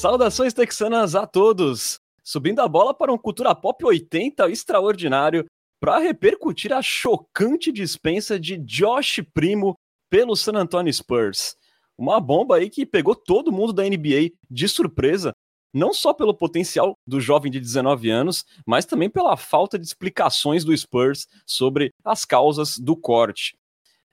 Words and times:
Saudações 0.00 0.54
texanas 0.54 1.14
a 1.14 1.26
todos! 1.26 1.98
Subindo 2.24 2.60
a 2.60 2.66
bola 2.66 2.94
para 2.94 3.12
um 3.12 3.18
Cultura 3.18 3.54
Pop 3.54 3.84
80 3.84 4.48
extraordinário 4.48 5.44
para 5.78 5.98
repercutir 5.98 6.72
a 6.72 6.80
chocante 6.80 7.70
dispensa 7.70 8.40
de 8.40 8.56
Josh 8.56 9.20
Primo 9.34 9.74
pelo 10.08 10.34
San 10.34 10.54
Antonio 10.54 10.90
Spurs. 10.90 11.54
Uma 11.98 12.18
bomba 12.18 12.56
aí 12.56 12.70
que 12.70 12.86
pegou 12.86 13.14
todo 13.14 13.52
mundo 13.52 13.74
da 13.74 13.82
NBA 13.82 14.30
de 14.50 14.68
surpresa, 14.68 15.34
não 15.70 15.92
só 15.92 16.14
pelo 16.14 16.32
potencial 16.32 16.94
do 17.06 17.20
jovem 17.20 17.52
de 17.52 17.60
19 17.60 18.08
anos, 18.08 18.46
mas 18.66 18.86
também 18.86 19.10
pela 19.10 19.36
falta 19.36 19.78
de 19.78 19.84
explicações 19.84 20.64
do 20.64 20.74
Spurs 20.74 21.26
sobre 21.44 21.92
as 22.02 22.24
causas 22.24 22.78
do 22.78 22.96
corte. 22.96 23.54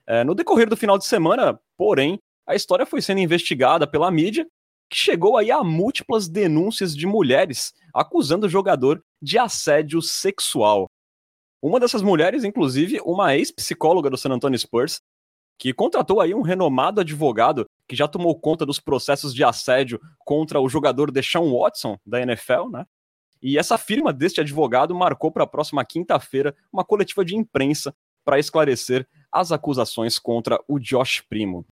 É, 0.06 0.22
no 0.22 0.34
decorrer 0.34 0.68
do 0.68 0.76
final 0.76 0.98
de 0.98 1.06
semana, 1.06 1.58
porém, 1.78 2.18
a 2.46 2.54
história 2.54 2.84
foi 2.84 3.00
sendo 3.00 3.20
investigada 3.20 3.86
pela 3.86 4.10
mídia 4.10 4.46
que 4.88 4.96
chegou 4.96 5.36
aí 5.36 5.50
a 5.50 5.62
múltiplas 5.62 6.28
denúncias 6.28 6.96
de 6.96 7.06
mulheres 7.06 7.74
acusando 7.92 8.46
o 8.46 8.48
jogador 8.48 9.02
de 9.20 9.38
assédio 9.38 10.00
sexual. 10.00 10.86
Uma 11.60 11.80
dessas 11.80 12.02
mulheres, 12.02 12.44
inclusive, 12.44 13.00
uma 13.04 13.36
ex-psicóloga 13.36 14.08
do 14.08 14.16
San 14.16 14.30
Antonio 14.30 14.58
Spurs, 14.58 15.00
que 15.58 15.74
contratou 15.74 16.20
aí 16.20 16.32
um 16.32 16.42
renomado 16.42 17.00
advogado 17.00 17.66
que 17.88 17.96
já 17.96 18.06
tomou 18.06 18.38
conta 18.38 18.64
dos 18.64 18.78
processos 18.78 19.34
de 19.34 19.42
assédio 19.42 20.00
contra 20.24 20.60
o 20.60 20.68
jogador 20.68 21.10
Deshaun 21.10 21.58
Watson 21.58 21.98
da 22.06 22.20
NFL, 22.20 22.68
né? 22.70 22.86
E 23.42 23.58
essa 23.58 23.76
firma 23.76 24.12
deste 24.12 24.40
advogado 24.40 24.94
marcou 24.94 25.30
para 25.30 25.44
a 25.44 25.46
próxima 25.46 25.84
quinta-feira 25.84 26.56
uma 26.72 26.84
coletiva 26.84 27.24
de 27.24 27.36
imprensa 27.36 27.94
para 28.24 28.38
esclarecer 28.38 29.08
as 29.32 29.50
acusações 29.50 30.18
contra 30.18 30.60
o 30.68 30.78
Josh 30.78 31.22
Primo. 31.28 31.64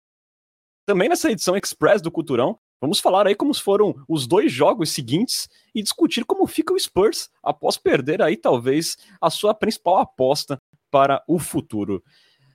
Também 0.85 1.09
nessa 1.09 1.31
edição 1.31 1.55
express 1.55 2.01
do 2.01 2.11
Culturão, 2.11 2.59
Vamos 2.85 2.99
falar 2.99 3.25
aí 3.25 3.33
como 3.33 3.51
foram 3.51 3.95
os 4.07 4.27
dois 4.27 4.51
jogos 4.51 4.91
seguintes 4.91 5.49
e 5.73 5.81
discutir 5.81 6.23
como 6.23 6.45
fica 6.45 6.71
o 6.71 6.79
Spurs 6.79 7.31
após 7.41 7.77
perder 7.77 8.21
aí 8.21 8.37
talvez 8.37 8.95
a 9.19 9.31
sua 9.31 9.55
principal 9.55 9.97
aposta 9.97 10.61
para 10.91 11.23
o 11.27 11.39
futuro. 11.39 12.03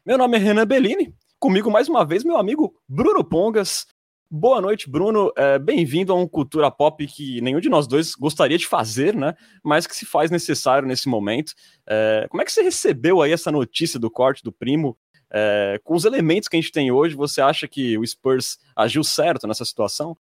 Meu 0.07 0.17
nome 0.17 0.37
é 0.37 0.41
Renan 0.41 0.69
Bellini, 0.69 1.13
comigo 1.37 1.69
mais 1.69 1.89
uma 1.89 2.05
vez 2.05 2.23
meu 2.23 2.37
amigo 2.37 2.73
Bruno 2.89 3.25
Pongas. 3.25 3.89
Boa 4.31 4.61
noite, 4.61 4.89
Bruno. 4.89 5.33
É, 5.37 5.59
Bem-vindo 5.59 6.13
a 6.13 6.17
um 6.17 6.29
Cultura 6.29 6.71
Pop 6.71 7.05
que 7.09 7.41
nenhum 7.41 7.59
de 7.59 7.69
nós 7.69 7.89
dois 7.89 8.15
gostaria 8.15 8.57
de 8.57 8.69
fazer, 8.69 9.17
né? 9.17 9.35
Mas 9.65 9.85
que 9.85 9.97
se 9.97 10.07
faz 10.07 10.31
necessário 10.31 10.87
nesse 10.87 11.09
momento. 11.09 11.55
É, 11.89 12.29
como 12.31 12.41
é 12.41 12.45
que 12.45 12.53
você 12.53 12.63
recebeu 12.63 13.21
aí 13.21 13.33
essa 13.33 13.51
notícia 13.51 13.99
do 13.99 14.09
corte 14.09 14.45
do 14.45 14.53
primo? 14.53 14.97
É, 15.33 15.81
com 15.85 15.95
os 15.95 16.05
elementos 16.05 16.49
que 16.49 16.57
a 16.57 16.61
gente 16.61 16.73
tem 16.73 16.91
hoje, 16.91 17.15
você 17.15 17.41
acha 17.41 17.69
que 17.69 17.97
o 17.97 18.07
Spurs 18.07 18.59
agiu 18.75 19.05
certo 19.05 19.47
nessa 19.47 19.65
situação? 19.65 20.17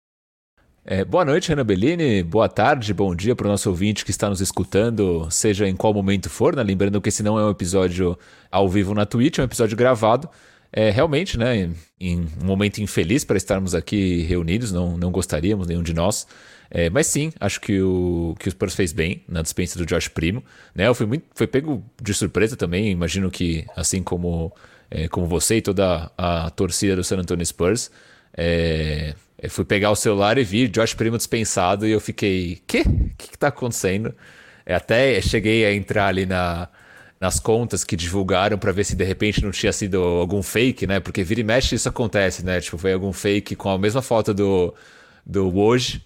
É, 0.85 1.05
boa 1.05 1.25
noite, 1.25 1.49
Renan 1.49 1.65
Bellini. 1.65 2.23
Boa 2.23 2.49
tarde, 2.49 2.95
bom 2.95 3.15
dia 3.15 3.35
para 3.35 3.47
o 3.47 3.51
nosso 3.51 3.69
ouvinte 3.69 4.05
que 4.05 4.11
está 4.11 4.29
nos 4.29 4.41
escutando, 4.41 5.29
seja 5.31 5.69
em 5.69 5.75
qual 5.75 5.93
momento 5.93 6.31
for, 6.31 6.55
né? 6.55 6.63
Lembrando 6.63 7.01
que 7.01 7.09
esse 7.09 7.23
não 7.23 7.39
é 7.39 7.45
um 7.45 7.51
episódio 7.51 8.17
ao 8.51 8.69
vivo 8.69 8.95
na 8.95 9.05
Twitch, 9.05 9.39
é 9.39 9.43
um 9.43 9.47
episódio 9.47 9.77
gravado. 9.77 10.29
É, 10.73 10.91
realmente, 10.91 11.39
né, 11.39 11.73
em 11.99 12.27
um 12.41 12.45
momento 12.45 12.79
infeliz 12.79 13.25
para 13.25 13.37
estarmos 13.37 13.75
aqui 13.75 14.23
reunidos, 14.23 14.71
não, 14.73 14.97
não 14.97 15.11
gostaríamos, 15.11 15.67
nenhum 15.67 15.83
de 15.83 15.95
nós. 15.95 16.27
É, 16.71 16.91
mas 16.91 17.07
sim, 17.07 17.33
acho 17.41 17.61
que 17.61 17.81
o, 17.81 18.35
que 18.39 18.49
o 18.49 18.51
Spurs 18.51 18.75
fez 18.75 18.93
bem 18.93 19.25
na 19.29 19.43
dispensa 19.43 19.79
do 19.79 19.87
Josh 19.87 20.09
Primo. 20.09 20.45
Né? 20.75 20.87
Eu 20.87 20.95
fui, 20.95 21.07
muito, 21.07 21.25
fui 21.35 21.47
pego 21.47 21.83
de 22.01 22.13
surpresa 22.13 22.57
também, 22.57 22.91
imagino 22.91 23.31
que, 23.31 23.65
assim 23.77 24.03
como 24.03 24.53
é, 24.91 25.09
como 25.09 25.27
você 25.27 25.57
e 25.57 25.63
toda 25.63 26.11
a, 26.17 26.51
torcida 26.51 26.97
do 26.97 27.05
San 27.05 27.19
Antonio 27.19 27.45
Spurs. 27.45 27.91
É, 28.37 29.15
eu 29.41 29.51
fui 29.51 29.65
pegar 29.65 29.91
o 29.91 29.97
celular 29.97 30.39
e 30.39 30.45
vi 30.45 30.69
Josh 30.69 30.95
Primo 30.95 31.17
dispensado 31.17 31.87
e 31.87 31.91
eu 31.91 32.01
fiquei, 32.01 32.63
quê? 32.67 32.83
O 32.87 33.17
que 33.17 33.35
está 33.35 33.49
acontecendo? 33.49 34.15
É, 34.65 34.75
até 34.75 35.21
cheguei 35.21 35.65
a 35.65 35.73
entrar 35.75 36.09
ali 36.09 36.27
na, 36.27 36.69
nas 37.21 37.41
contas 37.41 37.85
que 37.85 37.97
divulgaram 37.97 38.59
para 38.59 38.73
ver 38.73 38.85
se 38.85 38.97
de 38.97 39.05
repente 39.05 39.43
não 39.43 39.51
tinha 39.51 39.73
sido 39.73 39.99
algum 40.03 40.43
fake, 40.43 40.87
né? 40.87 41.01
Porque 41.01 41.23
vira 41.23 41.41
e 41.41 41.45
mexe 41.45 41.75
isso 41.75 41.89
acontece, 41.89 42.45
né? 42.45 42.61
Tipo, 42.61 42.79
foi 42.79 42.93
algum 42.93 43.13
fake 43.13 43.57
com 43.57 43.71
a 43.71 43.79
mesma 43.79 44.03
foto 44.03 44.35
do, 44.35 44.75
do 45.25 45.49
Woj 45.49 46.03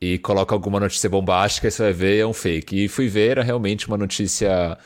e 0.00 0.18
coloca 0.18 0.54
alguma 0.54 0.78
notícia 0.78 1.08
bombástica 1.08 1.68
e 1.68 1.70
você 1.70 1.82
vai 1.84 1.92
ver 1.92 2.18
é 2.18 2.26
um 2.26 2.32
fake. 2.32 2.84
E 2.84 2.88
fui 2.88 3.08
ver, 3.08 3.32
era 3.32 3.42
realmente 3.42 3.88
uma 3.88 3.96
notícia 3.96 4.76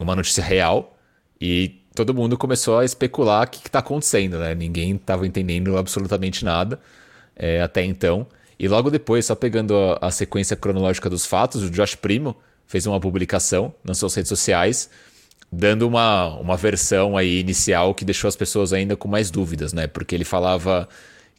uma 0.00 0.16
notícia 0.16 0.42
real 0.42 0.96
e 1.40 1.83
todo 1.94 2.12
mundo 2.12 2.36
começou 2.36 2.78
a 2.78 2.84
especular 2.84 3.46
o 3.46 3.50
que 3.50 3.66
está 3.66 3.78
acontecendo, 3.78 4.38
né? 4.38 4.54
Ninguém 4.54 4.96
estava 4.96 5.26
entendendo 5.26 5.76
absolutamente 5.76 6.44
nada 6.44 6.80
é, 7.36 7.62
até 7.62 7.84
então. 7.84 8.26
E 8.58 8.68
logo 8.68 8.90
depois, 8.90 9.26
só 9.26 9.34
pegando 9.34 9.76
a, 9.76 10.08
a, 10.08 10.10
sequência 10.10 10.56
cronológica 10.56 11.08
dos 11.08 11.24
fatos, 11.24 11.62
o 11.62 11.70
Josh 11.70 11.94
Primo 11.94 12.36
fez 12.66 12.86
uma 12.86 12.98
publicação 12.98 13.72
nas 13.84 13.98
suas 13.98 14.14
redes 14.14 14.28
sociais, 14.28 14.90
dando 15.50 15.86
uma, 15.86 16.36
uma 16.38 16.56
versão 16.56 17.16
aí 17.16 17.38
inicial 17.38 17.94
que 17.94 18.04
deixou 18.04 18.28
as 18.28 18.36
pessoas 18.36 18.72
ainda 18.72 18.96
com 18.96 19.08
mais 19.08 19.30
dúvidas, 19.30 19.72
né? 19.72 19.86
Porque 19.86 20.14
ele 20.14 20.24
falava 20.24 20.88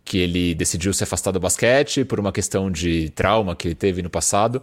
que 0.05 0.19
ele 0.19 0.53
decidiu 0.53 0.93
se 0.93 1.03
afastar 1.03 1.31
do 1.31 1.39
basquete 1.39 2.05
por 2.05 2.19
uma 2.19 2.31
questão 2.31 2.72
de 2.72 3.09
trauma 3.09 3.55
que 3.55 3.67
ele 3.67 3.75
teve 3.75 4.01
no 4.01 4.09
passado, 4.09 4.61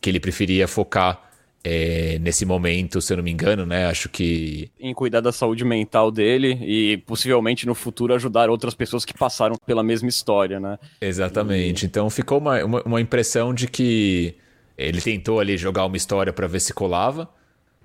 que 0.00 0.10
ele 0.10 0.18
preferia 0.18 0.66
focar 0.66 1.31
é, 1.64 2.18
nesse 2.20 2.44
momento, 2.44 3.00
se 3.00 3.12
eu 3.12 3.16
não 3.16 3.24
me 3.24 3.30
engano, 3.30 3.64
né? 3.64 3.86
Acho 3.86 4.08
que. 4.08 4.70
Em 4.80 4.92
cuidar 4.92 5.20
da 5.20 5.30
saúde 5.30 5.64
mental 5.64 6.10
dele 6.10 6.58
e 6.60 6.96
possivelmente 6.98 7.66
no 7.66 7.74
futuro 7.74 8.14
ajudar 8.14 8.50
outras 8.50 8.74
pessoas 8.74 9.04
que 9.04 9.14
passaram 9.14 9.56
pela 9.64 9.82
mesma 9.82 10.08
história, 10.08 10.58
né? 10.58 10.78
Exatamente. 11.00 11.84
E... 11.84 11.86
Então 11.86 12.10
ficou 12.10 12.38
uma, 12.38 12.64
uma, 12.64 12.82
uma, 12.82 13.00
impressão 13.00 13.54
de 13.54 13.68
que 13.68 14.34
ele 14.76 15.00
tentou 15.00 15.38
ali 15.38 15.56
jogar 15.56 15.84
uma 15.84 15.96
história 15.96 16.32
para 16.32 16.46
ver 16.48 16.60
se 16.60 16.72
colava. 16.72 17.28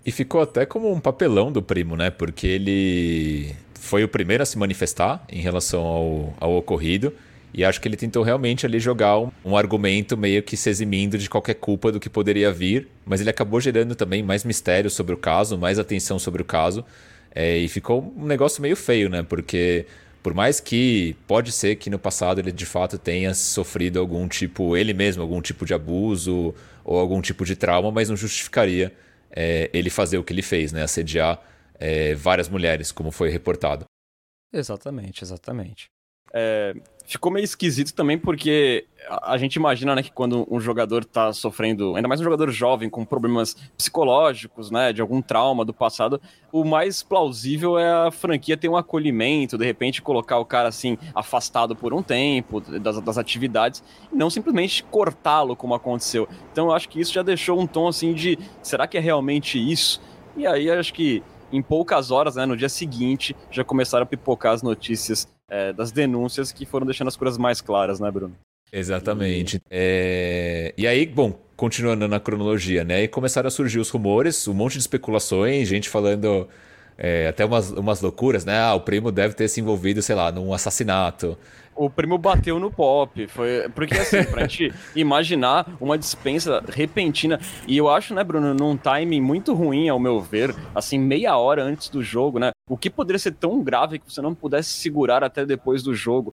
E 0.06 0.12
ficou 0.12 0.42
até 0.42 0.66
como 0.66 0.92
um 0.92 1.00
papelão 1.00 1.52
do 1.52 1.62
primo, 1.62 1.96
né? 1.96 2.10
Porque 2.10 2.48
ele 2.48 3.54
foi 3.74 4.04
o 4.04 4.08
primeiro 4.08 4.42
a 4.42 4.46
se 4.46 4.58
manifestar 4.58 5.24
em 5.30 5.42
relação 5.42 5.86
ao, 5.86 6.34
ao 6.40 6.56
ocorrido. 6.56 7.14
E 7.54 7.64
acho 7.64 7.80
que 7.82 7.88
ele 7.88 7.96
tentou 7.96 8.24
realmente 8.24 8.66
ali 8.66 8.80
jogar 8.80 9.18
um, 9.20 9.32
um, 9.44 9.58
argumento 9.58 10.18
meio 10.18 10.44
que 10.44 10.58
se 10.58 10.70
eximindo 10.70 11.18
de 11.18 11.30
qualquer 11.30 11.56
culpa 11.56 11.92
do 11.92 12.00
que 12.00 12.10
poderia 12.10 12.52
vir, 12.52 12.88
mas 13.06 13.22
ele 13.22 13.30
acabou 13.30 13.60
gerando 13.60 13.96
também 13.96 14.22
mais 14.22 14.44
mistério 14.44 14.90
sobre 14.90 15.14
o 15.14 15.18
caso, 15.18 15.58
mais 15.58 15.80
atenção 15.80 16.20
sobre 16.20 16.42
o 16.42 16.46
caso, 16.46 16.86
é, 17.34 17.58
e 17.58 17.68
ficou 17.68 18.14
um 18.18 18.26
negócio 18.26 18.62
meio 18.62 18.76
feio, 18.76 19.10
né? 19.10 19.24
Porque 19.24 19.86
por 20.22 20.34
mais 20.34 20.60
que 20.60 21.16
pode 21.26 21.52
ser 21.52 21.78
que 21.78 21.90
no 21.90 21.98
passado 21.98 22.40
ele 22.40 22.52
de 22.52 22.66
fato 22.66 22.98
tenha 22.98 23.34
sofrido 23.34 24.00
algum 24.00 24.28
tipo, 24.28 24.76
ele 24.76 24.94
mesmo, 24.94 25.22
algum 25.22 25.42
tipo 25.42 25.66
de 25.66 25.74
abuso 25.74 26.54
ou 26.84 27.00
algum 27.00 27.22
tipo 27.22 27.46
de 27.46 27.56
trauma, 27.56 27.92
mas 27.92 28.10
não 28.10 28.18
justificaria 28.18 28.94
é, 29.32 29.70
ele 29.74 29.90
fazer 29.90 30.18
o 30.18 30.24
que 30.24 30.34
ele 30.34 30.42
fez, 30.42 30.72
né? 30.72 30.84
Assediar 30.84 31.42
é, 31.80 32.14
várias 32.16 32.50
mulheres, 32.50 32.92
como 32.92 33.12
foi 33.12 33.30
reportado. 33.30 33.86
Exatamente, 34.52 35.24
exatamente. 35.24 35.90
É, 36.34 36.76
ficou 37.08 37.32
meio 37.32 37.46
esquisito 37.46 37.94
também 37.94 38.18
porque 38.18 38.86
a, 39.10 39.38
gente 39.38 39.56
imagina 39.56 39.96
né, 39.96 40.04
que 40.04 40.12
quando 40.12 40.46
um 40.52 40.60
jogador 40.60 41.04
está 41.04 41.32
sofrendo, 41.32 41.96
ainda 41.96 42.08
mais 42.08 42.20
um 42.20 42.24
jogador 42.24 42.52
jovem 42.52 42.90
com 42.90 43.06
problemas 43.06 43.56
psicológicos, 43.78 44.70
né, 44.70 44.92
de 44.92 45.02
algum 45.02 45.22
trauma 45.22 45.64
do 45.64 45.74
passado, 45.74 46.22
o 46.52 46.66
mais 46.66 47.02
plausível 47.02 47.80
é 47.80 48.08
a 48.08 48.12
franquia 48.12 48.58
ter 48.58 48.68
um 48.68 48.76
acolhimento, 48.76 49.58
de 49.58 49.66
repente 49.66 50.02
colocar 50.02 50.38
o 50.38 50.46
cara 50.46 50.68
assim 50.68 50.98
afastado 51.16 51.76
por 51.76 51.94
um 51.94 52.04
tempo 52.04 52.60
das, 52.60 53.00
das 53.00 53.18
atividades, 53.18 53.82
e 54.12 54.16
não 54.16 54.30
simplesmente 54.30 54.84
cortá-lo 54.84 55.56
como 55.56 55.74
aconteceu. 55.74 56.28
Então 56.52 56.66
eu 56.66 56.74
acho 56.74 56.90
que 56.90 57.00
isso 57.00 57.14
já 57.14 57.24
deixou 57.24 57.58
um 57.58 57.66
tom 57.66 57.88
assim 57.88 58.14
de 58.14 58.38
será 58.62 58.86
que 58.86 58.98
é 58.98 59.02
realmente 59.02 59.58
isso? 59.58 60.02
E 60.36 60.46
aí 60.46 60.70
acho 60.70 60.94
que 60.94 61.24
em 61.54 61.62
poucas 61.62 62.12
horas, 62.12 62.36
né, 62.36 62.46
no 62.46 62.58
dia 62.58 62.68
seguinte, 62.68 63.34
já 63.50 63.64
começaram 63.64 64.04
a 64.04 64.06
pipocar 64.06 64.54
as 64.54 64.62
notícias 64.62 65.26
é, 65.50 65.74
das 65.74 65.92
denúncias 65.92 66.52
que 66.52 66.66
foram 66.66 66.86
deixando 66.86 67.08
as 67.08 67.16
coisas 67.16 67.38
mais 67.38 67.62
claras, 67.62 68.00
né, 68.00 68.10
Bruno? 68.12 68.36
Exatamente. 68.72 69.58
E... 69.58 69.62
É... 69.70 70.74
e 70.78 70.86
aí, 70.86 71.06
bom, 71.06 71.40
continuando 71.56 72.08
na 72.08 72.20
cronologia, 72.20 72.84
né? 72.84 73.04
E 73.04 73.08
começaram 73.08 73.48
a 73.48 73.52
surgir 73.52 73.80
os 73.80 73.90
rumores, 73.90 74.48
um 74.48 74.54
monte 74.54 74.74
de 74.74 74.80
especulações, 74.80 75.68
gente 75.68 75.90
falando 75.90 76.48
é, 76.98 77.28
até 77.28 77.46
umas, 77.46 77.72
umas 77.72 78.02
loucuras, 78.02 78.44
né? 78.44 78.60
Ah, 78.60 78.74
o 78.74 78.82
primo 78.82 79.12
deve 79.12 79.34
ter 79.34 79.48
se 79.48 79.62
envolvido, 79.62 80.02
sei 80.02 80.16
lá, 80.16 80.32
num 80.32 80.54
assassinato 80.54 81.38
o 81.78 81.90
primo 81.90 82.18
bateu 82.18 82.60
no 82.60 82.72
pop. 82.72 83.28
Foi, 83.28 83.70
porque 83.74 83.94
assim, 83.94 84.24
pra 84.24 84.42
gente 84.42 84.74
imaginar 84.96 85.68
uma 85.80 85.98
dispensa 85.98 86.64
repentina. 86.68 87.40
E 87.68 87.78
eu 87.78 87.88
acho, 87.88 88.14
né, 88.14 88.24
Bruno, 88.24 88.54
num 88.54 88.76
timing 88.76 89.22
muito 89.22 89.54
ruim, 89.54 89.88
ao 89.88 90.00
meu 90.00 90.20
ver, 90.20 90.54
assim, 90.74 90.98
meia 90.98 91.38
hora 91.38 91.64
antes 91.64 91.88
do 91.90 92.04
jogo, 92.04 92.40
né? 92.40 92.50
O 92.70 92.78
que 92.78 92.90
poderia 92.90 93.20
ser 93.20 93.34
tão 93.34 93.64
grave 93.64 94.00
que 94.00 94.12
você 94.12 94.22
não 94.22 94.36
pudesse 94.36 94.70
segurar 94.70 95.24
até 95.24 95.46
depois 95.46 95.82
do 95.82 95.96
jogo. 95.96 96.32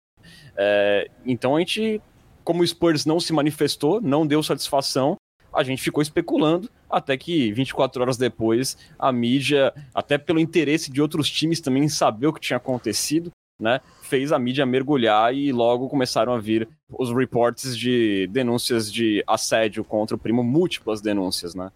É, 0.57 1.11
então 1.27 1.57
a 1.57 1.59
gente, 1.59 2.01
como 2.43 2.63
o 2.63 2.67
Spurs 2.67 3.05
não 3.05 3.21
se 3.21 3.33
manifestou, 3.33 4.01
não 4.01 4.27
deu 4.27 4.43
satisfação, 4.43 5.17
a 5.53 5.63
gente 5.63 5.83
ficou 5.83 6.03
especulando 6.03 6.71
até 6.89 7.17
que 7.17 7.53
24 7.53 8.01
horas 8.01 8.17
depois 8.17 8.77
a 8.99 9.13
mídia, 9.13 9.73
até 9.95 10.17
pelo 10.17 10.41
interesse 10.41 10.91
de 10.91 11.03
outros 11.03 11.31
times 11.31 11.61
também 11.61 11.89
saber 11.89 12.29
o 12.29 12.33
que 12.33 12.41
tinha 12.41 12.57
acontecido, 12.57 13.31
né, 13.61 13.81
fez 14.03 14.33
a 14.33 14.39
mídia 14.39 14.67
mergulhar 14.67 15.35
e 15.35 15.53
logo 15.53 15.89
começaram 15.89 16.33
a 16.33 16.39
vir 16.39 16.69
os 16.91 17.15
reportes 17.15 17.77
de 17.77 18.27
denúncias 18.29 18.93
de 18.93 19.23
assédio 19.27 19.85
contra 19.85 20.17
o 20.17 20.19
primo, 20.19 20.43
múltiplas 20.43 21.01
denúncias, 21.01 21.55
né? 21.55 21.71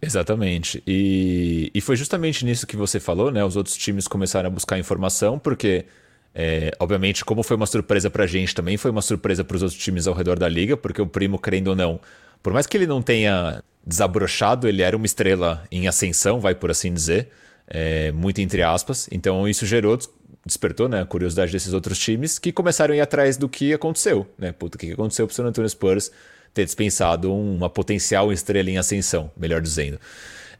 Exatamente. 0.00 0.82
E, 0.86 1.70
e 1.74 1.80
foi 1.80 1.96
justamente 1.96 2.44
nisso 2.44 2.66
que 2.66 2.76
você 2.76 3.00
falou, 3.00 3.30
né? 3.30 3.44
Os 3.44 3.56
outros 3.56 3.76
times 3.76 4.06
começaram 4.06 4.46
a 4.46 4.50
buscar 4.50 4.78
informação, 4.78 5.38
porque, 5.38 5.86
é, 6.34 6.70
obviamente, 6.78 7.24
como 7.24 7.42
foi 7.42 7.56
uma 7.56 7.66
surpresa 7.66 8.08
pra 8.08 8.26
gente, 8.26 8.54
também 8.54 8.76
foi 8.76 8.90
uma 8.90 9.02
surpresa 9.02 9.42
para 9.42 9.56
os 9.56 9.62
outros 9.62 9.80
times 9.82 10.06
ao 10.06 10.14
redor 10.14 10.38
da 10.38 10.48
liga, 10.48 10.76
porque 10.76 11.02
o 11.02 11.06
primo, 11.06 11.38
querendo 11.38 11.68
ou 11.68 11.76
não, 11.76 12.00
por 12.42 12.52
mais 12.52 12.66
que 12.66 12.76
ele 12.76 12.86
não 12.86 13.02
tenha 13.02 13.62
desabrochado, 13.84 14.68
ele 14.68 14.82
era 14.82 14.96
uma 14.96 15.06
estrela 15.06 15.64
em 15.70 15.88
ascensão, 15.88 16.38
vai 16.38 16.54
por 16.54 16.70
assim 16.70 16.92
dizer, 16.92 17.28
é, 17.66 18.12
muito 18.12 18.40
entre 18.40 18.62
aspas. 18.62 19.08
Então 19.10 19.48
isso 19.48 19.66
gerou, 19.66 19.98
despertou 20.46 20.88
né, 20.88 21.00
a 21.00 21.06
curiosidade 21.06 21.50
desses 21.50 21.72
outros 21.72 21.98
times 21.98 22.38
que 22.38 22.52
começaram 22.52 22.94
a 22.94 22.96
ir 22.96 23.00
atrás 23.00 23.36
do 23.36 23.48
que 23.48 23.72
aconteceu. 23.72 24.28
Né? 24.38 24.52
Puta, 24.52 24.76
o 24.76 24.78
que 24.78 24.92
aconteceu 24.92 25.26
pro 25.26 25.34
San 25.34 25.44
Antonio 25.44 25.68
Spurs 25.68 26.12
ter 26.52 26.64
dispensado 26.64 27.32
uma 27.32 27.68
potencial 27.70 28.32
estrela 28.32 28.70
em 28.70 28.78
ascensão, 28.78 29.30
melhor 29.36 29.60
dizendo. 29.60 29.98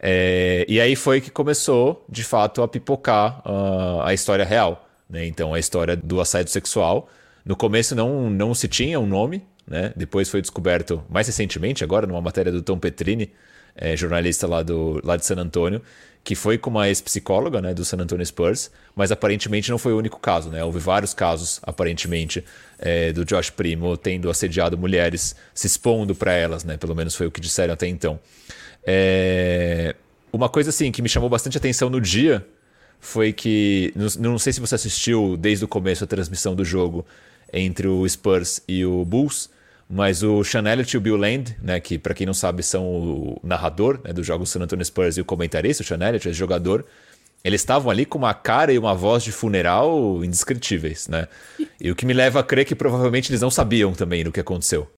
É, 0.00 0.64
e 0.68 0.80
aí 0.80 0.94
foi 0.94 1.20
que 1.20 1.30
começou, 1.30 2.04
de 2.08 2.22
fato, 2.22 2.62
a 2.62 2.68
pipocar 2.68 3.42
uh, 3.44 4.02
a 4.02 4.14
história 4.14 4.44
real. 4.44 4.88
Né? 5.08 5.26
Então, 5.26 5.54
a 5.54 5.58
história 5.58 5.96
do 5.96 6.20
assédio 6.20 6.52
sexual. 6.52 7.08
No 7.44 7.56
começo 7.56 7.94
não, 7.94 8.30
não 8.30 8.54
se 8.54 8.68
tinha 8.68 9.00
um 9.00 9.06
nome, 9.06 9.42
né? 9.66 9.92
depois 9.96 10.28
foi 10.28 10.40
descoberto 10.40 11.02
mais 11.08 11.26
recentemente, 11.26 11.82
agora, 11.82 12.06
numa 12.06 12.20
matéria 12.20 12.52
do 12.52 12.62
Tom 12.62 12.78
Petrini, 12.78 13.32
é, 13.78 13.96
jornalista 13.96 14.46
lá, 14.46 14.62
do, 14.62 15.00
lá 15.04 15.16
de 15.16 15.24
San 15.24 15.36
Antônio, 15.36 15.80
que 16.22 16.34
foi 16.34 16.58
com 16.58 16.68
uma 16.68 16.88
ex-psicóloga 16.88 17.62
né, 17.62 17.72
do 17.72 17.84
San 17.84 17.96
Antonio 17.98 18.26
Spurs, 18.26 18.70
mas 18.94 19.10
aparentemente 19.10 19.70
não 19.70 19.78
foi 19.78 19.94
o 19.94 19.98
único 19.98 20.18
caso. 20.18 20.50
Né? 20.50 20.62
Houve 20.62 20.78
vários 20.78 21.14
casos, 21.14 21.60
aparentemente, 21.62 22.44
é, 22.78 23.12
do 23.12 23.24
Josh 23.24 23.50
Primo 23.50 23.96
tendo 23.96 24.28
assediado 24.28 24.76
mulheres, 24.76 25.34
se 25.54 25.66
expondo 25.66 26.14
para 26.14 26.32
elas, 26.32 26.64
né? 26.64 26.76
pelo 26.76 26.94
menos 26.94 27.14
foi 27.14 27.26
o 27.26 27.30
que 27.30 27.40
disseram 27.40 27.72
até 27.72 27.86
então. 27.86 28.20
É... 28.84 29.94
Uma 30.30 30.48
coisa 30.48 30.70
assim 30.70 30.92
que 30.92 31.00
me 31.00 31.08
chamou 31.08 31.30
bastante 31.30 31.56
atenção 31.56 31.88
no 31.88 32.00
dia 32.00 32.46
foi 33.00 33.32
que, 33.32 33.92
não, 33.96 34.32
não 34.32 34.38
sei 34.38 34.52
se 34.52 34.60
você 34.60 34.74
assistiu 34.74 35.36
desde 35.36 35.64
o 35.64 35.68
começo 35.68 36.04
a 36.04 36.06
transmissão 36.06 36.54
do 36.54 36.64
jogo 36.64 37.06
entre 37.52 37.86
o 37.88 38.06
Spurs 38.06 38.60
e 38.68 38.84
o 38.84 39.04
Bulls, 39.04 39.48
mas 39.88 40.22
o 40.22 40.44
Sean 40.44 40.64
Elliott 40.70 40.94
e 40.94 40.98
o 40.98 41.00
Bill 41.00 41.16
Land, 41.16 41.56
né, 41.62 41.80
que 41.80 41.98
para 41.98 42.14
quem 42.14 42.26
não 42.26 42.34
sabe 42.34 42.62
são 42.62 42.84
o 42.84 43.40
narrador 43.42 44.00
né, 44.04 44.12
do 44.12 44.22
jogo 44.22 44.44
San 44.44 44.60
Antonio 44.60 44.84
Spurs 44.84 45.16
e 45.16 45.20
o 45.20 45.24
comentarista, 45.24 45.82
o 45.82 45.86
Sean 45.86 46.06
Elliott, 46.06 46.28
esse 46.28 46.38
jogador, 46.38 46.84
eles 47.42 47.60
estavam 47.60 47.90
ali 47.90 48.04
com 48.04 48.18
uma 48.18 48.34
cara 48.34 48.72
e 48.72 48.78
uma 48.78 48.94
voz 48.94 49.22
de 49.22 49.32
funeral 49.32 50.22
indescritíveis, 50.24 51.08
né? 51.08 51.28
E 51.80 51.90
o 51.90 51.96
que 51.96 52.04
me 52.04 52.12
leva 52.12 52.40
a 52.40 52.42
crer 52.42 52.64
que 52.64 52.74
provavelmente 52.74 53.30
eles 53.30 53.40
não 53.40 53.50
sabiam 53.50 53.92
também 53.92 54.24
do 54.24 54.32
que 54.32 54.40
aconteceu. 54.40 54.88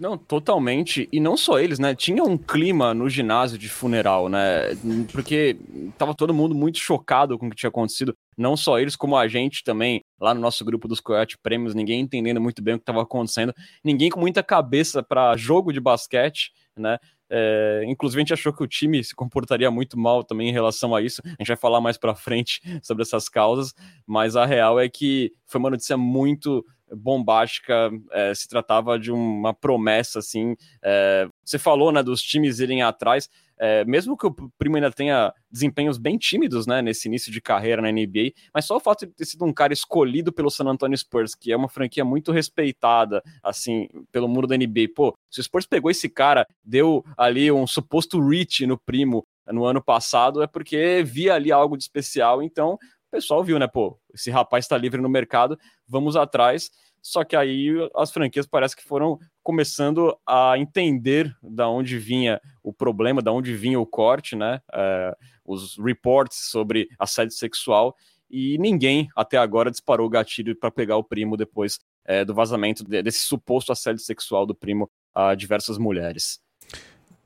Não, 0.00 0.16
totalmente. 0.16 1.08
E 1.12 1.20
não 1.20 1.36
só 1.36 1.58
eles, 1.58 1.78
né? 1.78 1.94
Tinha 1.94 2.24
um 2.24 2.36
clima 2.38 2.94
no 2.94 3.08
ginásio 3.08 3.58
de 3.58 3.68
funeral, 3.68 4.28
né? 4.28 4.74
Porque 5.12 5.56
tava 5.98 6.14
todo 6.14 6.32
mundo 6.32 6.54
muito 6.54 6.78
chocado 6.78 7.38
com 7.38 7.46
o 7.46 7.50
que 7.50 7.56
tinha 7.56 7.68
acontecido. 7.68 8.16
Não 8.36 8.56
só 8.56 8.78
eles, 8.78 8.96
como 8.96 9.16
a 9.16 9.28
gente 9.28 9.62
também, 9.62 10.00
lá 10.18 10.32
no 10.32 10.40
nosso 10.40 10.64
grupo 10.64 10.88
dos 10.88 10.98
Coyote 10.98 11.36
Prêmios, 11.38 11.74
ninguém 11.74 12.00
entendendo 12.00 12.40
muito 12.40 12.62
bem 12.62 12.74
o 12.74 12.78
que 12.78 12.82
estava 12.82 13.02
acontecendo. 13.02 13.54
Ninguém 13.84 14.10
com 14.10 14.18
muita 14.18 14.42
cabeça 14.42 15.02
para 15.02 15.36
jogo 15.36 15.72
de 15.72 15.80
basquete, 15.80 16.52
né? 16.76 16.98
É, 17.34 17.82
inclusive, 17.86 18.20
a 18.20 18.24
gente 18.24 18.32
achou 18.34 18.52
que 18.52 18.62
o 18.62 18.66
time 18.66 19.02
se 19.04 19.14
comportaria 19.14 19.70
muito 19.70 19.98
mal 19.98 20.24
também 20.24 20.48
em 20.48 20.52
relação 20.52 20.94
a 20.94 21.00
isso. 21.00 21.22
A 21.24 21.28
gente 21.28 21.48
vai 21.48 21.56
falar 21.56 21.80
mais 21.80 21.96
para 21.96 22.14
frente 22.14 22.60
sobre 22.82 23.02
essas 23.02 23.28
causas, 23.28 23.72
mas 24.06 24.36
a 24.36 24.44
real 24.44 24.80
é 24.80 24.88
que 24.88 25.32
foi 25.46 25.58
uma 25.58 25.70
notícia 25.70 25.96
muito 25.96 26.64
bombástica, 26.94 27.90
é, 28.10 28.34
se 28.34 28.48
tratava 28.48 28.98
de 28.98 29.10
uma 29.10 29.52
promessa, 29.54 30.18
assim. 30.18 30.54
É, 30.82 31.28
você 31.44 31.58
falou, 31.58 31.92
né, 31.92 32.02
dos 32.02 32.22
times 32.22 32.58
irem 32.58 32.82
atrás, 32.82 33.28
é, 33.58 33.84
mesmo 33.84 34.16
que 34.16 34.26
o 34.26 34.34
Primo 34.58 34.74
ainda 34.74 34.90
tenha 34.90 35.32
desempenhos 35.48 35.96
bem 35.96 36.18
tímidos, 36.18 36.66
né, 36.66 36.82
nesse 36.82 37.06
início 37.06 37.30
de 37.30 37.40
carreira 37.40 37.80
na 37.80 37.92
NBA, 37.92 38.32
mas 38.52 38.64
só 38.64 38.76
o 38.76 38.80
fato 38.80 39.06
de 39.06 39.12
ter 39.12 39.24
sido 39.24 39.44
um 39.44 39.52
cara 39.52 39.72
escolhido 39.72 40.32
pelo 40.32 40.50
San 40.50 40.64
Antonio 40.64 40.98
Spurs, 40.98 41.34
que 41.34 41.52
é 41.52 41.56
uma 41.56 41.68
franquia 41.68 42.04
muito 42.04 42.32
respeitada, 42.32 43.22
assim, 43.40 43.88
pelo 44.10 44.26
muro 44.26 44.48
da 44.48 44.56
NBA, 44.56 44.88
pô, 44.94 45.14
se 45.30 45.40
o 45.40 45.44
Spurs 45.44 45.64
pegou 45.64 45.92
esse 45.92 46.08
cara, 46.08 46.44
deu 46.64 47.04
ali 47.16 47.52
um 47.52 47.64
suposto 47.64 48.20
reach 48.20 48.66
no 48.66 48.76
Primo 48.76 49.24
no 49.46 49.64
ano 49.64 49.80
passado, 49.80 50.42
é 50.42 50.46
porque 50.48 51.04
via 51.04 51.34
ali 51.34 51.52
algo 51.52 51.76
de 51.76 51.84
especial, 51.84 52.42
então 52.42 52.76
pessoal 53.12 53.44
viu, 53.44 53.58
né? 53.58 53.68
Pô, 53.68 53.98
esse 54.12 54.30
rapaz 54.30 54.64
está 54.64 54.76
livre 54.76 55.00
no 55.00 55.08
mercado, 55.08 55.58
vamos 55.86 56.16
atrás. 56.16 56.70
Só 57.00 57.24
que 57.24 57.34
aí 57.34 57.68
as 57.96 58.12
franquias 58.12 58.46
parece 58.46 58.76
que 58.76 58.82
foram 58.82 59.18
começando 59.42 60.16
a 60.26 60.56
entender 60.56 61.36
da 61.42 61.68
onde 61.68 61.98
vinha 61.98 62.40
o 62.62 62.72
problema, 62.72 63.20
da 63.20 63.32
onde 63.32 63.54
vinha 63.54 63.78
o 63.78 63.86
corte, 63.86 64.36
né? 64.36 64.60
É, 64.72 65.16
os 65.44 65.76
reports 65.78 66.48
sobre 66.50 66.88
assédio 66.98 67.34
sexual 67.34 67.94
e 68.30 68.56
ninguém 68.58 69.08
até 69.14 69.36
agora 69.36 69.70
disparou 69.70 70.06
o 70.06 70.10
gatilho 70.10 70.56
para 70.56 70.70
pegar 70.70 70.96
o 70.96 71.04
primo 71.04 71.36
depois 71.36 71.78
é, 72.04 72.24
do 72.24 72.34
vazamento 72.34 72.82
desse 72.84 73.20
suposto 73.26 73.72
assédio 73.72 74.02
sexual 74.02 74.46
do 74.46 74.54
primo 74.54 74.90
a 75.14 75.34
diversas 75.34 75.76
mulheres. 75.76 76.41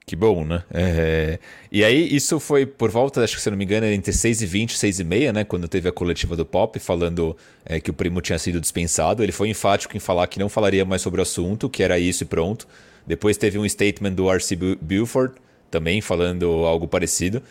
Que 0.08 0.14
bom, 0.14 0.44
né? 0.44 0.62
É... 0.72 1.40
E 1.70 1.82
aí, 1.82 2.14
isso 2.14 2.38
foi 2.38 2.64
por 2.64 2.92
volta, 2.92 3.24
acho 3.24 3.34
que 3.34 3.42
se 3.42 3.50
não 3.50 3.56
me 3.56 3.64
engano, 3.64 3.86
entre 3.86 4.12
6 4.12 4.40
e 4.40 4.46
20, 4.46 4.78
6 4.78 5.00
e 5.00 5.04
meia, 5.04 5.32
né? 5.32 5.42
Quando 5.42 5.66
teve 5.66 5.88
a 5.88 5.92
coletiva 5.92 6.36
do 6.36 6.46
Pop, 6.46 6.78
falando 6.78 7.36
é, 7.64 7.80
que 7.80 7.90
o 7.90 7.92
primo 7.92 8.20
tinha 8.20 8.38
sido 8.38 8.60
dispensado. 8.60 9.20
Ele 9.20 9.32
foi 9.32 9.48
enfático 9.48 9.96
em 9.96 10.00
falar 10.00 10.28
que 10.28 10.38
não 10.38 10.48
falaria 10.48 10.84
mais 10.84 11.02
sobre 11.02 11.20
o 11.20 11.22
assunto, 11.22 11.68
que 11.68 11.82
era 11.82 11.98
isso 11.98 12.22
e 12.22 12.26
pronto. 12.26 12.68
Depois 13.04 13.36
teve 13.36 13.58
um 13.58 13.68
statement 13.68 14.12
do 14.12 14.30
R.C. 14.30 14.56
Buford, 14.80 15.34
também 15.72 16.00
falando 16.00 16.46
algo 16.64 16.86
parecido. 16.86 17.42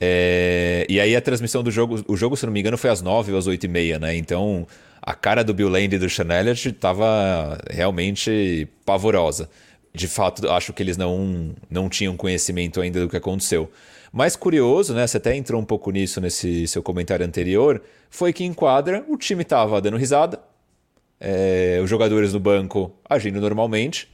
É... 0.00 0.86
E 0.88 0.98
aí 0.98 1.14
a 1.14 1.20
transmissão 1.20 1.62
do 1.62 1.70
jogo, 1.70 2.02
o 2.08 2.16
jogo, 2.16 2.34
se 2.34 2.46
não 2.46 2.52
me 2.54 2.60
engano, 2.60 2.78
foi 2.78 2.88
às 2.88 3.02
9 3.02 3.32
ou 3.32 3.38
às 3.38 3.46
8 3.46 3.62
e 3.64 3.68
meia, 3.68 3.98
né? 3.98 4.16
Então, 4.16 4.66
a 5.02 5.12
cara 5.12 5.44
do 5.44 5.52
Bill 5.52 5.68
Land 5.68 5.94
e 5.94 5.98
do 5.98 6.06
Elliott 6.06 6.68
estava 6.70 7.58
realmente 7.70 8.66
pavorosa 8.86 9.50
de 9.92 10.06
fato, 10.06 10.48
acho 10.50 10.72
que 10.72 10.82
eles 10.82 10.96
não, 10.96 11.54
não 11.68 11.88
tinham 11.88 12.16
conhecimento 12.16 12.80
ainda 12.80 13.00
do 13.00 13.08
que 13.08 13.16
aconteceu. 13.16 13.70
Mais 14.12 14.36
curioso, 14.36 14.94
né? 14.94 15.06
Você 15.06 15.16
até 15.16 15.36
entrou 15.36 15.60
um 15.60 15.64
pouco 15.64 15.90
nisso 15.90 16.20
nesse 16.20 16.66
seu 16.66 16.82
comentário 16.82 17.24
anterior, 17.24 17.82
foi 18.08 18.32
que 18.32 18.44
em 18.44 18.52
quadra 18.52 19.04
o 19.08 19.16
time 19.16 19.42
estava 19.42 19.80
dando 19.80 19.96
risada, 19.96 20.40
é, 21.20 21.80
os 21.82 21.90
jogadores 21.90 22.32
no 22.32 22.40
banco 22.40 22.92
agindo 23.08 23.40
normalmente 23.40 24.08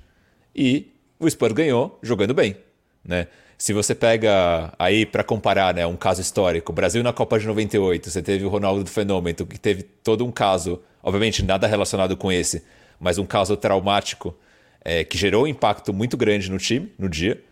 e 0.54 0.92
o 1.20 1.30
Spurs 1.30 1.52
ganhou 1.52 1.98
jogando 2.02 2.34
bem, 2.34 2.56
né? 3.04 3.28
Se 3.58 3.72
você 3.72 3.94
pega 3.94 4.74
aí 4.78 5.06
para 5.06 5.24
comparar, 5.24 5.72
né, 5.72 5.86
um 5.86 5.96
caso 5.96 6.20
histórico, 6.20 6.74
Brasil 6.74 7.02
na 7.02 7.12
Copa 7.12 7.38
de 7.38 7.46
98, 7.46 8.10
você 8.10 8.20
teve 8.20 8.44
o 8.44 8.50
Ronaldo 8.50 8.84
do 8.84 8.90
Fenômeno, 8.90 9.46
que 9.46 9.58
teve 9.58 9.82
todo 9.82 10.26
um 10.26 10.30
caso, 10.30 10.82
obviamente 11.02 11.42
nada 11.42 11.66
relacionado 11.66 12.18
com 12.18 12.30
esse, 12.30 12.62
mas 13.00 13.16
um 13.16 13.24
caso 13.24 13.56
traumático 13.56 14.36
é, 14.88 15.02
que 15.02 15.18
gerou 15.18 15.42
um 15.42 15.46
impacto 15.48 15.92
muito 15.92 16.16
grande 16.16 16.48
no 16.48 16.58
time 16.58 16.92
no 16.96 17.08
dia. 17.08 17.42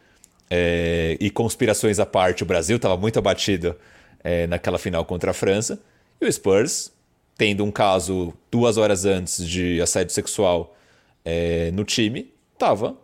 É, 0.49 1.17
e 1.19 1.31
conspirações 1.31 1.99
à 1.99 2.07
parte, 2.07 2.45
o 2.45 2.47
Brasil 2.47 2.77
estava 2.77 2.97
muito 2.97 3.19
abatido 3.19 3.75
é, 4.23 4.47
naquela 4.47 4.79
final 4.79 5.05
contra 5.05 5.33
a 5.33 5.35
França. 5.35 5.83
E 6.21 6.25
o 6.25 6.33
Spurs, 6.33 6.93
tendo 7.37 7.65
um 7.65 7.73
caso 7.73 8.33
duas 8.53 8.77
horas 8.77 9.05
antes 9.05 9.45
de 9.45 9.81
assédio 9.83 10.15
sexual 10.15 10.77
é, 11.25 11.73
no 11.73 11.83
time, 11.83 12.33
estava 12.53 12.97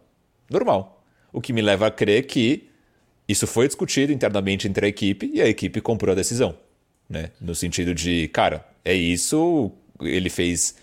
normal. 0.49 1.03
O 1.33 1.41
que 1.41 1.53
me 1.53 1.61
leva 1.61 1.89
a 1.89 1.91
crer 1.91 2.29
que 2.29 2.69
isso 3.27 3.49
foi 3.49 3.67
discutido 3.67 4.13
internamente 4.13 4.69
entre 4.69 4.87
a 4.87 4.89
equipe 4.89 5.29
e 5.35 5.43
a 5.43 5.49
equipe 5.49 5.81
comprou 5.81 6.13
a 6.13 6.17
decisão. 6.17 6.55
Né? 7.09 7.33
No 7.41 7.53
sentido 7.53 7.93
de, 7.93 8.29
cara, 8.29 8.65
é 8.85 8.95
isso, 8.95 9.73
ele 10.01 10.31
fez 10.31 10.77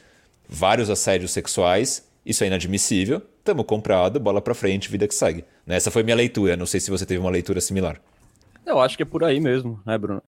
vários 0.50 0.90
assédios 0.90 1.32
sexuais, 1.32 2.06
isso 2.26 2.44
é 2.44 2.48
inadmissível, 2.48 3.22
tamo 3.48 3.64
comprado, 3.64 4.20
bola 4.20 4.42
para 4.42 4.54
frente, 4.54 4.90
vida 4.90 5.08
que 5.08 5.16
segue. 5.16 5.46
Essa 5.66 5.90
foi 5.90 6.04
minha 6.04 6.18
leitura, 6.18 6.58
não 6.58 6.66
sei 6.66 6.82
se 6.82 6.92
você 6.92 7.06
teve 7.06 7.22
uma 7.22 7.30
leitura 7.30 7.62
similar. 7.62 8.02
Eu 8.66 8.78
acho 8.82 8.98
que 8.98 9.04
é 9.04 9.06
por 9.06 9.24
aí 9.24 9.40
mesmo, 9.40 9.82
né, 9.86 9.98
Bruno? 9.98 10.22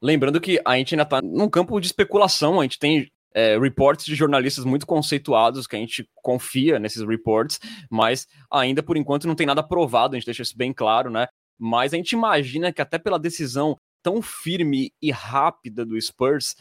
Lembrando 0.00 0.40
que 0.40 0.58
a 0.64 0.76
gente 0.78 0.94
ainda 0.94 1.04
tá 1.04 1.20
num 1.20 1.50
campo 1.50 1.78
de 1.78 1.86
especulação, 1.86 2.58
a 2.58 2.62
gente 2.62 2.78
tem 2.78 3.10
é, 3.34 3.58
reports 3.58 4.06
de 4.06 4.14
jornalistas 4.14 4.64
muito 4.64 4.86
conceituados, 4.86 5.66
que 5.66 5.76
a 5.76 5.78
gente 5.78 6.08
confia 6.22 6.78
nesses 6.78 7.06
reports, 7.06 7.60
mas 7.90 8.26
ainda 8.50 8.82
por 8.82 8.96
enquanto 8.96 9.28
não 9.28 9.34
tem 9.34 9.46
nada 9.46 9.62
provado, 9.62 10.14
a 10.14 10.18
gente 10.18 10.24
deixa 10.24 10.42
isso 10.42 10.56
bem 10.56 10.72
claro, 10.72 11.10
né? 11.10 11.26
Mas 11.58 11.92
a 11.92 11.98
gente 11.98 12.12
imagina 12.12 12.72
que 12.72 12.80
até 12.80 12.98
pela 12.98 13.18
decisão 13.18 13.76
tão 14.02 14.22
firme 14.22 14.92
e 15.02 15.10
rápida 15.10 15.84
do 15.84 16.00
Spurs, 16.00 16.54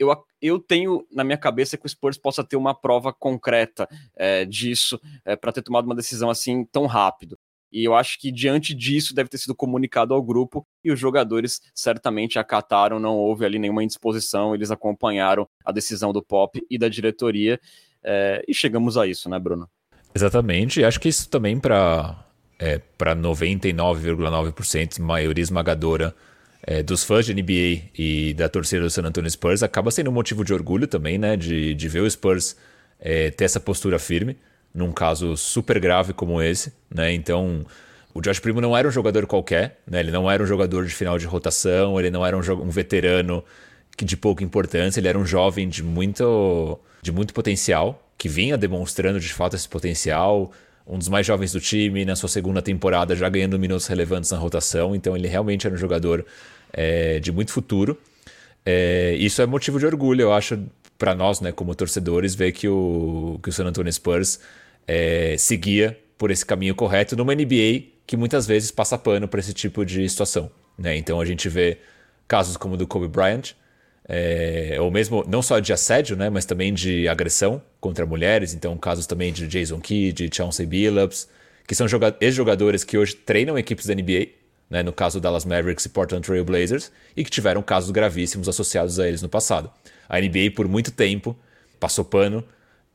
eu, 0.00 0.16
eu 0.40 0.58
tenho 0.58 1.06
na 1.12 1.22
minha 1.22 1.36
cabeça 1.36 1.76
que 1.76 1.84
o 1.84 1.88
Spurs 1.88 2.16
possa 2.16 2.42
ter 2.42 2.56
uma 2.56 2.74
prova 2.74 3.12
concreta 3.12 3.86
é, 4.16 4.46
disso 4.46 4.98
é, 5.26 5.36
para 5.36 5.52
ter 5.52 5.60
tomado 5.60 5.84
uma 5.84 5.94
decisão 5.94 6.30
assim 6.30 6.64
tão 6.64 6.86
rápido. 6.86 7.38
E 7.70 7.84
eu 7.84 7.94
acho 7.94 8.18
que 8.18 8.32
diante 8.32 8.74
disso 8.74 9.14
deve 9.14 9.28
ter 9.28 9.38
sido 9.38 9.54
comunicado 9.54 10.12
ao 10.12 10.22
grupo 10.22 10.66
e 10.82 10.90
os 10.90 10.98
jogadores 10.98 11.60
certamente 11.72 12.38
acataram, 12.38 12.98
não 12.98 13.16
houve 13.16 13.44
ali 13.44 13.58
nenhuma 13.60 13.84
indisposição, 13.84 14.54
eles 14.54 14.70
acompanharam 14.72 15.46
a 15.64 15.70
decisão 15.70 16.12
do 16.12 16.22
Pop 16.22 16.60
e 16.68 16.78
da 16.78 16.88
diretoria 16.88 17.60
é, 18.02 18.42
e 18.48 18.54
chegamos 18.54 18.96
a 18.96 19.06
isso, 19.06 19.28
né, 19.28 19.38
Bruno? 19.38 19.68
Exatamente, 20.14 20.82
acho 20.82 20.98
que 20.98 21.08
isso 21.08 21.28
também 21.28 21.60
para 21.60 22.26
é, 22.58 22.78
para 22.98 23.14
99,9%, 23.14 25.00
maioria 25.00 25.42
esmagadora 25.42 26.14
é, 26.70 26.84
dos 26.84 27.02
fãs 27.02 27.26
de 27.26 27.34
NBA 27.34 27.90
e 27.98 28.32
da 28.34 28.48
torcida 28.48 28.82
do 28.82 28.88
San 28.88 29.02
Antonio 29.02 29.28
Spurs, 29.28 29.60
acaba 29.60 29.90
sendo 29.90 30.08
um 30.08 30.12
motivo 30.12 30.44
de 30.44 30.54
orgulho 30.54 30.86
também, 30.86 31.18
né, 31.18 31.36
de, 31.36 31.74
de 31.74 31.88
ver 31.88 31.98
o 31.98 32.08
Spurs 32.08 32.54
é, 33.00 33.28
ter 33.28 33.44
essa 33.44 33.58
postura 33.58 33.98
firme 33.98 34.36
num 34.72 34.92
caso 34.92 35.36
super 35.36 35.80
grave 35.80 36.12
como 36.12 36.40
esse, 36.40 36.72
né? 36.88 37.12
Então, 37.12 37.66
o 38.14 38.20
Josh 38.20 38.38
Primo 38.38 38.60
não 38.60 38.76
era 38.76 38.86
um 38.86 38.90
jogador 38.92 39.26
qualquer, 39.26 39.80
né? 39.84 39.98
Ele 39.98 40.12
não 40.12 40.30
era 40.30 40.40
um 40.40 40.46
jogador 40.46 40.86
de 40.86 40.94
final 40.94 41.18
de 41.18 41.26
rotação, 41.26 41.98
ele 41.98 42.08
não 42.08 42.24
era 42.24 42.36
um, 42.36 42.40
um 42.62 42.70
veterano 42.70 43.42
de 44.00 44.16
pouca 44.16 44.44
importância, 44.44 45.00
ele 45.00 45.08
era 45.08 45.18
um 45.18 45.26
jovem 45.26 45.68
de 45.68 45.82
muito, 45.82 46.78
de 47.02 47.10
muito 47.10 47.34
potencial, 47.34 48.00
que 48.16 48.28
vinha 48.28 48.56
demonstrando 48.56 49.18
de 49.18 49.32
fato 49.32 49.56
esse 49.56 49.68
potencial, 49.68 50.52
um 50.86 50.96
dos 50.96 51.08
mais 51.08 51.26
jovens 51.26 51.50
do 51.50 51.60
time, 51.60 52.04
na 52.04 52.14
sua 52.14 52.28
segunda 52.28 52.62
temporada 52.62 53.16
já 53.16 53.28
ganhando 53.28 53.58
minutos 53.58 53.88
relevantes 53.88 54.30
na 54.30 54.38
rotação, 54.38 54.94
então 54.94 55.16
ele 55.16 55.26
realmente 55.26 55.66
era 55.66 55.74
um 55.74 55.78
jogador 55.78 56.24
é, 56.72 57.18
de 57.20 57.32
muito 57.32 57.52
futuro. 57.52 57.98
É, 58.64 59.14
isso 59.18 59.40
é 59.40 59.46
motivo 59.46 59.78
de 59.78 59.86
orgulho, 59.86 60.22
eu 60.22 60.32
acho, 60.32 60.58
para 60.98 61.14
nós, 61.14 61.40
né, 61.40 61.52
como 61.52 61.74
torcedores, 61.74 62.34
ver 62.34 62.52
que 62.52 62.68
o, 62.68 63.38
que 63.42 63.48
o 63.48 63.52
San 63.52 63.64
Antonio 63.64 63.92
Spurs 63.92 64.40
é, 64.86 65.36
seguia 65.38 65.98
por 66.18 66.30
esse 66.30 66.44
caminho 66.44 66.74
correto 66.74 67.16
numa 67.16 67.34
NBA 67.34 67.82
que 68.06 68.16
muitas 68.16 68.46
vezes 68.46 68.70
passa 68.70 68.98
pano 68.98 69.28
para 69.28 69.40
esse 69.40 69.54
tipo 69.54 69.84
de 69.84 70.06
situação. 70.08 70.50
Né? 70.76 70.96
Então 70.96 71.20
a 71.20 71.24
gente 71.24 71.48
vê 71.48 71.78
casos 72.26 72.56
como 72.56 72.74
o 72.74 72.76
do 72.76 72.86
Kobe 72.86 73.08
Bryant, 73.08 73.52
é, 74.08 74.76
ou 74.80 74.90
mesmo 74.90 75.24
não 75.28 75.40
só 75.40 75.60
de 75.60 75.72
assédio, 75.72 76.16
né, 76.16 76.28
mas 76.28 76.44
também 76.44 76.74
de 76.74 77.06
agressão 77.08 77.62
contra 77.80 78.04
mulheres. 78.04 78.52
Então 78.52 78.76
casos 78.76 79.06
também 79.06 79.32
de 79.32 79.46
Jason 79.46 79.80
Kidd, 79.80 80.28
de 80.28 80.36
Chauncey 80.36 80.66
Billups, 80.66 81.28
que 81.66 81.74
são 81.74 81.86
ex-jogadores 82.20 82.82
que 82.82 82.98
hoje 82.98 83.14
treinam 83.14 83.56
equipes 83.56 83.86
da 83.86 83.94
NBA, 83.94 84.26
né, 84.70 84.82
no 84.82 84.92
caso 84.92 85.20
Dallas 85.20 85.44
Mavericks 85.44 85.84
e 85.84 85.88
Portland 85.88 86.24
Trail 86.24 86.44
Blazers, 86.44 86.92
e 87.16 87.24
que 87.24 87.30
tiveram 87.30 87.60
casos 87.60 87.90
gravíssimos 87.90 88.48
associados 88.48 89.00
a 89.00 89.08
eles 89.08 89.20
no 89.20 89.28
passado. 89.28 89.70
A 90.08 90.20
NBA 90.20 90.52
por 90.54 90.68
muito 90.68 90.92
tempo 90.92 91.36
passou 91.78 92.04
pano 92.04 92.44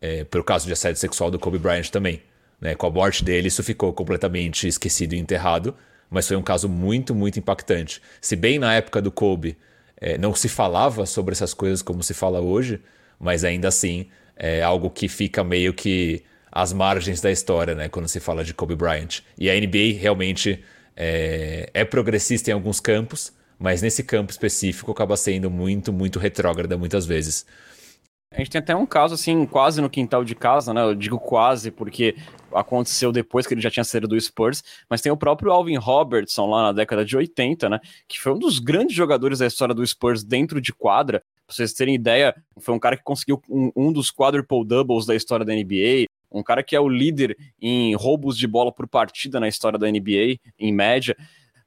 é, 0.01 0.23
pelo 0.23 0.43
caso 0.43 0.65
de 0.65 0.73
assédio 0.73 0.99
sexual 0.99 1.29
do 1.29 1.37
Kobe 1.37 1.57
Bryant 1.57 1.89
também. 1.89 2.21
Né? 2.61 2.75
Com 2.75 2.87
a 2.87 2.89
morte 2.89 3.23
dele, 3.23 3.49
isso 3.49 3.63
ficou 3.63 3.91
completamente 3.91 4.67
esquecido 4.67 5.13
e 5.13 5.19
enterrado, 5.19 5.75
mas 6.09 6.27
foi 6.27 6.37
um 6.37 6.41
caso 6.41 6.69
muito, 6.69 7.13
muito 7.13 7.39
impactante. 7.39 8.01
Se 8.21 8.35
bem 8.35 8.57
na 8.57 8.73
época 8.73 9.01
do 9.01 9.11
Kobe 9.11 9.57
é, 9.97 10.17
não 10.17 10.33
se 10.33 10.47
falava 10.47 11.05
sobre 11.05 11.33
essas 11.33 11.53
coisas 11.53 11.81
como 11.81 12.03
se 12.03 12.13
fala 12.13 12.39
hoje, 12.39 12.79
mas 13.19 13.43
ainda 13.43 13.67
assim 13.67 14.07
é 14.35 14.61
algo 14.61 14.89
que 14.89 15.07
fica 15.07 15.43
meio 15.43 15.73
que 15.73 16.23
às 16.51 16.71
margens 16.71 17.19
da 17.19 17.31
história, 17.31 17.75
né? 17.75 17.89
Quando 17.89 18.07
se 18.07 18.19
fala 18.19 18.43
de 18.43 18.53
Kobe 18.53 18.75
Bryant. 18.75 19.21
E 19.37 19.49
a 19.49 19.53
NBA 19.53 19.99
realmente 19.99 20.63
é, 20.95 21.69
é 21.73 21.85
progressista 21.85 22.49
em 22.49 22.53
alguns 22.53 22.79
campos, 22.79 23.33
mas 23.59 23.81
nesse 23.81 24.03
campo 24.03 24.31
específico 24.31 24.91
acaba 24.91 25.17
sendo 25.17 25.49
muito, 25.49 25.91
muito 25.91 26.19
retrógrada 26.19 26.77
muitas 26.77 27.05
vezes. 27.05 27.45
A 28.31 28.39
gente 28.39 28.49
tem 28.49 28.59
até 28.59 28.75
um 28.75 28.85
caso, 28.85 29.13
assim, 29.13 29.45
quase 29.45 29.79
no 29.79 29.89
quintal 29.89 30.23
de 30.23 30.35
casa, 30.35 30.73
né? 30.73 30.81
Eu 30.83 30.93
digo 30.93 31.17
quase 31.17 31.71
porque 31.71 32.15
aconteceu 32.53 33.11
depois 33.11 33.47
que 33.47 33.53
ele 33.53 33.61
já 33.61 33.71
tinha 33.71 33.83
saído 33.83 34.09
do 34.09 34.19
Spurs, 34.19 34.61
mas 34.89 34.99
tem 34.99 35.09
o 35.09 35.15
próprio 35.15 35.51
Alvin 35.51 35.77
Robertson 35.77 36.45
lá 36.49 36.63
na 36.63 36.71
década 36.73 37.05
de 37.05 37.15
80, 37.15 37.69
né? 37.69 37.79
Que 38.07 38.19
foi 38.19 38.33
um 38.33 38.39
dos 38.39 38.59
grandes 38.59 38.95
jogadores 38.95 39.39
da 39.39 39.47
história 39.47 39.73
do 39.73 39.85
Spurs 39.85 40.21
dentro 40.23 40.59
de 40.59 40.73
quadra. 40.73 41.23
Pra 41.47 41.55
vocês 41.55 41.71
terem 41.73 41.95
ideia, 41.95 42.35
foi 42.59 42.75
um 42.75 42.79
cara 42.79 42.97
que 42.97 43.03
conseguiu 43.03 43.41
um, 43.49 43.71
um 43.75 43.93
dos 43.93 44.11
quadruple 44.11 44.65
doubles 44.65 45.05
da 45.05 45.15
história 45.15 45.45
da 45.45 45.53
NBA, 45.53 46.05
um 46.39 46.43
cara 46.43 46.63
que 46.63 46.75
é 46.75 46.79
o 46.79 46.89
líder 46.89 47.37
em 47.61 47.95
roubos 47.95 48.37
de 48.37 48.47
bola 48.47 48.71
por 48.71 48.87
partida 48.87 49.39
na 49.39 49.47
história 49.47 49.79
da 49.79 49.89
NBA, 49.89 50.37
em 50.59 50.73
média 50.73 51.15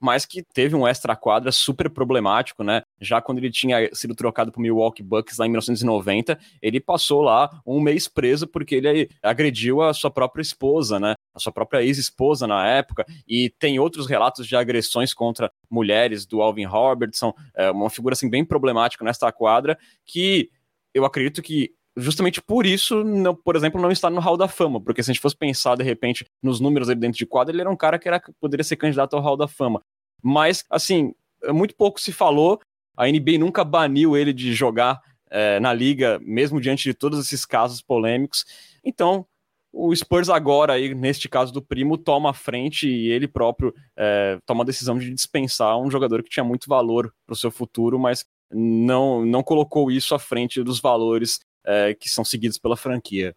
mas 0.01 0.25
que 0.25 0.43
teve 0.43 0.77
um 0.77 0.87
extra-quadra 0.87 1.51
super 1.51 1.91
problemático, 1.91 2.63
né? 2.63 2.83
Já 3.01 3.21
quando 3.21 3.39
ele 3.39 3.51
tinha 3.51 3.93
sido 3.95 4.15
trocado 4.15 4.53
para 4.53 4.59
o 4.59 4.63
Milwaukee 4.63 5.03
Bucks 5.03 5.39
lá 5.39 5.47
em 5.47 5.51
1990, 5.51 6.39
ele 6.63 6.81
passou 6.81 7.23
lá 7.23 7.51
um 7.67 7.81
mês 7.81 8.07
preso 8.07 8.47
porque 8.47 8.77
ele 8.77 9.11
agrediu 9.23 9.83
a 9.83 9.93
sua 9.93 10.11
própria 10.11 10.43
esposa, 10.43 11.01
né? 11.01 11.15
A 11.35 11.41
sua 11.41 11.53
própria 11.53 11.83
ex-esposa 11.83 12.47
na 12.47 12.67
época, 12.67 13.05
e 13.27 13.51
tem 13.59 13.79
outros 13.79 14.07
relatos 14.07 14.47
de 14.47 14.57
agressões 14.57 15.13
contra 15.13 15.51
mulheres 15.71 16.27
do 16.27 16.41
Alvin 16.41 16.65
Robertson, 16.65 17.33
é 17.55 17.71
uma 17.71 17.91
figura 17.91 18.13
assim 18.13 18.31
bem 18.31 18.45
problemática 18.45 19.05
nesta 19.05 19.31
quadra, 19.33 19.79
que 20.05 20.51
eu 20.95 21.05
acredito 21.05 21.43
que 21.43 21.73
justamente 21.99 22.41
por 22.41 22.65
isso, 22.65 23.05
não, 23.05 23.35
por 23.35 23.57
exemplo, 23.57 23.81
não 23.81 23.91
está 23.91 24.09
no 24.09 24.21
Hall 24.21 24.37
da 24.37 24.49
Fama, 24.49 24.81
porque 24.81 25.03
se 25.03 25.11
a 25.11 25.15
gente 25.15 25.23
fosse 25.23 25.37
pensar 25.37 25.77
de 25.77 25.85
repente 25.85 26.25
nos 26.43 26.61
números 26.61 26.89
dele 26.89 27.01
dentro 27.01 27.19
de 27.19 27.27
quadra, 27.27 27.55
ele 27.55 27.61
era 27.61 27.71
um 27.71 27.77
cara 27.77 27.99
que 27.99 28.09
era, 28.09 28.23
poderia 28.41 28.65
ser 28.65 28.77
candidato 28.77 29.15
ao 29.15 29.23
Hall 29.23 29.37
da 29.37 29.49
Fama. 29.49 29.83
Mas, 30.23 30.65
assim, 30.71 31.13
muito 31.49 31.75
pouco 31.75 32.01
se 32.01 32.13
falou, 32.13 32.61
a 32.97 33.07
NBA 33.07 33.39
nunca 33.39 33.65
baniu 33.65 34.17
ele 34.17 34.33
de 34.33 34.53
jogar 34.53 35.01
é, 35.31 35.61
na 35.61 35.73
liga, 35.73 36.19
mesmo 36.23 36.61
diante 36.61 36.85
de 36.85 36.95
todos 36.95 37.19
esses 37.19 37.45
casos 37.45 37.81
polêmicos. 37.81 38.45
Então, 38.85 39.27
o 39.73 39.95
Spurs 39.95 40.29
agora, 40.29 40.73
aí, 40.73 40.95
neste 40.95 41.29
caso 41.29 41.53
do 41.53 41.63
primo, 41.63 41.99
toma 41.99 42.31
a 42.31 42.35
frente 42.35 42.89
e 42.89 43.11
ele 43.11 43.29
próprio 43.29 43.75
é, 43.97 44.39
toma 44.47 44.63
a 44.63 44.67
decisão 44.67 44.99
de 44.99 45.13
dispensar 45.13 45.79
um 45.79 45.91
jogador 45.91 46.23
que 46.23 46.31
tinha 46.31 46.45
muito 46.45 46.69
valor 46.69 47.13
para 47.27 47.35
o 47.35 47.37
seu 47.37 47.51
futuro, 47.51 47.99
mas 47.99 48.25
não, 48.51 49.25
não 49.25 49.43
colocou 49.43 49.91
isso 49.91 50.15
à 50.15 50.19
frente 50.19 50.63
dos 50.63 50.81
valores 50.81 51.39
é, 51.69 51.93
que 51.93 52.09
são 52.09 52.25
seguidos 52.25 52.57
pela 52.57 52.77
franquia. 52.77 53.37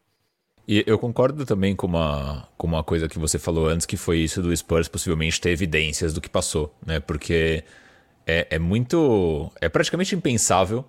E 0.66 0.84
eu 0.88 0.98
concordo 0.98 1.46
também 1.46 1.76
com 1.76 1.86
uma, 1.86 2.48
com 2.58 2.66
uma 2.66 2.82
coisa 2.84 3.10
que 3.10 3.20
você 3.20 3.38
falou 3.38 3.68
antes, 3.68 3.86
que 3.86 3.98
foi 3.98 4.20
isso 4.20 4.42
do 4.42 4.56
Spurs 4.56 4.88
possivelmente 4.88 5.42
ter 5.42 5.50
evidências 5.50 6.14
do 6.14 6.22
que 6.22 6.30
passou, 6.30 6.74
né? 6.86 7.00
Porque 7.02 7.64
é, 8.26 8.48
é 8.52 8.60
muito. 8.60 9.52
É 9.60 9.68
praticamente 9.68 10.16
impensável 10.16 10.86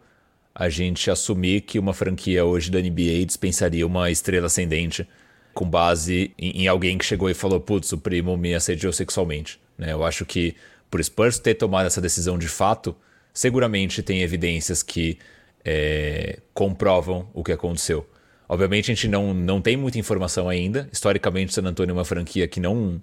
a 0.55 0.69
gente 0.69 1.11
assumir 1.11 1.63
que 1.63 1.79
uma 1.79 1.93
franquia 1.93 2.45
hoje 2.45 2.71
da 2.71 2.79
NBA 2.79 3.27
dispensaria 3.27 3.87
uma 3.87 4.11
estrela 4.11 4.47
ascendente 4.47 5.09
com 5.53 5.69
base 5.69 6.33
em, 6.39 6.63
em 6.63 6.69
alguém 6.69 6.97
que 6.97 7.05
chegou 7.05 7.29
e 7.29 7.35
falou: 7.35 7.59
putz, 7.59 7.91
o 7.93 7.99
primo 7.99 8.37
me 8.37 8.55
assediou 8.55 8.93
sexualmente. 8.93 9.59
Né? 9.77 9.93
Eu 9.93 10.05
acho 10.05 10.25
que 10.25 10.55
por 10.89 11.03
Spurs 11.03 11.39
ter 11.39 11.55
tomado 11.55 11.87
essa 11.87 12.01
decisão 12.01 12.39
de 12.39 12.49
fato, 12.49 12.95
seguramente 13.33 14.03
tem 14.03 14.23
evidências 14.23 14.83
que 14.83 15.19
é, 15.65 16.41
comprovam 16.53 17.29
o 17.33 17.43
que 17.43 17.53
aconteceu. 17.53 18.07
Obviamente 18.49 18.91
a 18.91 18.95
gente 18.95 19.09
não, 19.09 19.33
não 19.33 19.61
tem 19.61 19.77
muita 19.77 19.99
informação 19.99 20.49
ainda. 20.49 20.89
Historicamente, 20.93 21.55
San 21.55 21.63
Antonio 21.63 21.93
é 21.93 21.95
uma 21.95 22.05
franquia 22.05 22.47
que 22.47 22.61
não, 22.61 23.01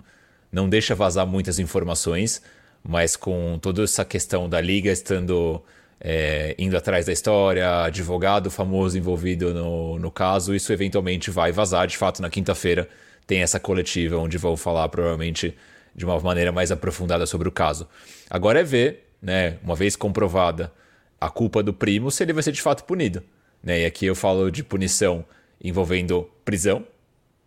não 0.51 0.69
deixa 0.69 0.93
vazar 0.93 1.25
muitas 1.25 1.57
informações, 1.57 2.41
mas 2.83 3.15
com 3.15 3.57
toda 3.59 3.83
essa 3.83 4.05
questão 4.05 4.47
da 4.47 4.61
liga 4.61 4.91
estando 4.91 5.63
é, 5.99 6.55
indo 6.57 6.77
atrás 6.77 7.05
da 7.05 7.11
história, 7.11 7.83
advogado 7.83 8.49
famoso 8.51 8.97
envolvido 8.97 9.53
no, 9.53 9.99
no 9.99 10.11
caso, 10.11 10.53
isso 10.53 10.71
eventualmente 10.71 11.31
vai 11.31 11.51
vazar. 11.51 11.87
De 11.87 11.97
fato, 11.97 12.21
na 12.21 12.29
quinta-feira 12.29 12.87
tem 13.25 13.41
essa 13.41 13.59
coletiva 13.59 14.17
onde 14.17 14.37
vão 14.37 14.55
falar 14.55 14.87
provavelmente 14.89 15.55
de 15.95 16.05
uma 16.05 16.19
maneira 16.19 16.51
mais 16.51 16.71
aprofundada 16.71 17.25
sobre 17.25 17.47
o 17.47 17.51
caso. 17.51 17.87
Agora 18.29 18.59
é 18.59 18.63
ver, 18.63 19.07
né, 19.21 19.57
uma 19.63 19.75
vez 19.75 19.95
comprovada 19.95 20.71
a 21.19 21.29
culpa 21.29 21.61
do 21.61 21.73
primo, 21.73 22.09
se 22.11 22.23
ele 22.23 22.33
vai 22.33 22.43
ser 22.43 22.51
de 22.51 22.61
fato 22.61 22.83
punido. 22.83 23.23
Né? 23.63 23.81
E 23.81 23.85
aqui 23.85 24.05
eu 24.05 24.15
falo 24.15 24.49
de 24.49 24.63
punição 24.63 25.25
envolvendo 25.61 26.29
prisão, 26.45 26.85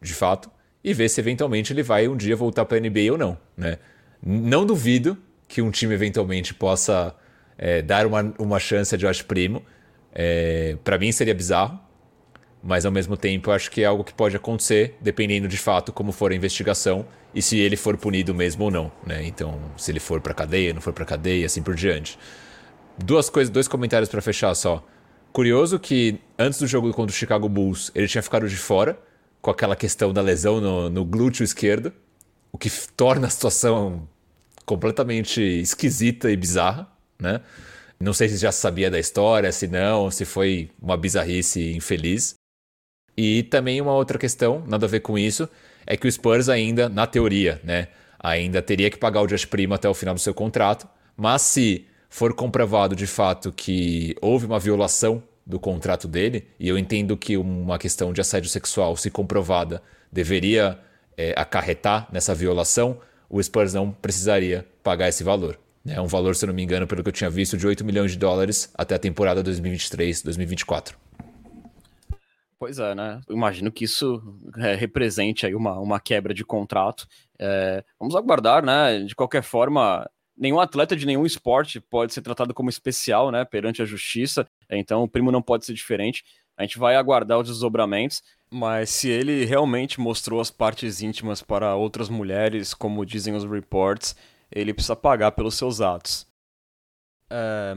de 0.00 0.12
fato, 0.12 0.50
e 0.85 0.93
ver 0.93 1.09
se 1.09 1.21
eventualmente 1.21 1.73
ele 1.73 1.83
vai 1.83 2.09
um 2.09 2.17
dia 2.17 2.37
voltar 2.37 2.64
para 2.64 2.76
a 2.76 2.81
NBA 2.81 3.11
ou 3.11 3.19
não. 3.19 3.38
Né? 3.57 3.79
Não 4.23 4.67
duvido 4.67 5.17
que 5.49 5.62
um 5.62 5.71
time 5.71 5.95
eventualmente 5.95 6.52
possa 6.55 7.14
é, 7.57 7.83
dar 7.83 8.07
uma, 8.07 8.35
uma 8.38 8.59
chance 8.59 8.95
a 8.95 8.99
Josh 8.99 9.23
Primo. 9.23 9.62
É, 10.14 10.76
para 10.85 10.99
mim 10.99 11.11
seria 11.12 11.35
bizarro, 11.35 11.79
mas 12.62 12.85
ao 12.85 12.93
mesmo 12.93 13.17
tempo 13.17 13.50
acho 13.50 13.71
que 13.71 13.83
é 13.83 13.85
algo 13.85 14.05
que 14.05 14.12
pode 14.12 14.37
acontecer, 14.37 14.97
dependendo 15.00 15.49
de 15.49 15.57
fato 15.57 15.93
como 15.93 16.12
for 16.12 16.33
a 16.33 16.35
investigação 16.35 17.07
e 17.35 17.41
se 17.41 17.59
ele 17.59 17.76
for 17.76 17.97
punido 17.97 18.35
mesmo 18.35 18.64
ou 18.64 18.71
não. 18.71 18.93
Né? 19.07 19.25
Então, 19.25 19.59
se 19.76 19.91
ele 19.91 20.00
for 20.00 20.21
para 20.21 20.35
cadeia, 20.35 20.73
não 20.73 20.81
for 20.81 20.93
para 20.93 21.05
cadeia, 21.05 21.47
assim 21.47 21.62
por 21.62 21.75
diante. 21.75 22.19
Duas 22.99 23.31
coisas, 23.31 23.51
dois 23.51 23.69
comentários 23.69 24.09
para 24.09 24.21
fechar 24.21 24.55
só. 24.55 24.85
Curioso 25.33 25.79
que 25.79 26.19
antes 26.39 26.59
do 26.59 26.67
jogo 26.67 26.93
contra 26.93 27.13
o 27.13 27.17
Chicago 27.17 27.49
Bulls, 27.49 27.91
ele 27.95 28.07
tinha 28.07 28.23
ficado 28.23 28.49
de 28.49 28.57
fora 28.57 28.99
com 29.41 29.51
aquela 29.51 29.75
questão 29.75 30.13
da 30.13 30.21
lesão 30.21 30.61
no, 30.61 30.91
no 30.91 31.05
glúteo 31.05 31.43
esquerdo, 31.43 31.93
o 32.53 32.59
que 32.59 32.71
torna 32.97 33.27
a 33.27 33.31
situação 33.31 34.07
completamente 34.65 35.41
esquisita 35.41 36.31
e 36.31 36.37
bizarra, 36.37 36.87
né? 37.19 37.41
Não 37.99 38.13
sei 38.13 38.29
se 38.29 38.37
já 38.37 38.53
sabia 38.53 38.91
da 38.91 38.99
história, 38.99 39.51
se 39.53 39.67
não, 39.67 40.11
se 40.11 40.25
foi 40.25 40.71
uma 40.81 40.97
bizarrice 40.97 41.73
infeliz. 41.73 42.35
E 43.17 43.45
também 43.45 43.81
uma 43.81 43.93
outra 43.93 44.19
questão, 44.19 44.65
nada 44.67 44.87
a 44.87 44.89
ver 44.89 45.01
com 45.01 45.17
isso, 45.17 45.49
é 45.87 45.97
que 45.97 46.07
o 46.07 46.13
Spurs 46.13 46.49
ainda, 46.49 46.89
na 46.89 47.07
teoria, 47.07 47.61
né, 47.63 47.89
ainda 48.19 48.61
teria 48.61 48.91
que 48.91 48.99
pagar 48.99 49.23
o 49.23 49.27
Josh 49.27 49.45
Primo 49.45 49.75
até 49.75 49.89
o 49.89 49.95
final 49.95 50.15
do 50.15 50.21
seu 50.21 50.35
contrato, 50.35 50.89
mas 51.17 51.43
se 51.43 51.87
for 52.12 52.35
comprovado 52.35 52.95
de 52.95 53.07
fato 53.07 53.50
que 53.50 54.14
houve 54.21 54.45
uma 54.45 54.59
violação 54.59 55.23
do 55.47 55.59
contrato 55.59 56.07
dele, 56.07 56.47
e 56.61 56.69
eu 56.69 56.76
entendo 56.76 57.16
que 57.16 57.38
uma 57.38 57.78
questão 57.78 58.12
de 58.12 58.21
assédio 58.21 58.50
sexual, 58.50 58.95
se 58.99 59.11
comprovada, 59.11 59.83
deveria 60.12 60.78
é, 61.16 61.33
acarretar 61.35 62.07
nessa 62.12 62.35
violação, 62.35 62.99
o 63.31 63.42
Spurs 63.42 63.73
não 63.73 63.90
precisaria 63.90 64.66
pagar 64.83 65.09
esse 65.09 65.25
valor. 65.25 65.59
É 65.87 65.99
um 66.02 66.07
valor, 66.07 66.37
se 66.37 66.45
eu 66.45 66.49
não 66.49 66.54
me 66.54 66.62
engano, 66.62 66.87
pelo 66.87 67.02
que 67.02 67.09
eu 67.09 67.14
tinha 67.14 67.31
visto, 67.31 67.57
de 67.57 67.66
8 67.66 67.83
milhões 67.83 68.12
de 68.12 68.19
dólares 68.19 68.71
até 68.76 68.95
a 68.95 68.99
temporada 68.99 69.42
2023-2024. 69.42 70.92
Pois 72.59 72.78
é, 72.78 72.95
né? 72.95 73.23
Imagino 73.28 73.73
que 73.73 73.85
isso 73.85 74.23
é, 74.59 74.75
represente 74.75 75.47
aí 75.47 75.54
uma, 75.54 75.81
uma 75.81 75.99
quebra 75.99 76.35
de 76.35 76.45
contrato. 76.45 77.09
É, 77.38 77.83
vamos 77.99 78.14
aguardar, 78.14 78.62
né? 78.64 79.00
De 79.00 79.16
qualquer 79.16 79.42
forma, 79.42 80.09
nenhum 80.37 80.61
atleta 80.61 80.97
de 80.97 81.07
nenhum 81.07 81.27
esporte 81.27 81.81
pode 81.81 82.12
ser 82.12 82.23
tratado 82.23 82.55
como 82.55 82.71
especial, 82.71 83.31
né? 83.31 83.45
Perante 83.45 83.83
a 83.83 83.85
justiça. 83.85 84.47
Então, 84.71 85.03
o 85.03 85.09
primo 85.09 85.31
não 85.31 85.43
pode 85.43 85.65
ser 85.65 85.75
diferente. 85.75 86.25
A 86.57 86.62
gente 86.62 86.79
vai 86.79 86.97
aguardar 86.97 87.39
os 87.39 87.49
desdobramentos. 87.49 88.23
Mas 88.51 88.91
se 88.91 89.09
ele 89.09 89.45
realmente 89.45 90.01
mostrou 90.01 90.41
as 90.41 90.51
partes 90.51 91.01
íntimas 91.01 91.43
para 91.43 91.75
outras 91.75 92.09
mulheres, 92.09 92.75
como 92.75 93.07
dizem 93.07 93.35
os 93.35 93.45
reports, 93.45 94.15
ele 94.51 94.75
precisa 94.75 94.95
pagar 94.95 95.33
pelos 95.33 95.55
seus 95.55 95.81
atos. 95.81 96.27
É... 97.31 97.75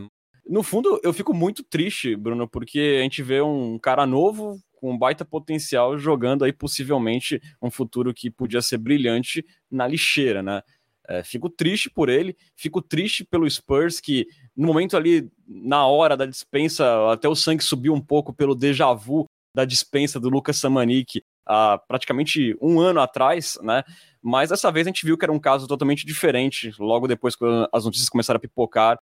No 0.47 0.61
fundo, 0.61 0.99
eu 1.03 1.11
fico 1.11 1.33
muito 1.33 1.63
triste, 1.63 2.15
Bruno, 2.15 2.47
porque 2.47 2.97
a 2.99 3.01
gente 3.03 3.23
vê 3.23 3.41
um 3.41 3.79
cara 3.79 4.05
novo 4.05 4.59
com 4.75 4.91
um 4.91 4.97
baita 4.97 5.25
potencial 5.25 5.97
jogando 5.97 6.43
aí 6.43 6.53
possivelmente 6.53 7.41
um 7.59 7.71
futuro 7.71 8.13
que 8.13 8.29
podia 8.29 8.61
ser 8.61 8.77
brilhante 8.77 9.43
na 9.71 9.87
lixeira, 9.87 10.43
né? 10.43 10.61
É, 11.07 11.23
fico 11.23 11.49
triste 11.49 11.89
por 11.89 12.09
ele, 12.09 12.35
fico 12.55 12.81
triste 12.81 13.23
pelo 13.23 13.49
Spurs 13.49 13.99
que 13.99 14.27
no 14.55 14.67
momento 14.67 14.97
ali, 14.97 15.29
na 15.47 15.85
hora 15.85 16.17
da 16.17 16.25
dispensa, 16.25 17.11
até 17.11 17.27
o 17.27 17.35
sangue 17.35 17.63
subiu 17.63 17.93
um 17.93 18.01
pouco 18.01 18.33
pelo 18.33 18.55
déjà 18.55 18.93
vu 18.93 19.25
da 19.55 19.65
dispensa 19.65 20.19
do 20.19 20.29
Lucas 20.29 20.57
Samanik 20.57 21.21
há 21.45 21.77
praticamente 21.87 22.57
um 22.61 22.79
ano 22.79 22.99
atrás, 22.99 23.57
né? 23.61 23.83
Mas 24.21 24.49
dessa 24.49 24.71
vez 24.71 24.87
a 24.87 24.89
gente 24.89 25.05
viu 25.05 25.17
que 25.17 25.23
era 25.23 25.31
um 25.31 25.39
caso 25.39 25.67
totalmente 25.67 26.05
diferente. 26.05 26.73
Logo 26.79 27.07
depois 27.07 27.35
que 27.35 27.45
as 27.71 27.85
notícias 27.85 28.09
começaram 28.09 28.37
a 28.37 28.41
pipocar, 28.41 28.97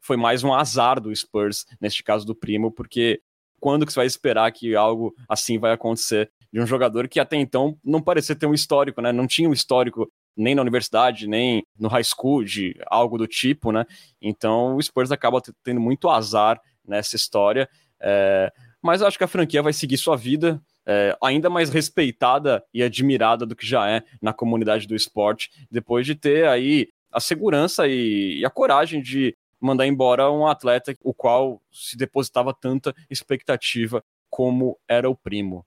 foi 0.00 0.16
mais 0.16 0.42
um 0.42 0.52
azar 0.52 1.00
do 1.00 1.14
Spurs, 1.14 1.64
neste 1.80 2.02
caso 2.02 2.26
do 2.26 2.34
Primo, 2.34 2.72
porque 2.72 3.20
quando 3.60 3.86
que 3.86 3.92
você 3.92 4.00
vai 4.00 4.06
esperar 4.06 4.50
que 4.50 4.74
algo 4.74 5.14
assim 5.28 5.58
vai 5.58 5.72
acontecer 5.72 6.30
de 6.52 6.60
um 6.60 6.66
jogador 6.66 7.06
que 7.08 7.20
até 7.20 7.36
então 7.36 7.78
não 7.84 8.02
parecia 8.02 8.34
ter 8.34 8.46
um 8.46 8.54
histórico, 8.54 9.00
né? 9.00 9.12
Não 9.12 9.26
tinha 9.26 9.48
um 9.48 9.52
histórico 9.52 10.10
nem 10.36 10.54
na 10.54 10.62
universidade, 10.62 11.26
nem 11.26 11.64
no 11.78 11.88
high 11.88 12.04
school, 12.04 12.44
de 12.44 12.74
algo 12.86 13.18
do 13.18 13.26
tipo, 13.26 13.72
né? 13.72 13.84
Então 14.20 14.76
o 14.76 14.82
Spurs 14.82 15.10
acaba 15.10 15.40
tendo 15.62 15.80
muito 15.80 16.08
azar 16.08 16.60
nessa 16.86 17.16
história. 17.16 17.68
É... 18.00 18.52
Mas 18.82 19.00
eu 19.00 19.06
acho 19.06 19.18
que 19.18 19.24
a 19.24 19.28
franquia 19.28 19.62
vai 19.62 19.72
seguir 19.72 19.96
sua 19.96 20.16
vida, 20.16 20.60
é, 20.84 21.16
ainda 21.22 21.48
mais 21.48 21.70
respeitada 21.70 22.64
e 22.74 22.82
admirada 22.82 23.46
do 23.46 23.54
que 23.54 23.64
já 23.64 23.88
é 23.88 24.02
na 24.20 24.32
comunidade 24.32 24.88
do 24.88 24.96
esporte, 24.96 25.50
depois 25.70 26.04
de 26.04 26.16
ter 26.16 26.48
aí 26.48 26.88
a 27.12 27.20
segurança 27.20 27.86
e, 27.86 28.40
e 28.40 28.44
a 28.44 28.50
coragem 28.50 29.00
de 29.00 29.36
mandar 29.60 29.86
embora 29.86 30.30
um 30.30 30.46
atleta 30.46 30.94
o 31.02 31.14
qual 31.14 31.62
se 31.70 31.96
depositava 31.96 32.52
tanta 32.52 32.92
expectativa 33.08 34.02
como 34.28 34.76
era 34.88 35.08
o 35.08 35.14
primo. 35.14 35.64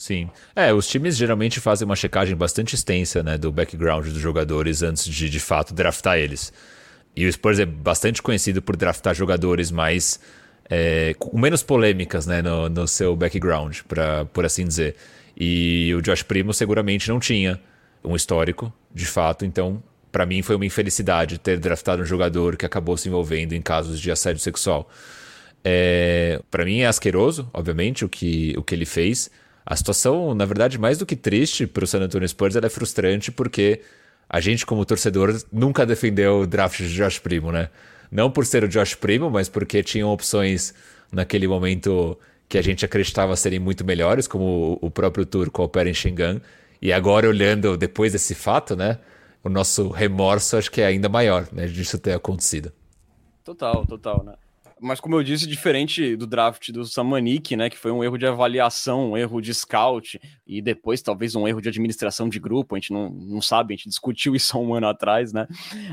Sim. 0.00 0.30
É, 0.56 0.72
os 0.72 0.88
times 0.88 1.14
geralmente 1.14 1.60
fazem 1.60 1.84
uma 1.84 1.94
checagem 1.94 2.34
bastante 2.34 2.74
extensa 2.74 3.22
né, 3.22 3.36
do 3.36 3.52
background 3.52 4.06
dos 4.06 4.16
jogadores 4.16 4.82
antes 4.82 5.04
de, 5.04 5.28
de 5.28 5.38
fato, 5.38 5.74
draftar 5.74 6.16
eles. 6.16 6.54
E 7.14 7.26
o 7.26 7.30
Spurs 7.30 7.58
é 7.58 7.66
bastante 7.66 8.22
conhecido 8.22 8.62
por 8.62 8.76
draftar 8.76 9.14
jogadores 9.14 9.70
mais. 9.70 10.18
É, 10.70 11.14
com 11.18 11.38
menos 11.38 11.62
polêmicas 11.62 12.26
né, 12.26 12.40
no, 12.40 12.66
no 12.70 12.88
seu 12.88 13.14
background, 13.14 13.80
pra, 13.86 14.24
por 14.24 14.46
assim 14.46 14.64
dizer. 14.64 14.96
E 15.36 15.94
o 15.94 16.00
Josh 16.00 16.22
Primo 16.22 16.54
seguramente 16.54 17.10
não 17.10 17.20
tinha 17.20 17.60
um 18.02 18.16
histórico, 18.16 18.72
de 18.94 19.04
fato, 19.04 19.44
então 19.44 19.82
para 20.10 20.24
mim 20.24 20.40
foi 20.40 20.56
uma 20.56 20.64
infelicidade 20.64 21.36
ter 21.36 21.58
draftado 21.58 22.00
um 22.00 22.06
jogador 22.06 22.56
que 22.56 22.64
acabou 22.64 22.96
se 22.96 23.06
envolvendo 23.06 23.52
em 23.52 23.60
casos 23.60 24.00
de 24.00 24.10
assédio 24.10 24.40
sexual. 24.40 24.88
É, 25.62 26.40
para 26.50 26.64
mim 26.64 26.78
é 26.78 26.86
asqueroso, 26.86 27.50
obviamente, 27.52 28.02
o 28.02 28.08
que, 28.08 28.54
o 28.56 28.62
que 28.62 28.74
ele 28.74 28.86
fez. 28.86 29.30
A 29.70 29.76
situação, 29.76 30.34
na 30.34 30.44
verdade, 30.44 30.80
mais 30.80 30.98
do 30.98 31.06
que 31.06 31.14
triste 31.14 31.64
para 31.64 31.84
o 31.84 31.86
San 31.86 32.00
Antonio 32.00 32.28
Spurs, 32.28 32.56
ela 32.56 32.66
é 32.66 32.68
frustrante 32.68 33.30
porque 33.30 33.82
a 34.28 34.40
gente, 34.40 34.66
como 34.66 34.84
torcedor, 34.84 35.40
nunca 35.52 35.86
defendeu 35.86 36.40
o 36.40 36.46
draft 36.46 36.78
de 36.78 36.92
Josh 36.92 37.20
Primo, 37.20 37.52
né? 37.52 37.70
Não 38.10 38.28
por 38.28 38.44
ser 38.44 38.64
o 38.64 38.68
Josh 38.68 38.96
Primo, 38.96 39.30
mas 39.30 39.48
porque 39.48 39.80
tinham 39.80 40.10
opções 40.10 40.74
naquele 41.12 41.46
momento 41.46 42.18
que 42.48 42.58
a 42.58 42.62
gente 42.62 42.84
acreditava 42.84 43.36
serem 43.36 43.60
muito 43.60 43.84
melhores, 43.84 44.26
como 44.26 44.76
o 44.82 44.90
próprio 44.90 45.24
Turco 45.24 45.62
Alperen 45.62 45.94
Shingan. 45.94 46.40
E 46.82 46.92
agora, 46.92 47.28
olhando 47.28 47.76
depois 47.76 48.10
desse 48.10 48.34
fato, 48.34 48.74
né? 48.74 48.98
o 49.42 49.48
nosso 49.48 49.88
remorso 49.88 50.56
acho 50.56 50.70
que 50.70 50.80
é 50.80 50.86
ainda 50.86 51.08
maior, 51.08 51.48
né, 51.52 51.66
disso 51.66 51.96
ter 51.96 52.12
acontecido. 52.12 52.72
Total, 53.44 53.86
total, 53.86 54.24
né? 54.24 54.34
Mas 54.80 54.98
como 54.98 55.14
eu 55.14 55.22
disse, 55.22 55.46
diferente 55.46 56.16
do 56.16 56.26
draft 56.26 56.70
do 56.70 56.84
Samanik, 56.84 57.54
né, 57.54 57.68
que 57.68 57.76
foi 57.76 57.90
um 57.90 58.02
erro 58.02 58.16
de 58.16 58.26
avaliação, 58.26 59.10
um 59.10 59.16
erro 59.16 59.40
de 59.40 59.52
scout 59.52 60.18
e 60.46 60.62
depois 60.62 61.02
talvez 61.02 61.34
um 61.36 61.46
erro 61.46 61.60
de 61.60 61.68
administração 61.68 62.28
de 62.28 62.40
grupo, 62.40 62.74
a 62.74 62.78
gente 62.78 62.92
não, 62.92 63.10
não 63.10 63.42
sabe, 63.42 63.74
a 63.74 63.76
gente 63.76 63.88
discutiu 63.88 64.34
isso 64.36 64.56
há 64.56 64.60
um 64.60 64.74
ano 64.74 64.88
atrás, 64.88 65.32
né? 65.32 65.46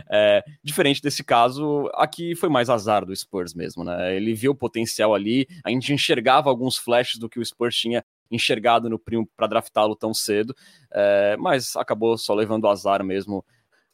É, 0.10 0.44
diferente 0.64 1.02
desse 1.02 1.24
caso, 1.24 1.90
aqui 1.96 2.36
foi 2.36 2.50
mais 2.50 2.70
azar 2.70 3.06
do 3.06 3.16
Spurs 3.16 3.54
mesmo, 3.54 3.84
né? 3.84 4.16
Ele 4.16 4.34
viu 4.34 4.52
o 4.52 4.56
potencial 4.56 5.14
ali, 5.14 5.48
a 5.64 5.70
gente 5.70 5.94
enxergava 5.94 6.50
alguns 6.50 6.78
flashes 6.78 7.20
do 7.20 7.30
que 7.30 7.40
o 7.40 7.46
Spurs 7.46 7.76
tinha 7.76 8.04
enxergado 8.32 8.90
no 8.90 9.00
primo 9.00 9.28
para 9.36 9.48
draftá-lo 9.48 9.96
tão 9.96 10.14
cedo, 10.14 10.56
é, 10.92 11.36
mas 11.38 11.76
acabou 11.76 12.18
só 12.18 12.34
levando 12.34 12.68
azar 12.68 13.04
mesmo 13.04 13.44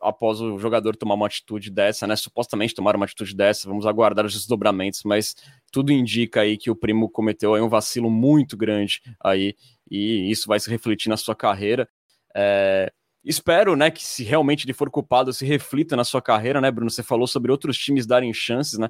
após 0.04 0.42
o 0.42 0.58
jogador 0.60 0.96
tomar 0.96 1.16
uma 1.16 1.28
atitude 1.28 1.72
dessa, 1.72 2.06
né? 2.06 2.16
Supostamente 2.16 2.76
tomar 2.76 2.96
uma 2.96 3.06
atitude 3.06 3.36
dessa, 3.36 3.68
vamos 3.68 3.86
aguardar 3.86 4.26
os 4.26 4.34
desdobramentos, 4.34 5.02
mas 5.04 5.36
tudo 5.72 5.92
indica 5.92 6.42
aí 6.42 6.58
que 6.58 6.70
o 6.70 6.76
primo 6.76 7.10
cometeu 7.10 7.56
aí 7.56 7.62
um 7.62 7.70
vacilo 7.70 8.10
muito 8.10 8.58
grande 8.58 9.02
aí 9.24 9.56
e 9.89 10.30
isso 10.32 10.48
vai 10.48 10.60
se 10.60 10.70
refletir 10.70 11.10
na 11.10 11.18
sua 11.18 11.36
carreira. 11.36 11.88
É, 12.36 12.92
espero, 13.24 13.76
né, 13.76 13.92
que 13.92 14.04
se 14.04 14.24
realmente 14.24 14.66
ele 14.66 14.74
for 14.74 14.89
culpado, 14.89 15.32
se 15.34 15.46
reflita 15.46 15.96
na 15.96 16.04
sua 16.04 16.22
carreira, 16.22 16.60
né, 16.60 16.72
Bruno? 16.72 16.89
Você 16.89 17.04
falou 17.04 17.28
sobre 17.28 17.52
outros 17.52 17.78
times 17.78 18.06
darem 18.06 18.34
chances, 18.34 18.78
né? 18.78 18.89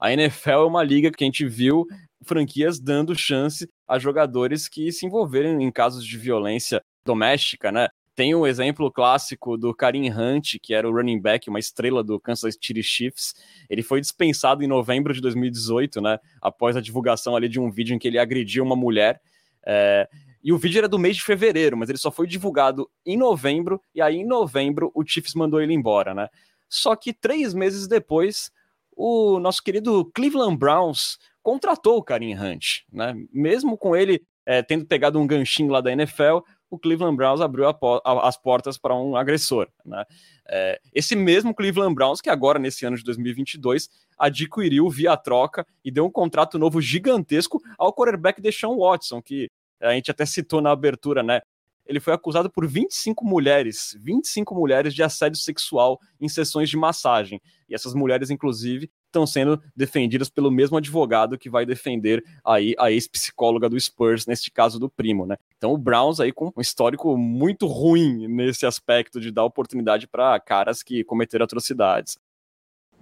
A 0.00 0.12
NFL 0.12 0.50
é 0.50 0.66
uma 0.66 0.82
liga 0.82 1.10
que 1.10 1.22
a 1.22 1.26
gente 1.26 1.46
viu 1.46 1.86
franquias 2.24 2.80
dando 2.80 3.14
chance 3.14 3.68
a 3.86 3.98
jogadores 3.98 4.68
que 4.68 4.90
se 4.90 5.06
envolverem 5.06 5.62
em 5.62 5.70
casos 5.70 6.04
de 6.04 6.16
violência 6.16 6.82
doméstica, 7.04 7.70
né? 7.70 7.88
Tem 8.20 8.34
o 8.34 8.40
um 8.40 8.46
exemplo 8.46 8.92
clássico 8.92 9.56
do 9.56 9.74
Karim 9.74 10.10
Hunt, 10.10 10.56
que 10.62 10.74
era 10.74 10.86
o 10.86 10.92
running 10.92 11.18
back, 11.18 11.48
uma 11.48 11.58
estrela 11.58 12.04
do 12.04 12.20
Kansas 12.20 12.54
City 12.60 12.82
Chiefs. 12.82 13.34
Ele 13.66 13.82
foi 13.82 13.98
dispensado 13.98 14.62
em 14.62 14.66
novembro 14.66 15.14
de 15.14 15.22
2018, 15.22 16.02
né? 16.02 16.18
Após 16.38 16.76
a 16.76 16.82
divulgação 16.82 17.34
ali 17.34 17.48
de 17.48 17.58
um 17.58 17.70
vídeo 17.70 17.94
em 17.94 17.98
que 17.98 18.06
ele 18.06 18.18
agrediu 18.18 18.62
uma 18.62 18.76
mulher. 18.76 19.22
É... 19.66 20.06
E 20.44 20.52
o 20.52 20.58
vídeo 20.58 20.80
era 20.80 20.86
do 20.86 20.98
mês 20.98 21.16
de 21.16 21.22
fevereiro, 21.22 21.78
mas 21.78 21.88
ele 21.88 21.96
só 21.96 22.10
foi 22.10 22.26
divulgado 22.26 22.90
em 23.06 23.16
novembro, 23.16 23.80
e 23.94 24.02
aí 24.02 24.16
em 24.16 24.26
novembro 24.26 24.92
o 24.94 25.02
Chiefs 25.02 25.34
mandou 25.34 25.58
ele 25.58 25.72
embora, 25.72 26.12
né? 26.12 26.28
Só 26.68 26.94
que 26.94 27.14
três 27.14 27.54
meses 27.54 27.88
depois, 27.88 28.52
o 28.94 29.40
nosso 29.40 29.62
querido 29.62 30.04
Cleveland 30.14 30.58
Browns 30.58 31.16
contratou 31.42 31.96
o 31.96 32.04
Karim 32.04 32.34
Hunt, 32.34 32.82
né? 32.92 33.14
Mesmo 33.32 33.78
com 33.78 33.96
ele 33.96 34.22
é, 34.44 34.62
tendo 34.62 34.84
pegado 34.84 35.18
um 35.18 35.26
ganchinho 35.26 35.70
lá 35.70 35.80
da 35.80 35.92
NFL, 35.92 36.40
o 36.70 36.78
Cleveland 36.78 37.16
Browns 37.16 37.40
abriu 37.40 37.68
a, 37.68 37.76
a, 38.04 38.28
as 38.28 38.36
portas 38.36 38.78
para 38.78 38.94
um 38.94 39.16
agressor, 39.16 39.68
né? 39.84 40.04
É, 40.48 40.80
esse 40.94 41.16
mesmo 41.16 41.54
Cleveland 41.54 41.94
Browns 41.94 42.20
que 42.20 42.30
agora 42.30 42.58
nesse 42.58 42.86
ano 42.86 42.96
de 42.96 43.04
2022 43.04 43.88
adquiriu 44.18 44.88
via 44.88 45.16
troca 45.16 45.66
e 45.84 45.90
deu 45.90 46.06
um 46.06 46.10
contrato 46.10 46.58
novo 46.58 46.80
gigantesco 46.80 47.60
ao 47.78 47.92
quarterback 47.92 48.40
Deshaun 48.40 48.78
Watson, 48.78 49.20
que 49.20 49.50
a 49.80 49.92
gente 49.92 50.10
até 50.10 50.24
citou 50.24 50.60
na 50.60 50.70
abertura, 50.70 51.22
né? 51.22 51.40
Ele 51.86 51.98
foi 51.98 52.12
acusado 52.12 52.48
por 52.48 52.68
25 52.68 53.24
mulheres, 53.24 53.96
25 54.00 54.54
mulheres 54.54 54.94
de 54.94 55.02
assédio 55.02 55.40
sexual 55.40 55.98
em 56.20 56.28
sessões 56.28 56.70
de 56.70 56.76
massagem. 56.76 57.40
E 57.68 57.74
essas 57.74 57.94
mulheres, 57.94 58.30
inclusive, 58.30 58.88
estão 59.06 59.26
sendo 59.26 59.60
defendidas 59.74 60.30
pelo 60.30 60.52
mesmo 60.52 60.76
advogado 60.76 61.36
que 61.36 61.50
vai 61.50 61.66
defender 61.66 62.22
aí 62.44 62.76
a 62.78 62.92
ex-psicóloga 62.92 63.68
do 63.68 63.80
Spurs, 63.80 64.24
neste 64.24 64.52
caso 64.52 64.78
do 64.78 64.88
primo, 64.88 65.26
né? 65.26 65.36
Então 65.60 65.74
o 65.74 65.78
Browns 65.78 66.20
aí 66.20 66.32
com 66.32 66.50
um 66.56 66.60
histórico 66.60 67.18
muito 67.18 67.66
ruim 67.66 68.26
nesse 68.26 68.64
aspecto 68.64 69.20
de 69.20 69.30
dar 69.30 69.44
oportunidade 69.44 70.08
para 70.08 70.40
caras 70.40 70.82
que 70.82 71.04
cometeram 71.04 71.44
atrocidades. 71.44 72.16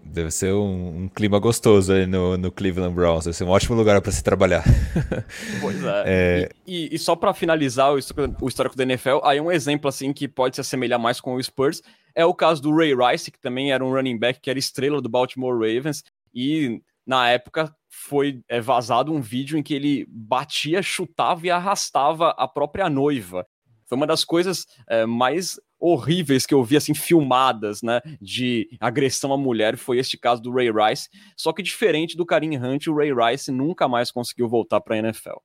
Deve 0.02 0.32
ser 0.32 0.52
um, 0.52 1.04
um 1.04 1.08
clima 1.08 1.38
gostoso 1.38 1.92
aí 1.92 2.04
no, 2.04 2.36
no, 2.36 2.50
Cleveland 2.50 2.92
Browns. 2.92 3.26
Deve 3.26 3.36
ser 3.36 3.44
um 3.44 3.50
ótimo 3.50 3.76
lugar 3.76 4.02
para 4.02 4.10
se 4.10 4.24
trabalhar. 4.24 4.64
Pois 5.60 5.84
é. 5.84 6.02
é... 6.06 6.50
E, 6.66 6.88
e, 6.88 6.94
e, 6.96 6.98
só 6.98 7.14
para 7.14 7.32
finalizar 7.32 7.92
o 7.92 7.98
histórico, 7.98 8.44
o 8.44 8.48
histórico 8.48 8.76
da 8.76 8.82
NFL, 8.82 9.18
aí 9.22 9.40
um 9.40 9.52
exemplo 9.52 9.88
assim 9.88 10.12
que 10.12 10.26
pode 10.26 10.56
se 10.56 10.60
assemelhar 10.60 10.98
mais 10.98 11.20
com 11.20 11.34
o 11.34 11.42
Spurs 11.42 11.80
é 12.12 12.24
o 12.24 12.34
caso 12.34 12.60
do 12.60 12.74
Ray 12.74 12.92
Rice, 12.92 13.30
que 13.30 13.38
também 13.38 13.70
era 13.70 13.84
um 13.84 13.92
running 13.92 14.18
back 14.18 14.40
que 14.40 14.50
era 14.50 14.58
estrela 14.58 15.00
do 15.00 15.08
Baltimore 15.08 15.54
Ravens 15.54 16.02
e 16.34 16.82
na 17.06 17.28
época 17.28 17.72
foi 17.88 18.42
é, 18.48 18.60
vazado 18.60 19.12
um 19.12 19.20
vídeo 19.20 19.58
em 19.58 19.62
que 19.62 19.74
ele 19.74 20.06
batia, 20.08 20.82
chutava 20.82 21.46
e 21.46 21.50
arrastava 21.50 22.30
a 22.30 22.46
própria 22.46 22.88
noiva. 22.88 23.46
Foi 23.86 23.96
uma 23.96 24.06
das 24.06 24.24
coisas 24.24 24.66
é, 24.88 25.06
mais 25.06 25.58
horríveis 25.80 26.44
que 26.44 26.52
eu 26.52 26.62
vi, 26.62 26.76
assim, 26.76 26.94
filmadas, 26.94 27.82
né, 27.82 28.00
de 28.20 28.68
agressão 28.80 29.32
à 29.32 29.38
mulher, 29.38 29.76
foi 29.76 29.98
este 29.98 30.18
caso 30.18 30.42
do 30.42 30.52
Ray 30.52 30.70
Rice, 30.70 31.08
só 31.36 31.52
que 31.52 31.62
diferente 31.62 32.16
do 32.16 32.26
Karim 32.26 32.56
Hunt, 32.56 32.88
o 32.88 32.94
Ray 32.94 33.12
Rice 33.12 33.50
nunca 33.52 33.88
mais 33.88 34.10
conseguiu 34.10 34.48
voltar 34.48 34.80
para 34.80 34.96
a 34.96 34.98
NFL. 34.98 35.38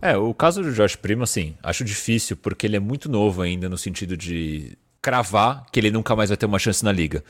É, 0.00 0.16
o 0.16 0.32
caso 0.32 0.62
do 0.62 0.72
Josh 0.72 0.96
Primo, 0.96 1.24
assim, 1.24 1.56
acho 1.62 1.84
difícil, 1.84 2.36
porque 2.36 2.66
ele 2.66 2.76
é 2.76 2.80
muito 2.80 3.08
novo 3.10 3.42
ainda, 3.42 3.68
no 3.68 3.76
sentido 3.76 4.16
de 4.16 4.78
cravar 5.02 5.66
que 5.70 5.78
ele 5.80 5.90
nunca 5.90 6.14
mais 6.14 6.30
vai 6.30 6.36
ter 6.36 6.46
uma 6.46 6.58
chance 6.58 6.84
na 6.84 6.92
liga. 6.92 7.24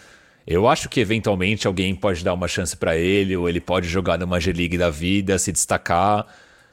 Eu 0.50 0.66
acho 0.66 0.88
que 0.88 0.98
eventualmente 0.98 1.66
alguém 1.66 1.94
pode 1.94 2.24
dar 2.24 2.32
uma 2.32 2.48
chance 2.48 2.74
para 2.74 2.96
ele, 2.96 3.36
ou 3.36 3.50
ele 3.50 3.60
pode 3.60 3.86
jogar 3.86 4.16
numa 4.16 4.40
G-League 4.40 4.78
da 4.78 4.88
vida, 4.88 5.38
se 5.38 5.52
destacar, 5.52 6.26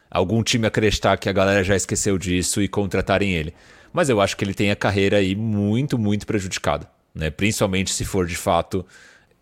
algum 0.09 0.41
time 0.41 0.65
acreditar 0.65 1.17
que 1.17 1.27
a 1.27 1.33
galera 1.33 1.61
já 1.61 1.75
esqueceu 1.75 2.17
disso 2.17 2.61
e 2.61 2.69
contratarem 2.69 3.33
ele. 3.33 3.53
Mas 3.91 4.07
eu 4.07 4.21
acho 4.21 4.37
que 4.37 4.45
ele 4.45 4.53
tem 4.53 4.71
a 4.71 4.77
carreira 4.77 5.17
aí 5.17 5.35
muito, 5.35 5.97
muito 5.97 6.25
prejudicada, 6.25 6.89
né? 7.13 7.29
Principalmente 7.29 7.91
se 7.91 8.05
for 8.05 8.25
de 8.25 8.37
fato 8.37 8.85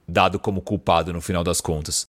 dado 0.08 0.39
como 0.39 0.63
culpado 0.63 1.13
no 1.13 1.22
final 1.22 1.43
das 1.43 1.62
contas. 1.62 2.08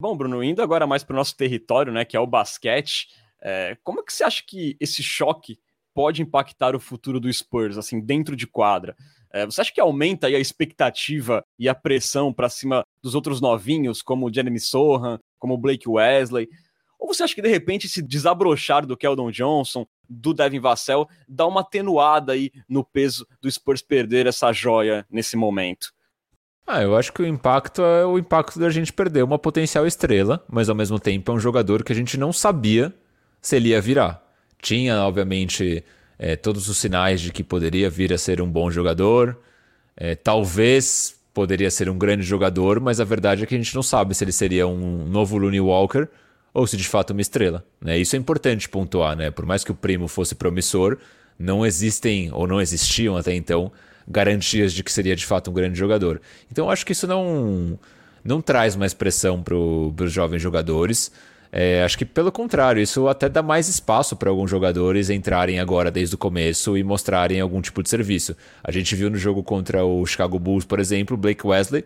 Bom, 0.00 0.16
Bruno, 0.16 0.42
indo 0.42 0.62
agora 0.62 0.86
mais 0.86 1.04
para 1.04 1.12
o 1.12 1.16
nosso 1.18 1.36
território, 1.36 1.92
né, 1.92 2.06
que 2.06 2.16
é 2.16 2.20
o 2.20 2.26
basquete, 2.26 3.08
é, 3.42 3.76
como 3.84 4.00
é 4.00 4.02
que 4.02 4.12
você 4.12 4.24
acha 4.24 4.42
que 4.46 4.74
esse 4.80 5.02
choque 5.02 5.58
pode 5.96 6.20
impactar 6.20 6.76
o 6.76 6.78
futuro 6.78 7.18
do 7.18 7.32
Spurs, 7.32 7.78
assim, 7.78 7.98
dentro 7.98 8.36
de 8.36 8.46
quadra? 8.46 8.94
É, 9.32 9.46
você 9.46 9.62
acha 9.62 9.72
que 9.72 9.80
aumenta 9.80 10.26
a 10.26 10.30
expectativa 10.30 11.42
e 11.58 11.70
a 11.70 11.74
pressão 11.74 12.34
para 12.34 12.50
cima 12.50 12.84
dos 13.02 13.14
outros 13.14 13.40
novinhos, 13.40 14.02
como 14.02 14.26
o 14.26 14.32
Jeremy 14.32 14.60
Sohan, 14.60 15.18
como 15.38 15.54
o 15.54 15.58
Blake 15.58 15.88
Wesley? 15.88 16.50
Ou 17.00 17.14
você 17.14 17.22
acha 17.22 17.34
que 17.34 17.40
de 17.40 17.48
repente 17.48 17.86
esse 17.86 18.02
desabrochar 18.02 18.84
do 18.84 18.94
Keldon 18.94 19.30
Johnson, 19.30 19.86
do 20.06 20.34
Devin 20.34 20.60
Vassell, 20.60 21.08
dá 21.26 21.46
uma 21.46 21.62
atenuada 21.62 22.32
aí 22.32 22.50
no 22.68 22.84
peso 22.84 23.26
do 23.40 23.50
Spurs 23.50 23.80
perder 23.80 24.26
essa 24.26 24.52
joia 24.52 25.06
nesse 25.10 25.34
momento? 25.34 25.94
Ah, 26.66 26.82
eu 26.82 26.94
acho 26.94 27.10
que 27.10 27.22
o 27.22 27.26
impacto 27.26 27.80
é 27.80 28.04
o 28.04 28.18
impacto 28.18 28.58
da 28.58 28.68
gente 28.68 28.92
perder 28.92 29.22
uma 29.22 29.38
potencial 29.38 29.86
estrela, 29.86 30.44
mas 30.46 30.68
ao 30.68 30.74
mesmo 30.74 31.00
tempo 31.00 31.32
é 31.32 31.34
um 31.34 31.40
jogador 31.40 31.82
que 31.82 31.92
a 31.92 31.96
gente 31.96 32.18
não 32.18 32.34
sabia 32.34 32.94
se 33.40 33.56
ele 33.56 33.70
ia 33.70 33.80
virar. 33.80 34.25
Tinha, 34.60 35.00
obviamente, 35.02 35.84
é, 36.18 36.36
todos 36.36 36.68
os 36.68 36.78
sinais 36.78 37.20
de 37.20 37.32
que 37.32 37.44
poderia 37.44 37.90
vir 37.90 38.12
a 38.12 38.18
ser 38.18 38.40
um 38.40 38.50
bom 38.50 38.70
jogador. 38.70 39.38
É, 39.96 40.14
talvez 40.14 41.14
poderia 41.32 41.70
ser 41.70 41.88
um 41.90 41.98
grande 41.98 42.22
jogador, 42.22 42.80
mas 42.80 42.98
a 43.00 43.04
verdade 43.04 43.42
é 43.42 43.46
que 43.46 43.54
a 43.54 43.58
gente 43.58 43.74
não 43.74 43.82
sabe 43.82 44.14
se 44.14 44.24
ele 44.24 44.32
seria 44.32 44.66
um 44.66 45.06
novo 45.06 45.36
Looney 45.36 45.60
Walker 45.60 46.08
ou 46.54 46.66
se 46.66 46.76
de 46.76 46.88
fato 46.88 47.10
uma 47.10 47.20
estrela. 47.20 47.62
Né? 47.80 47.98
Isso 47.98 48.16
é 48.16 48.18
importante 48.18 48.68
pontuar, 48.68 49.14
né? 49.14 49.30
Por 49.30 49.44
mais 49.44 49.62
que 49.62 49.70
o 49.70 49.74
primo 49.74 50.08
fosse 50.08 50.34
promissor, 50.34 50.96
não 51.38 51.66
existem 51.66 52.30
ou 52.32 52.46
não 52.46 52.60
existiam 52.60 53.16
até 53.16 53.34
então 53.34 53.70
garantias 54.08 54.72
de 54.72 54.82
que 54.82 54.90
seria 54.90 55.14
de 55.14 55.26
fato 55.26 55.50
um 55.50 55.54
grande 55.54 55.78
jogador. 55.78 56.20
Então 56.50 56.70
acho 56.70 56.86
que 56.86 56.92
isso 56.92 57.06
não 57.06 57.78
não 58.24 58.40
traz 58.40 58.74
mais 58.74 58.94
pressão 58.94 59.42
para 59.42 59.54
os 59.54 60.10
jovens 60.10 60.40
jogadores. 60.40 61.12
É, 61.58 61.82
acho 61.82 61.96
que 61.96 62.04
pelo 62.04 62.30
contrário, 62.30 62.82
isso 62.82 63.08
até 63.08 63.30
dá 63.30 63.42
mais 63.42 63.66
espaço 63.66 64.14
para 64.14 64.28
alguns 64.28 64.50
jogadores 64.50 65.08
entrarem 65.08 65.58
agora 65.58 65.90
desde 65.90 66.14
o 66.14 66.18
começo 66.18 66.76
e 66.76 66.84
mostrarem 66.84 67.40
algum 67.40 67.62
tipo 67.62 67.82
de 67.82 67.88
serviço. 67.88 68.36
A 68.62 68.70
gente 68.70 68.94
viu 68.94 69.08
no 69.08 69.16
jogo 69.16 69.42
contra 69.42 69.82
o 69.82 70.04
Chicago 70.04 70.38
Bulls, 70.38 70.66
por 70.66 70.78
exemplo, 70.78 71.16
Blake 71.16 71.46
Wesley, 71.46 71.82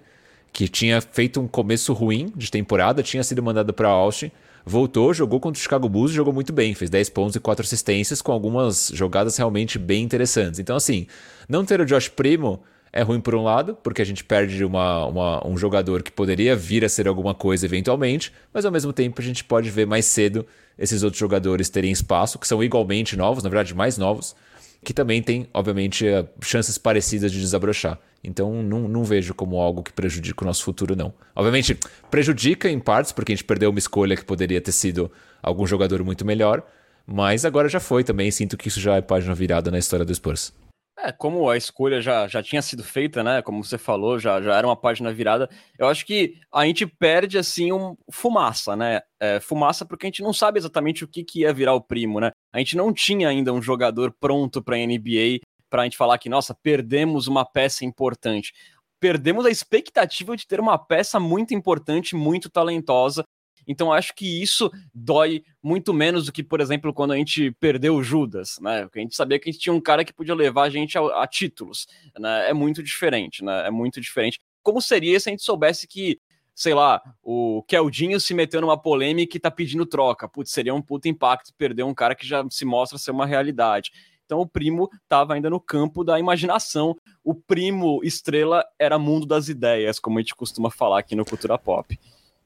que 0.52 0.66
tinha 0.66 1.00
feito 1.00 1.40
um 1.40 1.46
começo 1.46 1.92
ruim 1.92 2.33
de 2.35 2.50
temporada, 2.50 3.00
tinha 3.00 3.22
sido 3.22 3.44
mandado 3.44 3.72
para 3.72 3.87
Austin, 3.87 4.33
voltou, 4.66 5.14
jogou 5.14 5.38
contra 5.38 5.61
o 5.61 5.62
Chicago 5.62 5.88
Bulls 5.88 6.11
e 6.11 6.16
jogou 6.16 6.33
muito 6.33 6.52
bem, 6.52 6.74
fez 6.74 6.90
10 6.90 7.09
pontos 7.11 7.37
e 7.37 7.40
4 7.40 7.64
assistências 7.64 8.20
com 8.20 8.33
algumas 8.33 8.90
jogadas 8.92 9.37
realmente 9.37 9.78
bem 9.78 10.02
interessantes. 10.02 10.59
Então, 10.59 10.74
assim, 10.74 11.06
não 11.48 11.64
ter 11.64 11.80
o 11.80 11.87
Josh 11.87 12.09
Primo 12.09 12.61
é 12.92 13.03
ruim 13.03 13.20
por 13.20 13.35
um 13.35 13.42
lado, 13.42 13.76
porque 13.83 14.03
a 14.03 14.05
gente 14.05 14.24
perde 14.24 14.64
uma, 14.64 15.07
uma, 15.07 15.46
um 15.46 15.57
jogador 15.57 16.03
que 16.03 16.11
poderia 16.11 16.57
vir 16.57 16.85
a 16.85 16.88
ser 16.88 17.07
alguma 17.07 17.35
coisa 17.35 17.64
eventualmente, 17.64 18.33
mas 18.53 18.64
ao 18.64 18.72
mesmo 18.72 18.92
tempo 18.92 19.20
a 19.20 19.24
gente 19.24 19.44
pode 19.44 19.70
ver 19.70 19.87
mais 19.87 20.05
cedo 20.07 20.44
esses 20.79 21.03
outros 21.03 21.20
jogadores 21.20 21.68
terem 21.68 21.92
espaço, 21.92 22.38
que 22.38 22.48
são 22.48 22.62
igualmente 22.64 23.16
novos, 23.16 23.44
na 23.44 23.50
verdade 23.50 23.74
mais 23.74 23.96
novos, 23.96 24.35
que 24.83 24.94
também 24.94 25.22
têm, 25.22 25.46
obviamente, 25.53 26.07
eh, 26.07 26.24
chances 26.42 26.79
parecidas 26.79 27.31
de 27.31 27.38
desabrochar. 27.38 27.98
Então 28.24 28.62
não, 28.62 28.88
não 28.88 29.05
vejo 29.05 29.35
como 29.35 29.61
algo 29.61 29.83
que 29.83 29.92
prejudica 29.92 30.42
o 30.42 30.46
nosso 30.46 30.64
futuro, 30.64 30.96
não. 30.96 31.12
Obviamente, 31.35 31.79
prejudica 32.11 32.68
em 32.68 32.79
partes, 32.79 33.12
porque 33.12 33.33
a 33.33 33.37
gente 33.37 33.44
perdeu 33.44 33.70
uma 33.70 33.79
escolha 33.79 34.16
que 34.16 34.24
poderia 34.24 34.61
ter 34.61 34.72
sido 34.72 35.11
algum 35.42 35.66
jogador 35.66 36.03
muito 36.03 36.24
melhor, 36.24 36.62
mas 37.07 37.44
agora 37.44 37.68
já 37.68 37.81
foi 37.81 38.03
também. 38.03 38.31
Sinto 38.31 38.57
que 38.57 38.68
isso 38.68 38.81
já 38.81 38.96
é 38.96 39.03
página 39.03 39.35
virada 39.35 39.70
na 39.70 39.79
história 39.79 40.05
do 40.05 40.14
Spurs. 40.14 40.53
É, 41.02 41.12
como 41.12 41.48
a 41.48 41.56
escolha 41.56 42.00
já, 42.00 42.28
já 42.28 42.42
tinha 42.42 42.60
sido 42.60 42.84
feita, 42.84 43.22
né? 43.24 43.40
Como 43.42 43.64
você 43.64 43.78
falou, 43.78 44.18
já, 44.18 44.40
já 44.42 44.56
era 44.56 44.66
uma 44.66 44.76
página 44.76 45.12
virada. 45.12 45.48
Eu 45.78 45.88
acho 45.88 46.04
que 46.04 46.34
a 46.52 46.66
gente 46.66 46.86
perde, 46.86 47.38
assim, 47.38 47.72
um 47.72 47.96
fumaça, 48.10 48.76
né? 48.76 49.00
É, 49.18 49.40
fumaça 49.40 49.86
porque 49.86 50.06
a 50.06 50.08
gente 50.08 50.22
não 50.22 50.32
sabe 50.32 50.58
exatamente 50.58 51.02
o 51.04 51.08
que, 51.08 51.24
que 51.24 51.40
ia 51.40 51.52
virar 51.52 51.74
o 51.74 51.80
primo, 51.80 52.20
né? 52.20 52.32
A 52.52 52.58
gente 52.58 52.76
não 52.76 52.92
tinha 52.92 53.28
ainda 53.28 53.52
um 53.52 53.62
jogador 53.62 54.14
pronto 54.20 54.62
para 54.62 54.76
a 54.76 54.78
NBA 54.78 55.40
para 55.70 55.82
a 55.82 55.84
gente 55.84 55.96
falar 55.96 56.18
que, 56.18 56.28
nossa, 56.28 56.52
perdemos 56.52 57.28
uma 57.28 57.44
peça 57.44 57.84
importante. 57.84 58.52
Perdemos 58.98 59.46
a 59.46 59.50
expectativa 59.50 60.36
de 60.36 60.46
ter 60.46 60.60
uma 60.60 60.76
peça 60.76 61.18
muito 61.20 61.54
importante, 61.54 62.16
muito 62.16 62.50
talentosa, 62.50 63.24
então 63.66 63.92
acho 63.92 64.14
que 64.14 64.42
isso 64.42 64.70
dói 64.94 65.42
muito 65.62 65.92
menos 65.92 66.27
do 66.27 66.33
que, 66.33 66.42
por 66.42 66.61
exemplo, 66.61 66.92
quando 66.92 67.12
a 67.12 67.16
gente 67.16 67.51
perdeu 67.53 67.96
o 67.96 68.03
Judas, 68.03 68.59
né? 68.61 68.83
Porque 68.83 68.99
a 68.99 69.03
gente 69.03 69.16
sabia 69.16 69.38
que 69.38 69.49
a 69.49 69.53
gente 69.53 69.62
tinha 69.62 69.73
um 69.73 69.81
cara 69.81 70.05
que 70.05 70.12
podia 70.12 70.35
levar 70.35 70.64
a 70.64 70.70
gente 70.70 70.96
a, 70.96 71.23
a 71.23 71.27
títulos, 71.27 71.87
né? 72.18 72.51
É 72.51 72.53
muito 72.53 72.83
diferente, 72.83 73.44
né? 73.44 73.66
É 73.66 73.70
muito 73.70 74.01
diferente. 74.01 74.40
Como 74.62 74.81
seria 74.81 75.18
se 75.18 75.29
a 75.29 75.33
gente 75.33 75.42
soubesse 75.42 75.87
que 75.87 76.18
sei 76.55 76.75
lá, 76.75 77.01
o 77.23 77.62
Keldinho 77.66 78.20
se 78.20 78.35
meteu 78.35 78.61
numa 78.61 78.77
polêmica 78.77 79.35
e 79.35 79.40
tá 79.40 79.51
pedindo 79.51 79.87
troca. 79.87 80.29
Putz, 80.29 80.51
seria 80.51 80.75
um 80.75 80.83
puto 80.83 81.09
impacto 81.09 81.55
perder 81.57 81.85
um 81.85 81.94
cara 81.94 82.14
que 82.14 82.27
já 82.27 82.44
se 82.51 82.66
mostra 82.66 82.99
ser 82.99 83.12
uma 83.12 83.25
realidade. 83.25 83.90
Então 84.27 84.40
o 84.40 84.46
primo 84.46 84.88
estava 85.03 85.33
ainda 85.33 85.49
no 85.49 85.59
campo 85.59 86.05
da 86.05 86.20
imaginação. 86.20 86.94
O 87.25 87.35
primo 87.35 88.01
estrela 88.05 88.62
era 88.79 88.99
mundo 88.99 89.25
das 89.25 89.49
ideias, 89.49 89.99
como 89.99 90.18
a 90.18 90.20
gente 90.20 90.37
costuma 90.37 90.70
falar 90.70 90.99
aqui 90.99 91.16
no 91.16 91.25
Cultura 91.25 91.59
Pop. 91.59 91.99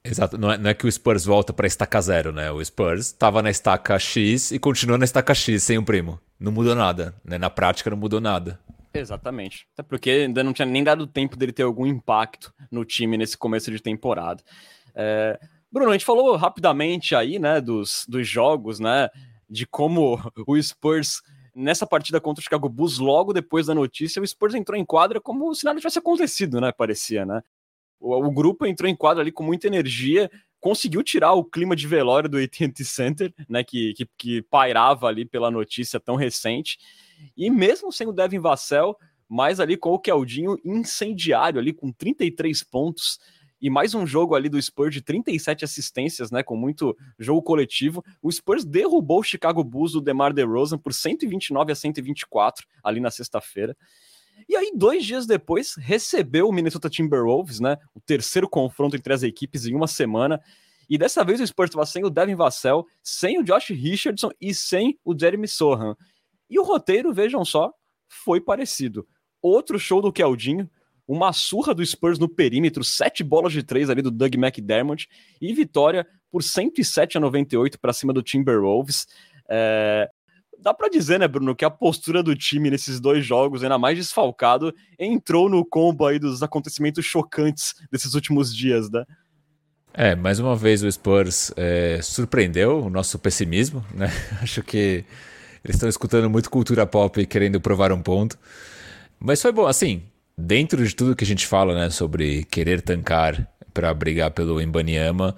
Exato, 0.05 0.37
não 0.37 0.51
é, 0.51 0.57
não 0.57 0.69
é 0.69 0.73
que 0.73 0.85
o 0.85 0.91
Spurs 0.91 1.25
volta 1.25 1.51
para 1.51 1.65
estaca 1.65 1.99
zero, 1.99 2.31
né? 2.31 2.51
O 2.51 2.63
Spurs 2.63 3.07
estava 3.07 3.41
na 3.41 3.49
estaca 3.49 3.97
X 3.97 4.51
e 4.51 4.59
continua 4.59 4.99
na 4.99 5.05
estaca 5.05 5.33
X 5.33 5.63
sem 5.63 5.79
o 5.79 5.83
primo. 5.83 6.19
Não 6.39 6.51
mudou 6.51 6.75
nada, 6.75 7.15
né? 7.23 7.39
Na 7.39 7.49
prática 7.49 7.89
não 7.89 7.97
mudou 7.97 8.21
nada. 8.21 8.59
Exatamente. 8.93 9.67
Até 9.73 9.81
porque 9.81 10.09
ainda 10.11 10.43
não 10.43 10.53
tinha 10.53 10.65
nem 10.65 10.83
dado 10.83 11.07
tempo 11.07 11.35
dele 11.35 11.51
ter 11.51 11.63
algum 11.63 11.87
impacto 11.87 12.53
no 12.71 12.85
time 12.85 13.17
nesse 13.17 13.35
começo 13.35 13.71
de 13.71 13.81
temporada. 13.81 14.43
É... 14.93 15.39
Bruno, 15.71 15.89
a 15.89 15.93
gente 15.93 16.05
falou 16.05 16.35
rapidamente 16.35 17.15
aí, 17.15 17.39
né, 17.39 17.59
dos, 17.59 18.05
dos 18.07 18.27
jogos, 18.27 18.79
né, 18.79 19.09
de 19.49 19.65
como 19.65 20.19
o 20.47 20.61
Spurs 20.61 21.21
nessa 21.55 21.87
partida 21.87 22.21
contra 22.21 22.41
o 22.41 22.43
Chicago 22.43 22.69
Bulls, 22.69 22.99
logo 22.99 23.33
depois 23.33 23.65
da 23.65 23.73
notícia, 23.73 24.21
o 24.21 24.27
Spurs 24.27 24.53
entrou 24.53 24.77
em 24.77 24.85
quadra 24.85 25.19
como 25.19 25.53
se 25.55 25.65
nada 25.65 25.79
tivesse 25.79 25.99
acontecido, 25.99 26.59
né? 26.59 26.71
Parecia, 26.71 27.25
né? 27.25 27.41
O, 27.99 28.15
o 28.15 28.31
grupo 28.31 28.65
entrou 28.65 28.89
em 28.89 28.95
quadra 28.95 29.21
ali 29.21 29.31
com 29.31 29.43
muita 29.43 29.67
energia, 29.67 30.29
conseguiu 30.59 31.03
tirar 31.03 31.33
o 31.33 31.43
clima 31.43 31.75
de 31.75 31.87
velório 31.87 32.27
do 32.27 32.37
AT&T 32.37 32.83
Center, 32.83 33.33
né, 33.47 33.63
que, 33.63 33.93
que, 33.93 34.09
que, 34.17 34.41
pairava 34.41 35.07
ali 35.07 35.23
pela 35.23 35.51
notícia 35.51 35.99
tão 35.99 36.15
recente, 36.15 36.79
e 37.37 37.49
mesmo 37.51 37.91
sem 37.91 38.07
o 38.07 38.11
Devin 38.11 38.39
Vassell, 38.39 38.97
mais 39.29 39.59
ali 39.59 39.77
com 39.77 39.91
o 39.91 39.99
Keldinho 39.99 40.57
incendiário 40.65 41.59
ali 41.59 41.71
com 41.71 41.91
33 41.91 42.63
pontos, 42.63 43.19
e 43.61 43.69
mais 43.69 43.95
um 43.95 44.05
jogo 44.05 44.35
ali 44.35 44.49
do 44.49 44.61
Spurs 44.61 44.93
de 44.93 45.01
37 45.01 45.63
assistências, 45.63 46.29
né, 46.29 46.43
com 46.43 46.55
muito 46.55 46.95
jogo 47.17 47.41
coletivo. 47.41 48.03
O 48.21 48.31
Spurs 48.31 48.65
derrubou 48.65 49.19
o 49.19 49.23
Chicago 49.23 49.63
Bulls 49.63 49.93
do 49.93 50.01
DeMar 50.01 50.33
DeRozan 50.33 50.77
por 50.77 50.93
129 50.93 51.71
a 51.71 51.75
124 51.75 52.67
ali 52.83 52.99
na 52.99 53.09
sexta-feira. 53.09 53.75
E 54.47 54.55
aí, 54.55 54.71
dois 54.75 55.05
dias 55.05 55.25
depois, 55.25 55.75
recebeu 55.75 56.47
o 56.47 56.53
Minnesota 56.53 56.89
Timberwolves, 56.89 57.59
né? 57.59 57.77
O 57.93 57.99
terceiro 57.99 58.47
confronto 58.49 58.95
entre 58.95 59.13
as 59.13 59.23
equipes 59.23 59.65
em 59.65 59.75
uma 59.75 59.87
semana. 59.87 60.41
E 60.89 60.97
dessa 60.97 61.23
vez 61.23 61.41
o 61.41 61.47
Spurs 61.47 61.69
estava 61.69 61.85
sem 61.85 62.03
o 62.03 62.09
Devin 62.09 62.35
Vassell, 62.35 62.85
sem 63.01 63.39
o 63.39 63.43
Josh 63.43 63.69
Richardson 63.69 64.29
e 64.39 64.53
sem 64.53 64.99
o 65.03 65.17
Jeremy 65.17 65.47
Sohan. 65.47 65.95
E 66.49 66.59
o 66.59 66.63
roteiro, 66.63 67.13
vejam 67.13 67.43
só, 67.43 67.73
foi 68.07 68.39
parecido. 68.39 69.07
Outro 69.41 69.79
show 69.79 70.01
do 70.01 70.13
Keldinho, 70.13 70.69
uma 71.07 71.33
surra 71.33 71.73
do 71.73 71.85
Spurs 71.85 72.17
no 72.17 72.27
perímetro, 72.27 72.83
sete 72.83 73.23
bolas 73.23 73.53
de 73.53 73.63
três 73.63 73.89
ali 73.89 74.01
do 74.01 74.11
Doug 74.11 74.35
McDermott 74.35 75.07
e 75.41 75.53
vitória 75.53 76.07
por 76.31 76.43
107 76.43 77.17
a 77.17 77.21
98 77.21 77.79
para 77.79 77.93
cima 77.93 78.11
do 78.11 78.23
Timberwolves. 78.23 79.07
É... 79.49 80.09
Dá 80.65 80.73
para 80.73 80.89
dizer, 80.89 81.19
né, 81.19 81.27
Bruno, 81.27 81.55
que 81.55 81.63
a 81.63 81.69
postura 81.69 82.23
do 82.23 82.35
time 82.35 82.71
nesses 82.71 82.99
dois 82.99 83.23
jogos, 83.23 83.61
ainda 83.61 83.77
mais 83.77 83.95
desfalcado, 83.99 84.73
entrou 84.97 85.47
no 85.47 85.63
combo 85.63 86.07
aí 86.07 86.17
dos 86.17 86.41
acontecimentos 86.41 87.05
chocantes 87.05 87.75
desses 87.91 88.15
últimos 88.15 88.51
dias, 88.51 88.89
né? 88.89 89.05
É, 89.93 90.15
mais 90.15 90.39
uma 90.39 90.55
vez 90.55 90.81
o 90.81 90.91
Spurs 90.91 91.53
é, 91.55 91.99
surpreendeu 92.01 92.85
o 92.85 92.89
nosso 92.89 93.19
pessimismo, 93.19 93.85
né? 93.93 94.07
Acho 94.41 94.63
que 94.63 95.05
eles 95.63 95.75
estão 95.75 95.87
escutando 95.87 96.27
muito 96.31 96.49
cultura 96.49 96.87
pop 96.87 97.21
e 97.21 97.27
querendo 97.27 97.61
provar 97.61 97.91
um 97.91 98.01
ponto. 98.01 98.35
Mas 99.19 99.39
foi 99.43 99.51
bom, 99.51 99.67
assim, 99.67 100.01
dentro 100.35 100.83
de 100.83 100.95
tudo 100.95 101.15
que 101.15 101.23
a 101.23 101.27
gente 101.27 101.45
fala, 101.45 101.75
né, 101.75 101.91
sobre 101.91 102.43
querer 102.45 102.81
tancar 102.81 103.47
para 103.71 103.93
brigar 103.93 104.31
pelo 104.31 104.59
Embanyama, 104.59 105.35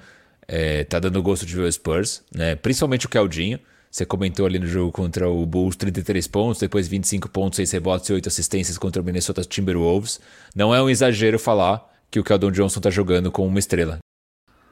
é, 0.48 0.86
tá 0.86 1.00
dando 1.00 1.22
gosto 1.22 1.46
de 1.46 1.54
ver 1.54 1.64
o 1.64 1.72
Spurs, 1.72 2.24
né? 2.34 2.56
Principalmente 2.56 3.06
o 3.06 3.10
Caldinho. 3.10 3.60
Você 3.90 4.06
comentou 4.06 4.46
ali 4.46 4.60
no 4.60 4.68
jogo 4.68 4.92
contra 4.92 5.30
o 5.30 5.46
Bulls 5.46 5.76
33 5.76 6.28
pontos, 6.28 6.60
depois 6.60 6.88
25 6.88 7.30
pontos, 7.30 7.58
6 7.58 7.72
rebotes 7.72 8.10
e 8.10 8.14
8 8.14 8.28
assistências 8.28 8.78
contra 8.78 9.02
o 9.02 9.06
Minnesota 9.06 9.44
Timberwolves. 9.44 10.20
Não 10.56 10.74
é 10.74 10.82
um 10.82 10.90
exagero 10.90 11.40
falar 11.40 11.86
que 12.12 12.20
o 12.20 12.24
Keldon 12.24 12.52
Johnson 12.52 12.80
tá 12.80 12.90
jogando 12.90 13.32
com 13.32 13.46
uma 13.48 13.60
estrela. 13.60 14.00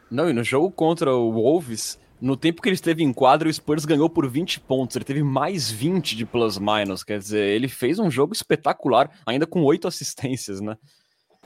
Não, 0.10 0.30
e 0.30 0.34
no 0.34 0.43
jogo 0.43 0.71
contra 0.71 1.13
o 1.13 1.32
Wolves, 1.32 1.97
no 2.21 2.38
tempo 2.38 2.62
que 2.62 2.69
ele 2.69 2.75
esteve 2.75 3.04
em 3.04 3.12
quadro, 3.12 3.49
o 3.49 3.54
Spurs 3.54 3.86
ganhou 3.86 4.10
por 4.10 4.30
20 4.30 4.60
pontos. 4.62 4.95
Ele 4.95 5.06
teve 5.06 5.23
mais 5.23 5.69
20 5.69 6.15
de 6.15 6.25
plus-minus. 6.25 7.04
Quer 7.04 7.19
dizer, 7.19 7.43
ele 7.43 7.67
fez 7.67 7.99
um 7.99 8.10
jogo 8.10 8.34
espetacular, 8.34 9.10
ainda 9.25 9.45
com 9.45 9.63
oito 9.63 9.88
assistências, 9.88 10.62
né? 10.62 10.78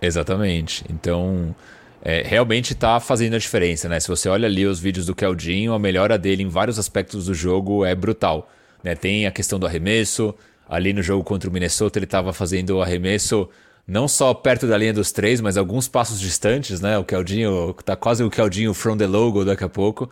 Exatamente. 0.01 0.86
Então, 0.89 1.55
é, 2.01 2.23
realmente 2.25 2.73
está 2.73 2.99
fazendo 2.99 3.35
a 3.35 3.39
diferença, 3.39 3.89
né? 3.89 3.99
Se 3.99 4.07
você 4.07 4.29
olha 4.29 4.47
ali 4.47 4.65
os 4.65 4.79
vídeos 4.79 5.05
do 5.05 5.15
Keldinho, 5.15 5.73
a 5.73 5.79
melhora 5.79 6.17
dele 6.17 6.43
em 6.43 6.47
vários 6.47 6.79
aspectos 6.79 7.25
do 7.25 7.33
jogo 7.33 7.85
é 7.85 7.93
brutal. 7.93 8.49
Né? 8.83 8.95
Tem 8.95 9.25
a 9.27 9.31
questão 9.31 9.59
do 9.59 9.65
arremesso. 9.65 10.33
Ali 10.67 10.93
no 10.93 11.01
jogo 11.01 11.23
contra 11.23 11.49
o 11.49 11.53
Minnesota, 11.53 11.97
ele 11.97 12.05
estava 12.05 12.31
fazendo 12.31 12.77
o 12.77 12.81
arremesso 12.81 13.49
não 13.89 14.07
só 14.07 14.35
perto 14.35 14.67
da 14.67 14.77
linha 14.77 14.93
dos 14.93 15.12
três, 15.12 15.41
mas 15.41 15.57
alguns 15.57 15.88
passos 15.88 16.19
distantes, 16.19 16.79
né? 16.79 16.95
O 16.99 17.03
Keldinho 17.03 17.73
tá 17.83 17.95
quase 17.95 18.23
o 18.23 18.29
Keldinho 18.29 18.71
from 18.71 18.95
the 18.95 19.07
logo 19.07 19.43
daqui 19.43 19.63
a 19.63 19.69
pouco. 19.69 20.09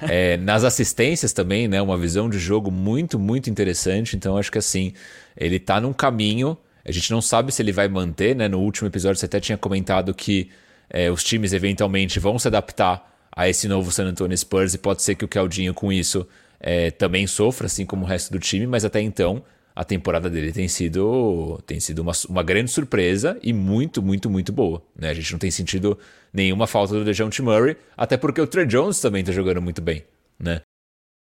É, 0.06 0.36
nas 0.36 0.64
assistências 0.64 1.32
também, 1.32 1.66
né? 1.66 1.80
Uma 1.80 1.96
visão 1.96 2.28
de 2.28 2.38
jogo 2.38 2.70
muito, 2.70 3.18
muito 3.18 3.48
interessante. 3.48 4.14
Então 4.16 4.36
acho 4.36 4.52
que 4.52 4.58
assim, 4.58 4.92
ele 5.34 5.58
tá 5.58 5.80
num 5.80 5.94
caminho. 5.94 6.58
A 6.84 6.92
gente 6.92 7.10
não 7.10 7.22
sabe 7.22 7.50
se 7.50 7.62
ele 7.62 7.72
vai 7.72 7.88
manter, 7.88 8.36
né? 8.36 8.46
No 8.48 8.60
último 8.60 8.86
episódio 8.86 9.18
você 9.18 9.24
até 9.24 9.40
tinha 9.40 9.56
comentado 9.56 10.12
que 10.12 10.50
é, 10.88 11.10
os 11.10 11.22
times 11.24 11.52
eventualmente 11.52 12.18
vão 12.20 12.38
se 12.38 12.48
adaptar 12.48 13.12
a 13.34 13.48
esse 13.48 13.66
novo 13.66 13.90
San 13.90 14.06
Antonio 14.06 14.36
Spurs 14.36 14.74
e 14.74 14.78
pode 14.78 15.02
ser 15.02 15.14
que 15.14 15.24
o 15.24 15.28
Keldinho 15.28 15.74
com 15.74 15.92
isso 15.92 16.26
é, 16.60 16.90
também 16.90 17.26
sofra, 17.26 17.66
assim 17.66 17.84
como 17.84 18.04
o 18.04 18.08
resto 18.08 18.32
do 18.32 18.38
time, 18.38 18.66
mas 18.66 18.84
até 18.84 19.00
então 19.00 19.42
a 19.74 19.84
temporada 19.84 20.30
dele 20.30 20.52
tem 20.52 20.68
sido, 20.68 21.60
tem 21.66 21.80
sido 21.80 21.98
uma, 21.98 22.12
uma 22.28 22.42
grande 22.44 22.70
surpresa 22.70 23.36
e 23.42 23.52
muito, 23.52 24.00
muito, 24.00 24.30
muito 24.30 24.52
boa. 24.52 24.80
Né? 24.96 25.10
A 25.10 25.14
gente 25.14 25.32
não 25.32 25.38
tem 25.38 25.50
sentido 25.50 25.98
nenhuma 26.32 26.66
falta 26.66 26.94
do 26.94 27.04
DeJounte 27.04 27.42
Murray, 27.42 27.76
até 27.96 28.16
porque 28.16 28.40
o 28.40 28.46
Trey 28.46 28.66
Jones 28.66 29.00
também 29.00 29.20
está 29.20 29.32
jogando 29.32 29.60
muito 29.60 29.82
bem. 29.82 30.04
Né? 30.38 30.60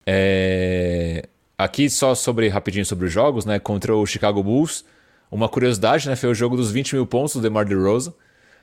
É... 0.06 1.28
Aqui 1.58 1.90
só 1.90 2.16
sobre 2.16 2.48
rapidinho 2.48 2.86
sobre 2.86 3.08
os 3.08 3.12
jogos, 3.12 3.44
né? 3.44 3.58
Contra 3.60 3.96
o 3.96 4.06
Chicago 4.06 4.44
Bulls, 4.44 4.86
uma 5.30 5.50
curiosidade, 5.50 6.08
né? 6.08 6.16
Foi 6.16 6.30
o 6.30 6.34
jogo 6.36 6.56
dos 6.56 6.72
20 6.72 6.94
mil 6.94 7.06
pontos 7.08 7.34
do 7.34 7.42
DeMar 7.42 7.66
DeRozan. 7.66 8.14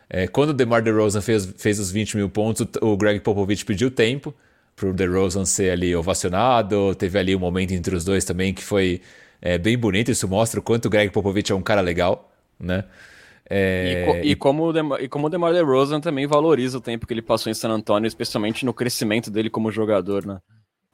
É, 0.08 0.26
quando 0.26 0.50
o 0.50 0.52
DeMar 0.52 0.82
DeRozan 0.82 1.20
fez, 1.20 1.46
fez 1.56 1.78
os 1.80 1.90
20 1.90 2.16
mil 2.16 2.28
pontos, 2.28 2.66
o 2.80 2.96
Greg 2.96 3.20
Popovich 3.20 3.64
pediu 3.64 3.90
tempo 3.90 4.34
para 4.76 4.88
o 4.88 4.92
DeRozan 4.92 5.44
ser 5.44 5.70
ali 5.70 5.94
ovacionado. 5.94 6.94
Teve 6.94 7.18
ali 7.18 7.34
um 7.34 7.38
momento 7.38 7.72
entre 7.72 7.94
os 7.94 8.04
dois 8.04 8.24
também 8.24 8.52
que 8.52 8.62
foi 8.62 9.00
é 9.44 9.58
bem 9.58 9.76
bonito, 9.76 10.10
isso 10.10 10.26
mostra 10.26 10.58
o 10.58 10.62
quanto 10.62 10.86
o 10.86 10.90
Greg 10.90 11.12
Popovich 11.12 11.52
é 11.52 11.54
um 11.54 11.60
cara 11.60 11.82
legal, 11.82 12.32
né? 12.58 12.84
É... 13.48 14.22
E, 14.24 14.30
e, 14.30 14.34
como 14.34 14.64
o 14.64 14.72
Demar, 14.72 15.02
e 15.02 15.06
como 15.06 15.26
o 15.26 15.30
DeMar 15.30 15.52
DeRozan 15.52 16.00
também 16.00 16.26
valoriza 16.26 16.78
o 16.78 16.80
tempo 16.80 17.06
que 17.06 17.12
ele 17.12 17.20
passou 17.20 17.50
em 17.50 17.54
San 17.54 17.68
Antonio, 17.68 18.08
especialmente 18.08 18.64
no 18.64 18.72
crescimento 18.72 19.30
dele 19.30 19.50
como 19.50 19.70
jogador, 19.70 20.24
né? 20.24 20.38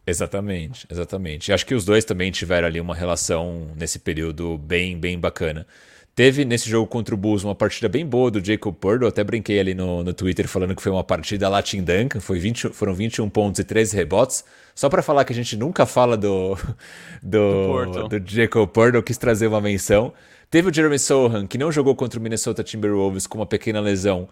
Exatamente, 0.05 0.85
exatamente. 0.91 1.53
Acho 1.53 1.65
que 1.65 1.75
os 1.77 1.85
dois 1.85 2.05
também 2.05 2.33
tiveram 2.33 2.67
ali 2.67 2.81
uma 2.81 2.95
relação 2.95 3.69
nesse 3.77 4.01
período 4.01 4.59
bem, 4.59 4.99
bem 4.99 5.17
bacana. 5.17 5.65
Teve 6.15 6.45
nesse 6.45 6.69
jogo 6.69 6.87
contra 6.87 7.15
o 7.15 7.19
Bulls 7.19 7.45
uma 7.45 7.55
partida 7.55 7.89
bem 7.89 8.05
boa 8.05 8.31
do 8.31 8.45
Jacob 8.45 8.75
Purdo. 8.75 9.07
Até 9.07 9.23
brinquei 9.23 9.59
ali 9.61 9.75
no, 9.75 10.03
no 10.03 10.13
Twitter 10.13 10.47
falando 10.49 10.75
que 10.75 10.83
foi 10.83 10.91
uma 10.91 11.05
partida 11.05 11.49
Latin 11.49 11.83
Duncan. 11.83 12.21
Foi 12.21 12.39
20, 12.39 12.71
foram 12.71 12.93
21 12.93 13.29
pontos 13.31 13.61
e 13.61 13.65
13 13.65 13.97
rebotes. 13.97 14.45
Só 14.75 14.89
para 14.89 15.03
falar 15.03 15.25
que 15.25 15.33
a 15.33 15.37
gente 15.37 15.57
nunca 15.57 15.87
fala 15.87 16.17
do, 16.17 16.57
do, 17.23 17.85
do, 17.87 18.19
do 18.19 18.31
Jacob 18.31 18.69
Purdo, 18.69 19.03
quis 19.03 19.17
trazer 19.17 19.47
uma 19.47 19.61
menção. 19.61 20.13
Teve 20.51 20.69
o 20.69 20.75
Jeremy 20.75 20.99
Sohan, 20.99 21.47
que 21.47 21.57
não 21.57 21.71
jogou 21.71 21.95
contra 21.95 22.19
o 22.19 22.23
Minnesota 22.23 22.65
Timberwolves 22.65 23.27
com 23.27 23.39
uma 23.39 23.47
pequena 23.47 23.81
lesão. 23.81 24.29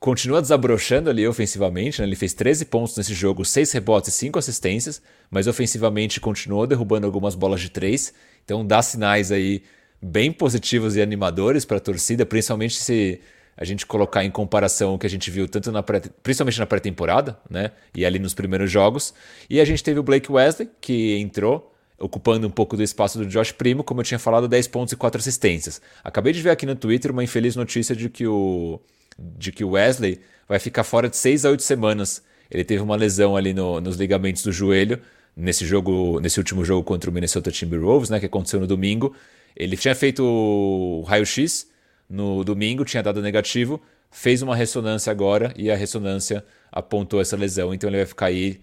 Continua 0.00 0.42
desabrochando 0.42 1.08
ali 1.08 1.24
ofensivamente, 1.28 2.00
né? 2.00 2.08
ele 2.08 2.16
fez 2.16 2.34
13 2.34 2.64
pontos 2.64 2.96
nesse 2.96 3.14
jogo, 3.14 3.44
6 3.44 3.70
rebotes 3.70 4.12
e 4.12 4.18
5 4.18 4.36
assistências, 4.36 5.00
mas 5.30 5.46
ofensivamente 5.46 6.18
continuou 6.18 6.66
derrubando 6.66 7.06
algumas 7.06 7.36
bolas 7.36 7.60
de 7.60 7.70
3. 7.70 8.12
Então 8.44 8.66
dá 8.66 8.82
sinais 8.82 9.30
aí 9.30 9.62
bem 10.02 10.32
positivos 10.32 10.96
e 10.96 11.02
animadores 11.02 11.64
para 11.64 11.76
a 11.76 11.80
torcida, 11.80 12.26
principalmente 12.26 12.74
se 12.74 13.20
a 13.56 13.64
gente 13.64 13.86
colocar 13.86 14.24
em 14.24 14.30
comparação 14.30 14.94
o 14.94 14.98
que 14.98 15.06
a 15.06 15.10
gente 15.10 15.30
viu 15.30 15.46
tanto 15.46 15.70
na 15.70 15.82
pré, 15.82 16.02
principalmente 16.22 16.58
na 16.58 16.66
pré-temporada, 16.66 17.38
né? 17.48 17.70
E 17.94 18.04
ali 18.04 18.18
nos 18.18 18.34
primeiros 18.34 18.70
jogos. 18.70 19.14
E 19.48 19.60
a 19.60 19.64
gente 19.64 19.84
teve 19.84 20.00
o 20.00 20.02
Blake 20.02 20.32
Wesley, 20.32 20.68
que 20.80 21.16
entrou, 21.18 21.72
ocupando 21.98 22.46
um 22.46 22.50
pouco 22.50 22.76
do 22.76 22.82
espaço 22.82 23.18
do 23.18 23.26
Josh 23.26 23.52
Primo, 23.52 23.84
como 23.84 24.00
eu 24.00 24.04
tinha 24.04 24.18
falado, 24.18 24.48
10 24.48 24.68
pontos 24.68 24.92
e 24.92 24.96
4 24.96 25.20
assistências. 25.20 25.80
Acabei 26.02 26.32
de 26.32 26.42
ver 26.42 26.50
aqui 26.50 26.66
no 26.66 26.74
Twitter 26.74 27.12
uma 27.12 27.22
infeliz 27.22 27.54
notícia 27.54 27.94
de 27.94 28.08
que 28.08 28.26
o, 28.26 28.80
de 29.18 29.52
que 29.52 29.62
o 29.62 29.70
Wesley 29.70 30.18
vai 30.48 30.58
ficar 30.58 30.82
fora 30.82 31.08
de 31.08 31.16
6 31.16 31.44
a 31.44 31.50
8 31.50 31.62
semanas. 31.62 32.22
Ele 32.50 32.64
teve 32.64 32.82
uma 32.82 32.96
lesão 32.96 33.36
ali 33.36 33.54
no, 33.54 33.80
nos 33.80 33.96
ligamentos 33.96 34.42
do 34.42 34.50
joelho, 34.50 34.98
nesse 35.36 35.64
jogo, 35.64 36.20
nesse 36.20 36.38
último 36.38 36.64
jogo 36.64 36.82
contra 36.82 37.08
o 37.08 37.12
Minnesota 37.12 37.50
Timberwolves, 37.50 38.10
né, 38.10 38.18
que 38.18 38.26
aconteceu 38.26 38.58
no 38.58 38.66
domingo. 38.66 39.14
Ele 39.56 39.76
tinha 39.76 39.94
feito 39.94 40.24
o 40.24 41.02
raio-x 41.02 41.70
no 42.08 42.44
domingo, 42.44 42.84
tinha 42.84 43.02
dado 43.02 43.22
negativo, 43.22 43.80
fez 44.10 44.42
uma 44.42 44.54
ressonância 44.54 45.10
agora 45.10 45.52
e 45.56 45.70
a 45.70 45.76
ressonância 45.76 46.44
apontou 46.70 47.20
essa 47.20 47.36
lesão, 47.36 47.72
então 47.72 47.88
ele 47.88 47.98
vai 47.98 48.06
ficar 48.06 48.26
aí 48.26 48.60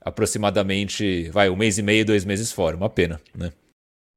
aproximadamente, 0.00 1.28
vai, 1.30 1.48
um 1.48 1.56
mês 1.56 1.78
e 1.78 1.82
meio, 1.82 2.04
dois 2.04 2.24
meses 2.24 2.52
fora. 2.52 2.76
Uma 2.76 2.88
pena, 2.88 3.20
né? 3.34 3.52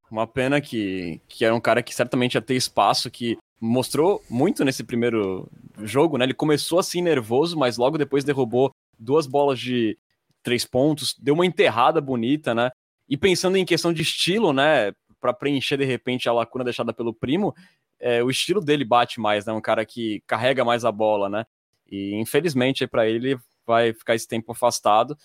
Uma 0.10 0.28
pena 0.28 0.60
que, 0.60 1.22
que 1.28 1.46
era 1.46 1.56
um 1.56 1.60
cara 1.60 1.82
que 1.82 1.94
certamente 1.94 2.36
ia 2.36 2.42
ter 2.42 2.56
espaço, 2.56 3.10
que 3.10 3.38
mostrou 3.60 4.22
muito 4.30 4.66
nesse 4.66 4.84
primeiro 4.84 5.48
jogo, 5.84 6.18
né? 6.18 6.26
Ele 6.26 6.34
começou 6.34 6.80
assim 6.80 7.02
nervoso, 7.02 7.58
mas 7.58 7.78
logo 7.78 7.98
depois 7.98 8.24
derrubou 8.24 8.72
duas 8.98 9.26
bolas 9.28 9.60
de 9.60 9.98
três 10.44 10.66
pontos, 10.66 11.16
deu 11.20 11.34
uma 11.34 11.46
enterrada 11.46 12.02
bonita, 12.02 12.54
né? 12.56 12.72
E 13.08 13.18
pensando 13.18 13.58
em 13.58 13.66
questão 13.66 13.94
de 13.94 14.02
estilo, 14.02 14.52
né? 14.52 14.92
Para 15.22 15.34
preencher 15.34 15.78
de 15.78 15.86
repente 15.86 16.28
a 16.28 16.34
lacuna 16.34 16.66
deixada 16.66 16.92
pelo 16.92 17.14
primo, 17.14 17.54
é, 18.00 18.24
o 18.24 18.30
estilo 18.30 18.60
dele 18.60 18.84
bate 18.84 19.20
mais, 19.20 19.46
né? 19.46 19.54
Um 19.54 19.62
cara 19.62 19.86
que 19.86 20.22
carrega 20.26 20.66
mais 20.66 20.84
a 20.84 20.92
bola, 20.92 21.30
né? 21.30 21.46
E 21.90 22.16
infelizmente 22.16 22.88
para 22.88 23.08
ele 23.08 23.38
vai 23.66 23.94
ficar 23.94 24.16
esse 24.16 24.28
tempo 24.28 24.52
afastado. 24.52 25.16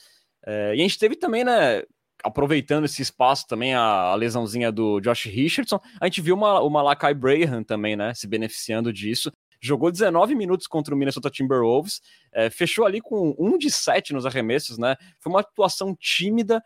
É, 0.44 0.74
e 0.76 0.80
a 0.80 0.82
gente 0.82 0.98
teve 0.98 1.16
também, 1.16 1.42
né? 1.42 1.82
Aproveitando 2.22 2.84
esse 2.84 3.02
espaço 3.02 3.46
também, 3.46 3.74
a, 3.74 3.80
a 3.80 4.14
lesãozinha 4.14 4.70
do 4.70 5.00
Josh 5.00 5.24
Richardson, 5.24 5.80
a 6.00 6.06
gente 6.06 6.20
viu 6.20 6.34
uma, 6.34 6.60
uma 6.60 6.82
Malakai 6.82 7.14
Braham 7.14 7.62
também, 7.64 7.96
né? 7.96 8.14
Se 8.14 8.26
beneficiando 8.26 8.92
disso. 8.92 9.32
Jogou 9.60 9.90
19 9.90 10.34
minutos 10.34 10.66
contra 10.66 10.94
o 10.94 10.98
Minnesota 10.98 11.30
Timberwolves, 11.30 12.00
é, 12.32 12.50
fechou 12.50 12.84
ali 12.84 13.00
com 13.00 13.34
um 13.38 13.56
de 13.56 13.70
7 13.70 14.12
nos 14.12 14.26
arremessos, 14.26 14.76
né? 14.76 14.96
Foi 15.18 15.32
uma 15.32 15.40
atuação 15.40 15.96
tímida, 15.98 16.62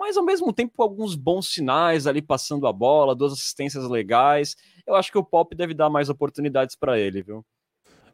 mas 0.00 0.16
ao 0.16 0.24
mesmo 0.24 0.50
tempo 0.50 0.82
alguns 0.82 1.14
bons 1.14 1.52
sinais 1.52 2.06
ali 2.06 2.22
passando 2.22 2.66
a 2.66 2.72
bola, 2.72 3.14
duas 3.14 3.34
assistências 3.34 3.86
legais. 3.86 4.56
Eu 4.86 4.94
acho 4.94 5.12
que 5.12 5.18
o 5.18 5.22
Pop 5.22 5.54
deve 5.54 5.74
dar 5.74 5.90
mais 5.90 6.08
oportunidades 6.08 6.74
para 6.74 6.98
ele, 6.98 7.22
viu? 7.22 7.44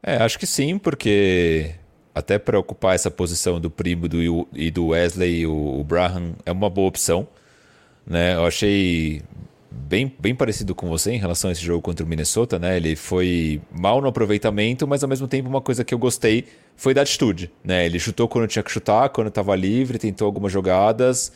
É, 0.03 0.17
acho 0.17 0.37
que 0.37 0.49
sim, 0.49 0.79
porque 0.79 1.77
até 2.13 2.41
para 2.41 2.59
ocupar 2.59 2.97
essa 2.97 3.09
posição 3.09 3.61
do 3.61 3.71
primo 3.71 4.09
do, 4.09 4.49
e 4.53 4.69
do 4.69 4.89
Wesley, 4.89 5.47
o, 5.47 5.79
o 5.79 5.85
Braham 5.85 6.35
é 6.45 6.51
uma 6.51 6.69
boa 6.69 6.89
opção. 6.89 7.29
Né? 8.05 8.35
Eu 8.35 8.45
achei 8.45 9.23
bem, 9.71 10.13
bem 10.19 10.35
parecido 10.35 10.75
com 10.75 10.89
você 10.89 11.13
em 11.13 11.19
relação 11.19 11.51
a 11.51 11.53
esse 11.53 11.63
jogo 11.63 11.83
contra 11.83 12.05
o 12.05 12.09
Minnesota, 12.09 12.59
né? 12.59 12.77
Ele 12.77 12.97
foi 12.97 13.61
mal 13.71 14.01
no 14.01 14.09
aproveitamento, 14.09 14.89
mas 14.89 15.05
ao 15.05 15.09
mesmo 15.09 15.29
tempo 15.29 15.49
uma 15.49 15.61
coisa 15.61 15.85
que 15.85 15.95
eu 15.95 15.99
gostei 15.99 16.47
foi 16.75 16.93
da 16.93 17.03
atitude, 17.03 17.51
né? 17.63 17.87
Ele 17.87 17.99
chutou 18.01 18.27
quando 18.27 18.49
tinha 18.49 18.63
que 18.63 18.73
chutar, 18.73 19.09
quando 19.11 19.29
estava 19.29 19.55
livre, 19.55 19.99
tentou 19.99 20.27
algumas 20.27 20.53
jogadas, 20.53 21.33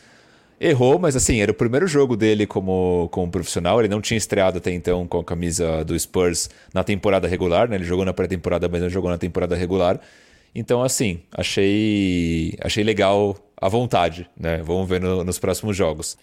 Errou, 0.63 0.99
mas 0.99 1.15
assim, 1.15 1.41
era 1.41 1.51
o 1.51 1.55
primeiro 1.55 1.87
jogo 1.87 2.15
dele 2.15 2.45
como, 2.45 3.09
como 3.11 3.31
profissional. 3.31 3.79
Ele 3.79 3.87
não 3.87 3.99
tinha 3.99 4.15
estreado 4.15 4.59
até 4.59 4.71
então 4.71 5.07
com 5.07 5.17
a 5.17 5.23
camisa 5.23 5.83
do 5.83 5.97
Spurs 5.97 6.51
na 6.71 6.83
temporada 6.83 7.27
regular, 7.27 7.67
né? 7.67 7.77
Ele 7.77 7.83
jogou 7.83 8.05
na 8.05 8.13
pré-temporada, 8.13 8.69
mas 8.69 8.79
não 8.79 8.87
jogou 8.87 9.09
na 9.09 9.17
temporada 9.17 9.55
regular. 9.55 9.99
Então, 10.53 10.83
assim, 10.83 11.21
achei, 11.31 12.55
achei 12.61 12.83
legal 12.83 13.35
a 13.59 13.67
vontade, 13.67 14.29
né? 14.39 14.61
Vamos 14.61 14.87
ver 14.87 15.01
no, 15.01 15.23
nos 15.23 15.39
próximos 15.39 15.75
jogos. 15.75 16.15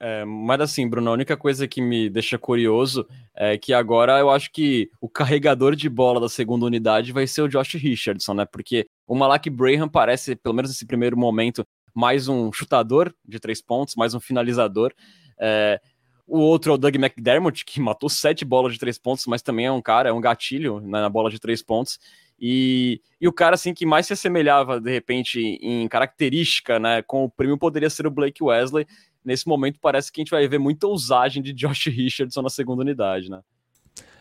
É, 0.00 0.24
mas 0.24 0.60
assim, 0.60 0.88
Bruno, 0.88 1.10
a 1.10 1.12
única 1.12 1.36
coisa 1.36 1.68
que 1.68 1.80
me 1.80 2.10
deixa 2.10 2.36
curioso 2.36 3.06
é 3.34 3.56
que 3.56 3.72
agora 3.72 4.18
eu 4.18 4.28
acho 4.28 4.50
que 4.50 4.90
o 5.00 5.08
carregador 5.08 5.76
de 5.76 5.88
bola 5.88 6.20
da 6.20 6.28
segunda 6.28 6.66
unidade 6.66 7.12
vai 7.12 7.28
ser 7.28 7.42
o 7.42 7.48
Josh 7.48 7.74
Richardson, 7.74 8.34
né? 8.34 8.44
Porque 8.44 8.86
o 9.06 9.14
Malak 9.14 9.48
Braham 9.50 9.88
parece, 9.88 10.34
pelo 10.34 10.54
menos 10.54 10.70
nesse 10.70 10.86
primeiro 10.86 11.16
momento, 11.16 11.64
mais 11.94 12.28
um 12.28 12.52
chutador 12.52 13.14
de 13.26 13.38
três 13.38 13.60
pontos, 13.60 13.94
mais 13.94 14.14
um 14.14 14.20
finalizador. 14.20 14.92
É, 15.38 15.80
o 16.26 16.38
outro 16.38 16.72
é 16.72 16.74
o 16.74 16.78
Doug 16.78 16.94
McDermott, 16.94 17.64
que 17.64 17.80
matou 17.80 18.08
sete 18.08 18.44
bolas 18.44 18.74
de 18.74 18.78
três 18.78 18.98
pontos, 18.98 19.26
mas 19.26 19.42
também 19.42 19.66
é 19.66 19.72
um 19.72 19.80
cara, 19.80 20.10
é 20.10 20.12
um 20.12 20.20
gatilho 20.20 20.80
né, 20.80 21.00
na 21.00 21.08
bola 21.08 21.30
de 21.30 21.38
três 21.38 21.62
pontos. 21.62 21.98
E, 22.40 23.00
e 23.20 23.26
o 23.26 23.32
cara 23.32 23.54
assim 23.54 23.74
que 23.74 23.84
mais 23.84 24.06
se 24.06 24.12
assemelhava 24.12 24.80
de 24.80 24.92
repente 24.92 25.40
em 25.40 25.88
característica, 25.88 26.78
né, 26.78 27.02
com 27.02 27.24
o 27.24 27.30
prêmio 27.30 27.58
poderia 27.58 27.90
ser 27.90 28.06
o 28.06 28.10
Blake 28.10 28.42
Wesley. 28.42 28.86
Nesse 29.24 29.48
momento 29.48 29.78
parece 29.80 30.12
que 30.12 30.20
a 30.20 30.22
gente 30.22 30.30
vai 30.30 30.46
ver 30.46 30.58
muita 30.58 30.86
ousagem 30.86 31.42
de 31.42 31.52
Josh 31.52 31.86
Richardson 31.90 32.42
na 32.42 32.50
segunda 32.50 32.82
unidade, 32.82 33.30
né? 33.30 33.40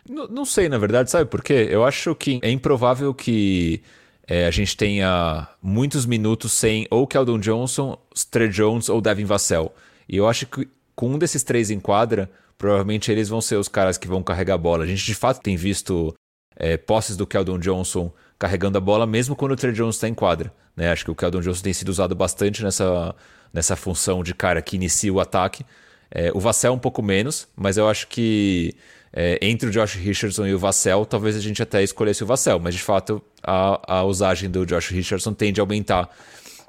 Não, 0.09 0.25
não 0.27 0.45
sei, 0.45 0.69
na 0.69 0.77
verdade, 0.77 1.11
sabe 1.11 1.29
por 1.29 1.43
quê? 1.43 1.67
Eu 1.69 1.83
acho 1.83 2.15
que 2.15 2.39
é 2.41 2.49
improvável 2.49 3.13
que 3.13 3.83
é, 4.27 4.45
a 4.45 4.51
gente 4.51 4.75
tenha 4.75 5.47
muitos 5.61 6.05
minutos 6.05 6.51
sem 6.51 6.85
ou 6.91 7.07
Keldon 7.07 7.39
Johnson, 7.39 7.97
Stre 8.13 8.49
Jones 8.49 8.89
ou 8.89 8.99
Devin 8.99 9.23
Vassell. 9.23 9.73
E 10.07 10.17
eu 10.17 10.27
acho 10.27 10.45
que 10.45 10.67
com 10.93 11.11
um 11.11 11.17
desses 11.17 11.43
três 11.43 11.71
em 11.71 11.79
quadra, 11.79 12.29
provavelmente 12.57 13.09
eles 13.09 13.29
vão 13.29 13.39
ser 13.39 13.55
os 13.55 13.69
caras 13.69 13.97
que 13.97 14.07
vão 14.07 14.21
carregar 14.21 14.55
a 14.55 14.57
bola. 14.57 14.83
A 14.83 14.87
gente 14.87 15.05
de 15.05 15.15
fato 15.15 15.41
tem 15.41 15.55
visto 15.55 16.13
é, 16.57 16.75
posses 16.75 17.15
do 17.15 17.25
Keldon 17.25 17.59
Johnson 17.59 18.11
carregando 18.37 18.77
a 18.77 18.81
bola, 18.81 19.07
mesmo 19.07 19.35
quando 19.35 19.53
o 19.53 19.55
Trey 19.55 19.71
Jones 19.71 19.95
está 19.95 20.09
em 20.09 20.13
quadra. 20.13 20.53
Né? 20.75 20.91
Acho 20.91 21.05
que 21.05 21.11
o 21.11 21.15
Keldon 21.15 21.39
Johnson 21.39 21.63
tem 21.63 21.73
sido 21.73 21.89
usado 21.89 22.13
bastante 22.13 22.63
nessa, 22.63 23.15
nessa 23.53 23.75
função 23.75 24.23
de 24.23 24.33
cara 24.33 24.61
que 24.61 24.75
inicia 24.75 25.13
o 25.13 25.19
ataque. 25.21 25.65
É, 26.11 26.31
o 26.33 26.39
Vassell 26.39 26.73
um 26.73 26.79
pouco 26.79 27.01
menos, 27.01 27.47
mas 27.55 27.77
eu 27.77 27.87
acho 27.87 28.07
que 28.07 28.75
é, 29.13 29.39
entre 29.41 29.69
o 29.69 29.71
Josh 29.71 29.95
Richardson 29.95 30.47
e 30.47 30.53
o 30.53 30.59
Vassell, 30.59 31.05
talvez 31.05 31.35
a 31.35 31.39
gente 31.39 31.61
até 31.61 31.81
escolhesse 31.83 32.23
o 32.23 32.25
Vassell, 32.27 32.59
mas 32.59 32.75
de 32.75 32.81
fato 32.81 33.21
a, 33.43 33.99
a 33.99 34.03
usagem 34.03 34.49
do 34.49 34.65
Josh 34.65 34.89
Richardson 34.89 35.33
tende 35.33 35.59
a 35.59 35.63
aumentar 35.63 36.09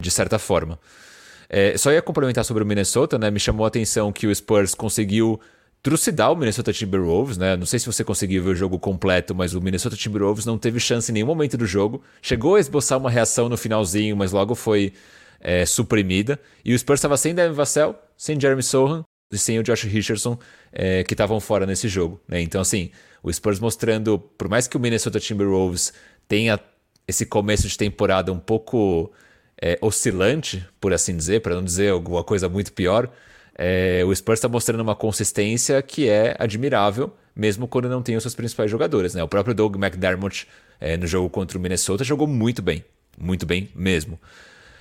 de 0.01 0.11
certa 0.11 0.39
forma. 0.39 0.79
É, 1.49 1.77
só 1.77 1.91
ia 1.91 2.03
complementar 2.03 2.45
sobre 2.45 2.63
o 2.63 2.67
Minnesota, 2.67 3.19
né? 3.19 3.31
Me 3.31 3.41
chamou 3.41 3.65
a 3.65 3.69
atenção 3.69 4.13
que 4.13 4.27
o 4.27 4.35
Spurs 4.35 4.75
conseguiu 4.75 5.41
trucidar 5.83 6.31
o 6.31 6.37
Minnesota 6.37 6.73
Timberwolves, 6.73 7.39
né? 7.39 7.57
Não 7.57 7.65
sei 7.65 7.79
se 7.79 7.87
você 7.87 8.05
conseguiu 8.05 8.43
ver 8.45 8.51
o 8.51 8.55
jogo 8.55 8.79
completo, 8.79 9.35
mas 9.35 9.55
o 9.55 9.61
Minnesota 9.61 9.97
Timberwolves 9.97 10.45
não 10.45 10.59
teve 10.59 10.79
chance 10.79 11.11
em 11.11 11.15
nenhum 11.15 11.27
momento 11.27 11.57
do 11.57 11.67
jogo. 11.67 12.03
Chegou 12.21 12.57
a 12.57 12.61
esboçar 12.61 12.99
uma 12.99 13.11
reação 13.11 13.49
no 13.49 13.57
finalzinho, 13.57 14.17
mas 14.17 14.33
logo 14.33 14.55
foi 14.55 14.93
é, 15.41 15.65
suprimida. 15.65 16.39
E 16.65 16.75
o 16.75 16.79
Spurs 16.79 16.99
estava 16.99 17.17
sem 17.17 17.35
Devin 17.35 17.55
Vassell, 17.55 17.95
sem 18.17 18.39
Jeremy 18.39 18.63
Sohan 18.63 19.05
sem 19.33 19.59
o 19.59 19.63
Josh 19.63 19.83
Richardson, 19.83 20.39
é, 20.73 21.05
que 21.05 21.15
estavam 21.15 21.41
fora 21.41 21.67
nesse 21.67 21.89
jogo. 21.89 22.21
Né? 22.27 22.41
Então, 22.41 22.61
assim, 22.61 22.91
o 23.23 23.33
Spurs 23.33 23.61
mostrando, 23.61 24.19
por 24.19 24.49
mais 24.49 24.67
que 24.67 24.77
o 24.77 24.81
Minnesota 24.81 25.21
Timberwolves 25.21 25.93
tenha 26.27 26.59
esse 27.07 27.27
começo 27.27 27.69
de 27.69 27.77
temporada 27.77 28.33
um 28.33 28.39
pouco 28.39 29.13
é, 29.61 29.79
oscilante, 29.81 30.67
por 30.81 30.93
assim 30.93 31.17
dizer, 31.17 31.43
para 31.43 31.55
não 31.55 31.65
dizer 31.65 31.91
alguma 31.91 32.23
coisa 32.23 32.49
muito 32.49 32.73
pior, 32.73 33.11
é, 33.57 34.05
o 34.05 34.15
Spurs 34.15 34.39
está 34.39 34.49
mostrando 34.49 34.81
uma 34.81 34.95
consistência 34.95 35.83
que 35.83 36.09
é 36.09 36.37
admirável, 36.39 37.15
mesmo 37.35 37.67
quando 37.67 37.89
não 37.89 38.03
tem 38.03 38.17
os 38.17 38.23
seus 38.23 38.35
principais 38.35 38.71
jogadores. 38.71 39.15
Né? 39.15 39.23
O 39.23 39.29
próprio 39.29 39.55
Doug 39.55 39.77
McDermott, 39.77 40.47
é, 40.81 40.97
no 40.97 41.07
jogo 41.07 41.29
contra 41.29 41.59
o 41.59 41.61
Minnesota, 41.61 42.05
jogou 42.05 42.27
muito 42.27 42.63
bem. 42.63 42.85
Muito 43.21 43.45
bem 43.45 43.69
mesmo. 43.75 44.19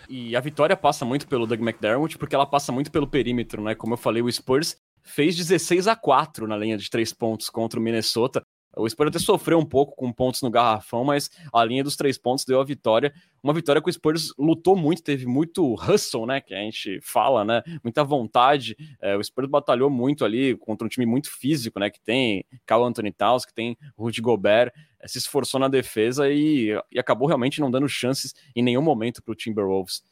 E 0.09 0.35
a 0.35 0.39
vitória 0.39 0.75
passa 0.75 1.03
muito 1.03 1.27
pelo 1.27 1.45
Doug 1.45 1.59
McDermott, 1.61 2.17
porque 2.17 2.35
ela 2.35 2.45
passa 2.45 2.71
muito 2.71 2.91
pelo 2.91 3.07
perímetro, 3.07 3.61
né? 3.61 3.75
Como 3.75 3.93
eu 3.93 3.97
falei, 3.97 4.21
o 4.21 4.31
Spurs 4.31 4.77
fez 5.03 5.35
16 5.35 5.87
a 5.87 5.95
4 5.95 6.47
na 6.47 6.57
linha 6.57 6.77
de 6.77 6.89
três 6.89 7.13
pontos 7.13 7.49
contra 7.49 7.79
o 7.79 7.83
Minnesota. 7.83 8.41
O 8.77 8.89
Spurs 8.89 9.09
até 9.09 9.19
sofreu 9.19 9.59
um 9.59 9.65
pouco 9.65 9.95
com 9.95 10.11
pontos 10.11 10.41
no 10.41 10.49
garrafão, 10.49 11.03
mas 11.03 11.29
a 11.53 11.63
linha 11.63 11.83
dos 11.83 11.95
três 11.95 12.17
pontos 12.17 12.45
deu 12.45 12.59
a 12.59 12.63
vitória. 12.63 13.13
Uma 13.41 13.53
vitória 13.53 13.81
que 13.81 13.89
o 13.89 13.93
Spurs 13.93 14.33
lutou 14.37 14.75
muito, 14.75 15.03
teve 15.03 15.25
muito 15.25 15.73
hustle, 15.75 16.25
né? 16.25 16.41
Que 16.41 16.53
a 16.53 16.59
gente 16.59 16.99
fala, 17.01 17.43
né? 17.43 17.63
Muita 17.83 18.03
vontade. 18.03 18.75
É, 19.01 19.15
o 19.15 19.23
Spurs 19.23 19.49
batalhou 19.49 19.89
muito 19.89 20.23
ali 20.23 20.55
contra 20.57 20.85
um 20.85 20.89
time 20.89 21.05
muito 21.05 21.31
físico, 21.31 21.79
né? 21.79 21.89
Que 21.89 21.99
tem 21.99 22.45
Carl 22.65 22.85
Anthony 22.85 23.11
Towns, 23.11 23.45
que 23.45 23.53
tem 23.53 23.77
Rudy 23.97 24.21
Gobert. 24.21 24.71
É, 24.99 25.07
se 25.07 25.17
esforçou 25.17 25.59
na 25.59 25.67
defesa 25.67 26.29
e, 26.29 26.69
e 26.91 26.99
acabou 26.99 27.27
realmente 27.27 27.59
não 27.59 27.71
dando 27.71 27.87
chances 27.87 28.33
em 28.55 28.61
nenhum 28.61 28.81
momento 28.81 29.21
para 29.23 29.31
o 29.31 29.35
Timberwolves. 29.35 30.03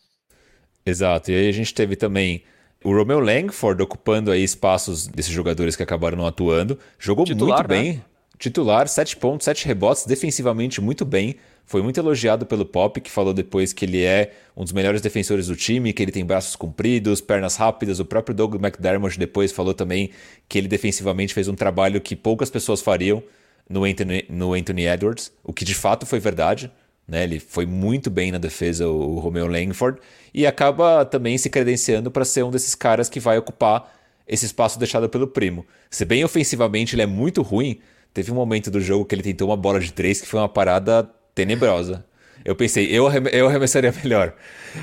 Exato. 0.86 1.32
E 1.32 1.36
aí 1.36 1.50
a 1.50 1.52
gente 1.52 1.74
teve 1.74 1.96
também 1.96 2.44
o 2.84 2.96
Romeo 2.96 3.20
Langford 3.20 3.82
ocupando 3.82 4.30
aí 4.30 4.44
espaços 4.44 5.08
desses 5.08 5.32
jogadores 5.32 5.76
que 5.76 5.82
acabaram 5.82 6.18
não 6.18 6.28
atuando. 6.28 6.78
Jogou 7.00 7.26
Titular, 7.26 7.58
muito 7.58 7.68
bem. 7.68 7.94
Né? 7.94 8.02
Titular, 8.38 8.88
7 8.88 9.18
pontos, 9.18 9.46
7 9.46 9.66
rebotes, 9.66 10.06
defensivamente 10.06 10.82
muito 10.82 11.06
bem. 11.06 11.36
Foi 11.66 11.82
muito 11.82 12.00
elogiado 12.00 12.46
pelo 12.46 12.66
Pop, 12.66 13.00
que 13.02 13.10
falou 13.10 13.34
depois 13.34 13.74
que 13.74 13.86
ele 13.86 14.04
é 14.04 14.34
um 14.56 14.64
dos 14.64 14.72
melhores 14.72 15.02
defensores 15.02 15.48
do 15.48 15.56
time, 15.56 15.94
que 15.94 16.04
ele 16.04 16.12
tem 16.12 16.24
braços 16.24 16.56
compridos, 16.56 17.22
pernas 17.22 17.56
rápidas. 17.56 18.00
O 18.00 18.06
próprio 18.06 18.36
Doug 18.36 18.56
McDermott 18.56 19.18
depois 19.18 19.52
falou 19.52 19.74
também 19.74 20.12
que 20.48 20.58
ele 20.58 20.68
defensivamente 20.68 21.34
fez 21.34 21.48
um 21.48 21.56
trabalho 21.56 22.00
que 22.00 22.16
poucas 22.16 22.50
pessoas 22.50 22.82
fariam 22.82 23.24
no 23.68 23.84
Anthony, 23.84 24.26
no 24.30 24.54
Anthony 24.54 24.86
Edwards, 24.86 25.32
o 25.44 25.52
que 25.52 25.66
de 25.66 25.74
fato 25.74 26.06
foi 26.06 26.20
verdade. 26.20 26.72
Né? 27.08 27.24
Ele 27.24 27.40
foi 27.40 27.66
muito 27.66 28.10
bem 28.10 28.32
na 28.32 28.38
defesa, 28.38 28.88
o 28.88 29.20
Romeo 29.20 29.48
Langford, 29.48 30.00
e 30.34 30.46
acaba 30.46 31.06
também 31.06 31.38
se 31.38 31.50
credenciando 31.50 32.12
para 32.12 32.26
ser 32.26 32.44
um 32.44 32.52
desses 32.52 32.76
caras 32.76 33.10
que 33.10 33.20
vai 33.20 33.38
ocupar 33.38 33.92
esse 34.28 34.46
espaço 34.46 34.78
deixado 34.78 35.08
pelo 35.08 35.28
primo. 35.28 35.66
Se 35.90 36.04
bem 36.04 36.24
ofensivamente 36.24 36.96
ele 36.96 37.04
é 37.04 37.08
muito 37.08 37.42
ruim, 37.42 37.80
Teve 38.16 38.32
um 38.32 38.36
momento 38.36 38.72
do 38.72 38.80
jogo 38.80 39.04
que 39.04 39.14
ele 39.14 39.22
tentou 39.22 39.50
uma 39.50 39.58
bola 39.58 39.78
de 39.78 39.92
três 39.92 40.22
que 40.22 40.28
foi 40.28 40.40
uma 40.40 40.48
parada 40.48 41.06
tenebrosa. 41.36 42.06
Eu 42.46 42.56
pensei, 42.56 42.86
eu, 42.90 43.12
eu 43.12 43.50
arremessaria 43.50 43.94
melhor. 44.02 44.34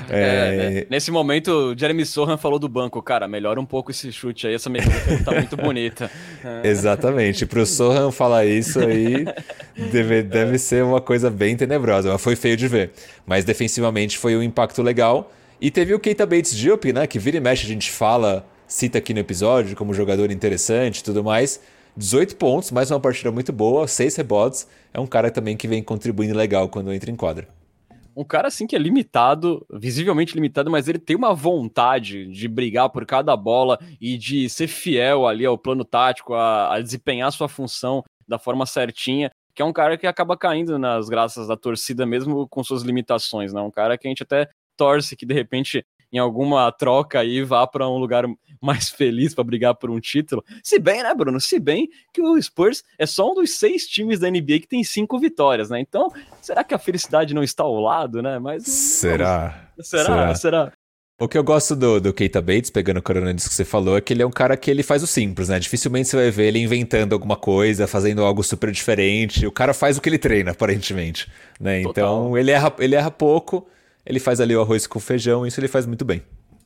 É, 0.07 0.19
é... 0.19 0.79
É, 0.81 0.87
nesse 0.87 1.09
momento, 1.09 1.47
o 1.49 1.75
Jeremy 1.75 2.05
Sohan 2.05 2.37
falou 2.37 2.59
do 2.59 2.69
banco, 2.69 3.01
cara, 3.01 3.27
melhora 3.27 3.59
um 3.59 3.65
pouco 3.65 3.89
esse 3.89 4.11
chute 4.11 4.45
aí, 4.45 4.53
essa 4.53 4.69
mecânica 4.69 5.23
tá 5.25 5.31
muito 5.31 5.57
bonita. 5.57 6.11
Exatamente, 6.63 7.47
pro 7.47 7.65
Sohan 7.65 8.11
falar 8.11 8.45
isso 8.45 8.79
aí, 8.79 9.25
deve, 9.91 10.21
deve 10.21 10.59
ser 10.59 10.83
uma 10.83 11.01
coisa 11.01 11.31
bem 11.31 11.57
tenebrosa, 11.57 12.11
mas 12.11 12.21
foi 12.21 12.35
feio 12.35 12.55
de 12.55 12.67
ver. 12.67 12.91
Mas 13.25 13.43
defensivamente 13.43 14.15
foi 14.15 14.37
um 14.37 14.43
impacto 14.43 14.83
legal. 14.83 15.31
E 15.59 15.71
teve 15.71 15.91
o 15.95 15.99
Keita 15.99 16.27
Bates 16.27 16.55
Diop, 16.55 16.93
né, 16.93 17.07
que 17.07 17.17
vira 17.17 17.37
e 17.37 17.39
mexe 17.39 17.65
a 17.65 17.69
gente 17.69 17.89
fala, 17.89 18.45
cita 18.67 18.99
aqui 18.99 19.11
no 19.11 19.21
episódio 19.21 19.75
como 19.75 19.91
jogador 19.91 20.29
interessante 20.29 20.99
e 20.99 21.03
tudo 21.03 21.23
mais. 21.23 21.59
18 21.95 22.35
pontos, 22.37 22.71
mais 22.71 22.89
uma 22.91 22.99
partida 22.99 23.31
muito 23.31 23.53
boa, 23.53 23.87
6 23.87 24.15
rebotes. 24.15 24.67
É 24.93 24.99
um 24.99 25.07
cara 25.07 25.29
também 25.29 25.55
que 25.55 25.67
vem 25.67 25.83
contribuindo 25.83 26.35
legal 26.35 26.67
quando 26.67 26.91
entra 26.91 27.11
em 27.11 27.15
quadra. 27.15 27.47
Um 28.15 28.23
cara 28.23 28.47
assim 28.47 28.67
que 28.67 28.75
é 28.75 28.79
limitado, 28.79 29.65
visivelmente 29.71 30.35
limitado, 30.35 30.69
mas 30.69 30.87
ele 30.87 30.99
tem 30.99 31.15
uma 31.15 31.33
vontade 31.33 32.27
de 32.27 32.47
brigar 32.47 32.89
por 32.89 33.05
cada 33.05 33.35
bola 33.35 33.79
e 33.99 34.17
de 34.17 34.47
ser 34.49 34.67
fiel 34.67 35.27
ali 35.27 35.45
ao 35.45 35.57
plano 35.57 35.83
tático, 35.83 36.33
a, 36.33 36.75
a 36.75 36.81
desempenhar 36.81 37.31
sua 37.31 37.49
função 37.49 38.03
da 38.27 38.37
forma 38.37 38.65
certinha 38.65 39.31
que 39.55 39.61
é 39.61 39.65
um 39.65 39.73
cara 39.73 39.97
que 39.97 40.07
acaba 40.07 40.35
caindo 40.35 40.79
nas 40.79 41.07
graças 41.07 41.47
da 41.47 41.55
torcida 41.55 42.05
mesmo 42.05 42.47
com 42.47 42.63
suas 42.63 42.81
limitações, 42.81 43.53
né? 43.53 43.61
Um 43.61 43.71
cara 43.71 43.97
que 43.97 44.07
a 44.07 44.09
gente 44.09 44.23
até 44.23 44.49
torce 44.75 45.15
que 45.15 45.25
de 45.25 45.33
repente 45.33 45.85
em 46.13 46.19
alguma 46.19 46.71
troca 46.71 47.19
aí 47.19 47.41
vá 47.43 47.65
para 47.65 47.89
um 47.89 47.97
lugar 47.97 48.25
mais 48.61 48.89
feliz 48.89 49.33
para 49.33 49.43
brigar 49.43 49.75
por 49.75 49.89
um 49.89 49.99
título. 49.99 50.43
Se 50.63 50.77
bem, 50.79 51.01
né, 51.03 51.13
Bruno? 51.13 51.41
Se 51.41 51.59
bem 51.59 51.89
que 52.13 52.21
o 52.21 52.41
Spurs 52.41 52.83
é 52.97 53.05
só 53.05 53.31
um 53.31 53.33
dos 53.33 53.57
seis 53.57 53.87
times 53.87 54.19
da 54.19 54.29
NBA 54.29 54.59
que 54.61 54.67
tem 54.67 54.83
cinco 54.83 55.19
vitórias, 55.19 55.69
né? 55.69 55.79
Então, 55.79 56.09
será 56.39 56.63
que 56.63 56.73
a 56.73 56.79
felicidade 56.79 57.33
não 57.33 57.43
está 57.43 57.63
ao 57.63 57.79
lado, 57.81 58.21
né? 58.21 58.37
Mas 58.37 58.63
será? 58.63 59.69
Será? 59.81 60.03
Será? 60.03 60.35
será? 60.35 60.73
O 61.19 61.27
que 61.27 61.37
eu 61.37 61.43
gosto 61.43 61.75
do, 61.75 62.01
do 62.01 62.11
Keita 62.11 62.41
Bates, 62.41 62.69
pegando 62.69 62.97
o 62.97 63.01
corona 63.01 63.33
disso 63.33 63.47
que 63.47 63.55
você 63.55 63.63
falou, 63.63 63.95
é 63.95 64.01
que 64.01 64.11
ele 64.11 64.23
é 64.23 64.25
um 64.25 64.31
cara 64.31 64.57
que 64.57 64.69
ele 64.69 64.81
faz 64.81 65.03
o 65.03 65.07
simples, 65.07 65.47
né? 65.47 65.59
Dificilmente 65.59 66.09
você 66.09 66.17
vai 66.17 66.31
ver 66.31 66.47
ele 66.47 66.59
inventando 66.59 67.13
alguma 67.13 67.37
coisa, 67.37 67.87
fazendo 67.87 68.23
algo 68.23 68.43
super 68.43 68.71
diferente. 68.71 69.45
O 69.45 69.51
cara 69.51 69.73
faz 69.73 69.97
o 69.97 70.01
que 70.01 70.09
ele 70.09 70.17
treina, 70.17 70.51
aparentemente. 70.51 71.31
Né? 71.59 71.81
Então 71.81 72.37
ele 72.37 72.51
erra, 72.51 72.73
ele 72.79 72.95
erra 72.95 73.11
pouco, 73.11 73.65
ele 74.05 74.19
faz 74.19 74.39
ali 74.39 74.55
o 74.55 74.61
arroz 74.61 74.87
com 74.87 74.99
feijão, 74.99 75.45
isso 75.45 75.59
ele 75.59 75.67
faz 75.67 75.85
muito 75.85 76.03
bem. 76.03 76.23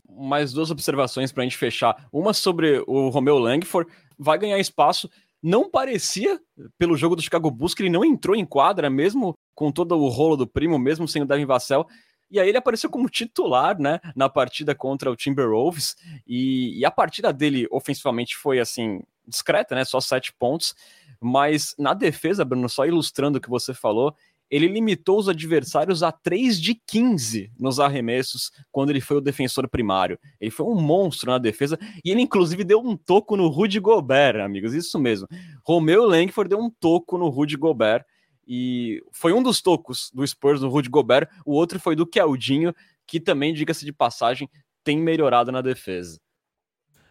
Mais 0.10 0.52
duas 0.52 0.72
observações 0.72 1.32
para 1.32 1.44
a 1.44 1.46
gente 1.46 1.58
fechar. 1.58 2.08
Uma 2.12 2.34
sobre 2.34 2.84
o 2.88 3.10
Romeu 3.10 3.38
Langford, 3.38 3.92
vai 4.18 4.38
ganhar 4.38 4.58
espaço. 4.58 5.10
Não 5.42 5.70
parecia, 5.70 6.40
pelo 6.78 6.98
jogo 6.98 7.16
do 7.16 7.22
Chicago 7.22 7.52
Bulls, 7.52 7.76
que 7.76 7.84
ele 7.84 7.92
não 7.92 8.04
entrou 8.04 8.36
em 8.36 8.46
quadra, 8.46 8.90
mesmo 8.90 9.36
com 9.54 9.72
todo 9.72 9.96
o 9.96 10.08
rolo 10.10 10.36
do 10.36 10.48
primo, 10.48 10.80
mesmo 10.80 11.08
sem 11.08 11.22
o 11.22 11.26
Devin 11.26 11.46
Vassell. 11.46 11.86
E 12.30 12.40
aí 12.40 12.50
ele 12.50 12.58
apareceu 12.58 12.90
como 12.90 13.10
titular, 13.10 13.80
né, 13.80 14.00
na 14.16 14.28
partida 14.28 14.76
contra 14.76 15.10
o 15.10 15.16
Timberwolves, 15.16 15.96
e, 16.28 16.78
e 16.78 16.84
a 16.84 16.92
partida 16.92 17.32
dele 17.32 17.68
ofensivamente 17.72 18.36
foi, 18.36 18.60
assim, 18.60 19.02
discreta, 19.26 19.76
né, 19.76 19.86
só 19.86 20.02
sete 20.02 20.34
pontos, 20.34 20.76
mas 21.22 21.74
na 21.78 21.94
defesa, 21.94 22.44
Bruno, 22.44 22.68
só 22.68 22.86
ilustrando 22.86 23.38
o 23.38 23.42
que 23.42 23.50
você 23.50 23.74
falou, 23.74 24.14
ele 24.50 24.68
limitou 24.68 25.20
os 25.20 25.28
adversários 25.28 26.04
a 26.04 26.12
3 26.12 26.60
de 26.60 26.76
15 26.76 27.52
nos 27.60 27.80
arremessos 27.80 28.52
quando 28.72 28.90
ele 28.90 29.02
foi 29.02 29.18
o 29.18 29.22
defensor 29.22 29.68
primário. 29.68 30.18
Ele 30.40 30.52
foi 30.52 30.66
um 30.66 30.80
monstro 30.80 31.32
na 31.32 31.38
defesa 31.38 31.78
e 32.04 32.12
ele, 32.12 32.22
inclusive, 32.22 32.64
deu 32.64 32.80
um 32.80 32.96
toco 32.96 33.36
no 33.36 33.48
Rudy 33.48 33.80
Gobert, 33.80 34.40
amigos. 34.40 34.74
Isso 34.74 34.98
mesmo. 34.98 35.28
Romeu 35.64 36.06
Langford 36.06 36.50
deu 36.50 36.60
um 36.60 36.70
toco 36.70 37.18
no 37.18 37.30
Rudy 37.30 37.58
Gobert 37.58 38.06
e 38.48 39.04
foi 39.12 39.34
um 39.34 39.44
dos 39.44 39.62
tocos 39.62 40.10
do 40.14 40.26
Spurs 40.26 40.62
no 40.62 40.70
Rudy 40.70 40.90
Gobert. 40.90 41.28
O 41.46 41.54
outro 41.54 41.80
foi 41.80 41.96
do 41.96 42.08
Keldinho, 42.08 42.74
que 43.06 43.20
também, 43.20 43.54
diga-se 43.54 43.84
de 43.84 43.92
passagem, 43.92 44.50
tem 44.84 44.98
melhorado 44.98 45.52
na 45.52 45.62
defesa. 45.62 46.20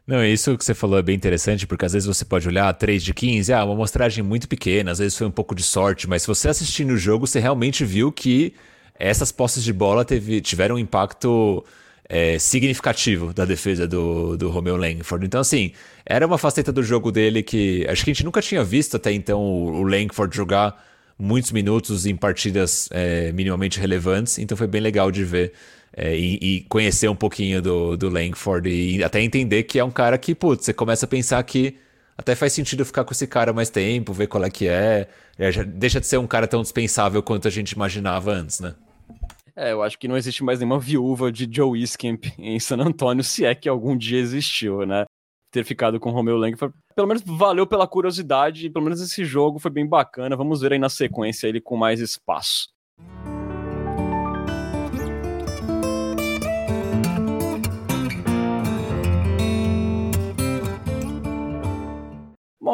Não, 0.06 0.24
isso 0.24 0.56
que 0.56 0.64
você 0.64 0.72
falou 0.72 0.98
é 0.98 1.02
bem 1.02 1.16
interessante, 1.16 1.66
porque 1.66 1.84
às 1.84 1.92
vezes 1.92 2.06
você 2.06 2.24
pode 2.24 2.46
olhar 2.46 2.72
3 2.72 3.02
de 3.02 3.12
15, 3.12 3.52
ah, 3.52 3.64
uma 3.64 3.74
amostragem 3.74 4.22
muito 4.22 4.46
pequena, 4.46 4.92
às 4.92 5.00
vezes 5.00 5.18
foi 5.18 5.26
um 5.26 5.32
pouco 5.32 5.52
de 5.52 5.64
sorte, 5.64 6.08
mas 6.08 6.22
se 6.22 6.28
você 6.28 6.48
assistir 6.48 6.84
no 6.84 6.96
jogo, 6.96 7.26
você 7.26 7.40
realmente 7.40 7.84
viu 7.84 8.12
que 8.12 8.54
essas 8.96 9.32
posses 9.32 9.64
de 9.64 9.72
bola 9.72 10.04
teve, 10.04 10.40
tiveram 10.40 10.76
um 10.76 10.78
impacto 10.78 11.64
é, 12.08 12.38
significativo 12.38 13.32
da 13.34 13.44
defesa 13.44 13.86
do, 13.88 14.36
do 14.36 14.48
Romeo 14.48 14.76
Langford. 14.76 15.26
Então, 15.26 15.40
assim, 15.40 15.72
era 16.04 16.24
uma 16.24 16.38
faceta 16.38 16.72
do 16.72 16.84
jogo 16.84 17.10
dele 17.10 17.42
que 17.42 17.84
acho 17.88 18.04
que 18.04 18.10
a 18.10 18.14
gente 18.14 18.24
nunca 18.24 18.40
tinha 18.40 18.62
visto 18.62 18.96
até 18.96 19.12
então 19.12 19.40
o, 19.40 19.80
o 19.80 19.82
Langford 19.82 20.34
jogar 20.36 20.84
muitos 21.18 21.50
minutos 21.50 22.06
em 22.06 22.14
partidas 22.14 22.88
é, 22.92 23.32
minimamente 23.32 23.80
relevantes, 23.80 24.38
então 24.38 24.56
foi 24.56 24.68
bem 24.68 24.80
legal 24.80 25.10
de 25.10 25.24
ver 25.24 25.52
é, 25.96 26.14
e, 26.14 26.38
e, 26.42 26.60
conhecer 26.68 27.08
um 27.08 27.16
pouquinho 27.16 27.62
do, 27.62 27.96
do 27.96 28.10
Langford 28.10 28.68
e 28.68 29.02
até 29.02 29.22
entender 29.22 29.62
que 29.62 29.78
é 29.78 29.84
um 29.84 29.90
cara 29.90 30.18
que, 30.18 30.34
putz, 30.34 30.66
você 30.66 30.74
começa 30.74 31.06
a 31.06 31.08
pensar 31.08 31.42
que 31.42 31.74
até 32.18 32.34
faz 32.34 32.52
sentido 32.52 32.84
ficar 32.84 33.02
com 33.02 33.12
esse 33.12 33.26
cara 33.26 33.50
mais 33.52 33.70
tempo, 33.70 34.12
ver 34.12 34.26
qual 34.26 34.44
é 34.44 34.50
que 34.50 34.68
é. 34.68 35.08
é 35.38 35.50
já 35.50 35.62
deixa 35.62 35.98
de 35.98 36.06
ser 36.06 36.18
um 36.18 36.26
cara 36.26 36.46
tão 36.46 36.60
dispensável 36.60 37.22
quanto 37.22 37.48
a 37.48 37.50
gente 37.50 37.72
imaginava 37.72 38.30
antes, 38.30 38.60
né? 38.60 38.74
É, 39.54 39.72
eu 39.72 39.82
acho 39.82 39.98
que 39.98 40.06
não 40.06 40.18
existe 40.18 40.44
mais 40.44 40.58
nenhuma 40.58 40.78
viúva 40.78 41.32
de 41.32 41.48
Joe 41.50 41.80
Iskemp 41.80 42.26
em 42.38 42.60
San 42.60 42.76
Antonio, 42.76 43.24
se 43.24 43.46
é 43.46 43.54
que 43.54 43.66
algum 43.66 43.96
dia 43.96 44.18
existiu, 44.18 44.84
né? 44.84 45.06
Ter 45.50 45.64
ficado 45.64 45.98
com 45.98 46.10
o 46.10 46.12
Romeu 46.12 46.36
Langford. 46.36 46.74
Pelo 46.94 47.08
menos 47.08 47.22
valeu 47.24 47.66
pela 47.66 47.86
curiosidade, 47.86 48.68
pelo 48.68 48.84
menos 48.84 49.00
esse 49.00 49.24
jogo 49.24 49.58
foi 49.58 49.70
bem 49.70 49.86
bacana. 49.86 50.36
Vamos 50.36 50.60
ver 50.60 50.74
aí 50.74 50.78
na 50.78 50.90
sequência 50.90 51.46
ele 51.46 51.60
com 51.60 51.74
mais 51.74 52.00
espaço. 52.00 52.68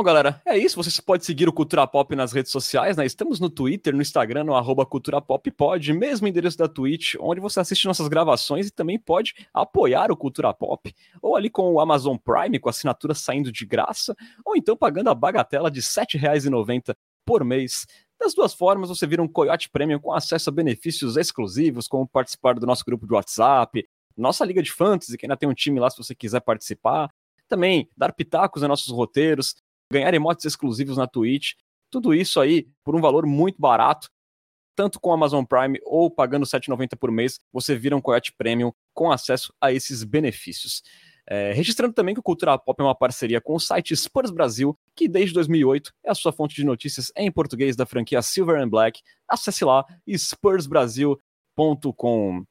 Bom, 0.02 0.06
galera, 0.06 0.42
é 0.44 0.58
isso. 0.58 0.82
Você 0.82 1.00
pode 1.00 1.24
seguir 1.24 1.48
o 1.48 1.52
Cultura 1.52 1.86
Pop 1.86 2.16
nas 2.16 2.32
redes 2.32 2.50
sociais, 2.50 2.96
né? 2.96 3.06
Estamos 3.06 3.38
no 3.38 3.48
Twitter, 3.48 3.94
no 3.94 4.02
Instagram, 4.02 4.42
no 4.42 4.56
arroba 4.56 4.84
Cultura 4.84 5.22
Pop 5.22 5.48
Pod, 5.52 5.92
mesmo 5.92 6.26
endereço 6.26 6.58
da 6.58 6.66
Twitch, 6.66 7.14
onde 7.20 7.40
você 7.40 7.60
assiste 7.60 7.84
nossas 7.84 8.08
gravações 8.08 8.66
e 8.66 8.72
também 8.72 8.98
pode 8.98 9.32
apoiar 9.54 10.10
o 10.10 10.16
Cultura 10.16 10.52
Pop, 10.52 10.92
ou 11.22 11.36
ali 11.36 11.48
com 11.48 11.72
o 11.72 11.78
Amazon 11.78 12.16
Prime, 12.16 12.58
com 12.58 12.68
assinatura 12.68 13.14
saindo 13.14 13.52
de 13.52 13.64
graça, 13.64 14.16
ou 14.44 14.56
então 14.56 14.76
pagando 14.76 15.08
a 15.08 15.14
bagatela 15.14 15.70
de 15.70 15.78
R$ 15.78 15.86
7,90 15.86 16.96
por 17.24 17.44
mês. 17.44 17.86
Das 18.20 18.34
duas 18.34 18.52
formas, 18.52 18.88
você 18.88 19.06
vira 19.06 19.22
um 19.22 19.28
Coyote 19.28 19.70
Premium 19.70 20.00
com 20.00 20.12
acesso 20.12 20.50
a 20.50 20.52
benefícios 20.52 21.16
exclusivos, 21.16 21.86
como 21.86 22.08
participar 22.08 22.58
do 22.58 22.66
nosso 22.66 22.84
grupo 22.84 23.06
de 23.06 23.14
WhatsApp, 23.14 23.88
nossa 24.16 24.44
liga 24.44 24.64
de 24.64 24.72
fantasy, 24.72 25.16
que 25.16 25.26
ainda 25.26 25.36
tem 25.36 25.48
um 25.48 25.54
time 25.54 25.78
lá 25.78 25.88
se 25.88 25.96
você 25.96 26.12
quiser 26.12 26.40
participar, 26.40 27.08
também 27.48 27.88
dar 27.96 28.12
pitacos 28.12 28.62
nos 28.62 28.68
nossos 28.68 28.92
roteiros, 28.92 29.54
ganhar 29.92 30.12
emotes 30.12 30.44
exclusivos 30.44 30.96
na 30.96 31.06
Twitch, 31.06 31.52
tudo 31.90 32.14
isso 32.14 32.40
aí 32.40 32.66
por 32.82 32.96
um 32.96 33.00
valor 33.00 33.26
muito 33.26 33.60
barato, 33.60 34.08
tanto 34.74 34.98
com 34.98 35.12
Amazon 35.12 35.44
Prime 35.44 35.78
ou 35.84 36.10
pagando 36.10 36.44
R$ 36.44 36.50
7,90 36.50 36.96
por 36.98 37.12
mês, 37.12 37.38
você 37.52 37.76
vira 37.76 37.96
um 37.96 38.00
Coyote 38.00 38.32
Premium 38.36 38.72
com 38.94 39.12
acesso 39.12 39.52
a 39.60 39.70
esses 39.70 40.02
benefícios. 40.02 40.82
É, 41.28 41.52
registrando 41.52 41.94
também 41.94 42.14
que 42.14 42.20
o 42.20 42.22
Cultura 42.22 42.58
Pop 42.58 42.80
é 42.80 42.84
uma 42.84 42.96
parceria 42.96 43.40
com 43.40 43.54
o 43.54 43.60
site 43.60 43.96
Spurs 43.96 44.30
Brasil, 44.30 44.76
que 44.96 45.06
desde 45.06 45.34
2008 45.34 45.92
é 46.04 46.10
a 46.10 46.14
sua 46.14 46.32
fonte 46.32 46.56
de 46.56 46.64
notícias 46.64 47.12
em 47.16 47.30
português 47.30 47.76
da 47.76 47.86
franquia 47.86 48.20
Silver 48.22 48.60
and 48.60 48.68
Black. 48.68 49.00
Acesse 49.28 49.64
lá 49.64 49.84
spursbrasil.com. 50.06 52.44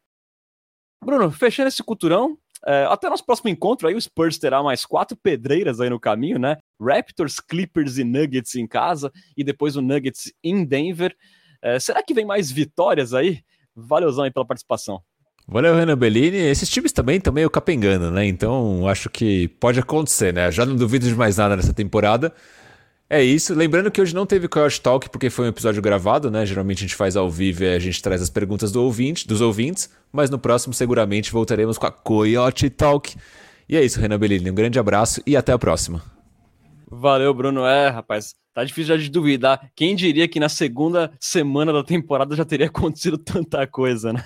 Bruno, 1.04 1.32
fechando 1.32 1.68
esse 1.68 1.84
culturão, 1.84 2.38
é, 2.66 2.86
até 2.86 3.10
nosso 3.10 3.26
próximo 3.26 3.50
encontro 3.50 3.88
aí, 3.88 3.96
o 3.96 4.02
Spurs 4.02 4.38
terá 4.38 4.62
mais 4.62 4.86
quatro 4.86 5.18
pedreiras 5.18 5.80
aí 5.80 5.90
no 5.90 6.00
caminho, 6.00 6.38
né? 6.38 6.58
Raptors, 6.80 7.40
Clippers 7.40 7.98
e 7.98 8.04
Nuggets 8.04 8.56
em 8.56 8.68
casa, 8.68 9.12
e 9.36 9.44
depois 9.44 9.76
o 9.76 9.82
Nuggets 9.82 10.32
em 10.44 10.64
Denver. 10.64 11.16
É, 11.62 11.80
será 11.80 12.04
que 12.04 12.14
vem 12.14 12.26
mais 12.26 12.52
vitórias 12.52 13.14
aí? 13.14 13.40
Valeuzão 13.76 14.24
aí 14.24 14.32
pela 14.32 14.46
participação. 14.46 15.02
Valeu, 15.48 15.76
Renan 15.76 15.98
Bellini. 15.98 16.38
Esses 16.38 16.70
times 16.70 16.92
também 16.92 17.18
estão 17.18 17.34
meio 17.34 17.50
capengando, 17.50 18.12
né? 18.12 18.26
Então 18.26 18.88
acho 18.88 19.10
que 19.10 19.48
pode 19.60 19.80
acontecer, 19.80 20.34
né? 20.34 20.52
Já 20.52 20.66
não 20.66 20.76
duvido 20.76 21.08
de 21.08 21.16
mais 21.16 21.38
nada 21.38 21.56
nessa 21.56 21.74
temporada. 21.74 22.34
É 23.14 23.22
isso. 23.22 23.54
Lembrando 23.54 23.92
que 23.92 24.00
hoje 24.00 24.16
não 24.16 24.26
teve 24.26 24.48
Coyote 24.48 24.80
Talk 24.80 25.10
porque 25.10 25.30
foi 25.30 25.44
um 25.44 25.50
episódio 25.50 25.82
gravado, 25.82 26.32
né? 26.32 26.46
Geralmente 26.46 26.78
a 26.78 26.82
gente 26.84 26.96
faz 26.96 27.18
ao 27.18 27.30
vivo 27.30 27.66
e 27.66 27.76
a 27.76 27.78
gente 27.78 28.02
traz 28.02 28.22
as 28.22 28.30
perguntas 28.30 28.72
do 28.72 28.82
ouvinte, 28.82 29.28
dos 29.28 29.42
ouvintes, 29.42 29.94
mas 30.14 30.30
no 30.30 30.40
próximo 30.40 30.74
seguramente 30.74 31.30
voltaremos 31.30 31.78
com 31.78 31.86
a 31.86 31.92
Coyote 31.92 32.70
Talk. 32.70 33.14
E 33.68 33.76
é 33.76 33.84
isso, 33.84 34.00
Renan 34.00 34.18
Bellini. 34.18 34.50
Um 34.50 34.56
grande 34.56 34.80
abraço 34.80 35.22
e 35.28 35.36
até 35.36 35.52
a 35.52 35.60
próxima. 35.60 36.02
Valeu, 36.90 37.34
Bruno. 37.34 37.66
É, 37.66 37.90
rapaz, 37.90 38.34
tá 38.54 38.64
difícil 38.64 38.96
já 38.96 39.04
de 39.04 39.10
duvidar. 39.10 39.70
Quem 39.76 39.94
diria 39.94 40.26
que 40.26 40.40
na 40.40 40.48
segunda 40.48 41.12
semana 41.20 41.74
da 41.74 41.84
temporada 41.84 42.34
já 42.34 42.46
teria 42.46 42.68
acontecido 42.72 43.18
tanta 43.18 43.68
coisa, 43.68 44.14
né? 44.14 44.24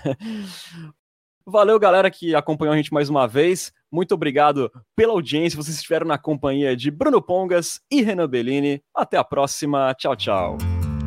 Valeu, 1.44 1.80
galera, 1.80 2.12
que 2.12 2.36
acompanhou 2.36 2.74
a 2.74 2.78
gente 2.78 2.94
mais 2.94 3.10
uma 3.10 3.28
vez. 3.28 3.74
Muito 3.96 4.14
obrigado 4.14 4.70
pela 4.94 5.14
audiência. 5.14 5.56
Vocês 5.56 5.78
estiveram 5.78 6.06
na 6.06 6.18
companhia 6.18 6.76
de 6.76 6.92
Bruno 6.92 7.22
Pongas 7.22 7.80
e 7.90 8.02
Renan 8.02 8.28
Bellini. 8.28 8.84
Até 8.94 9.16
a 9.16 9.24
próxima. 9.24 9.94
Tchau, 9.94 10.18
tchau. 10.18 10.58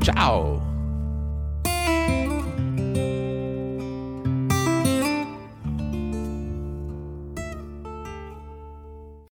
Tchau. 0.03 0.78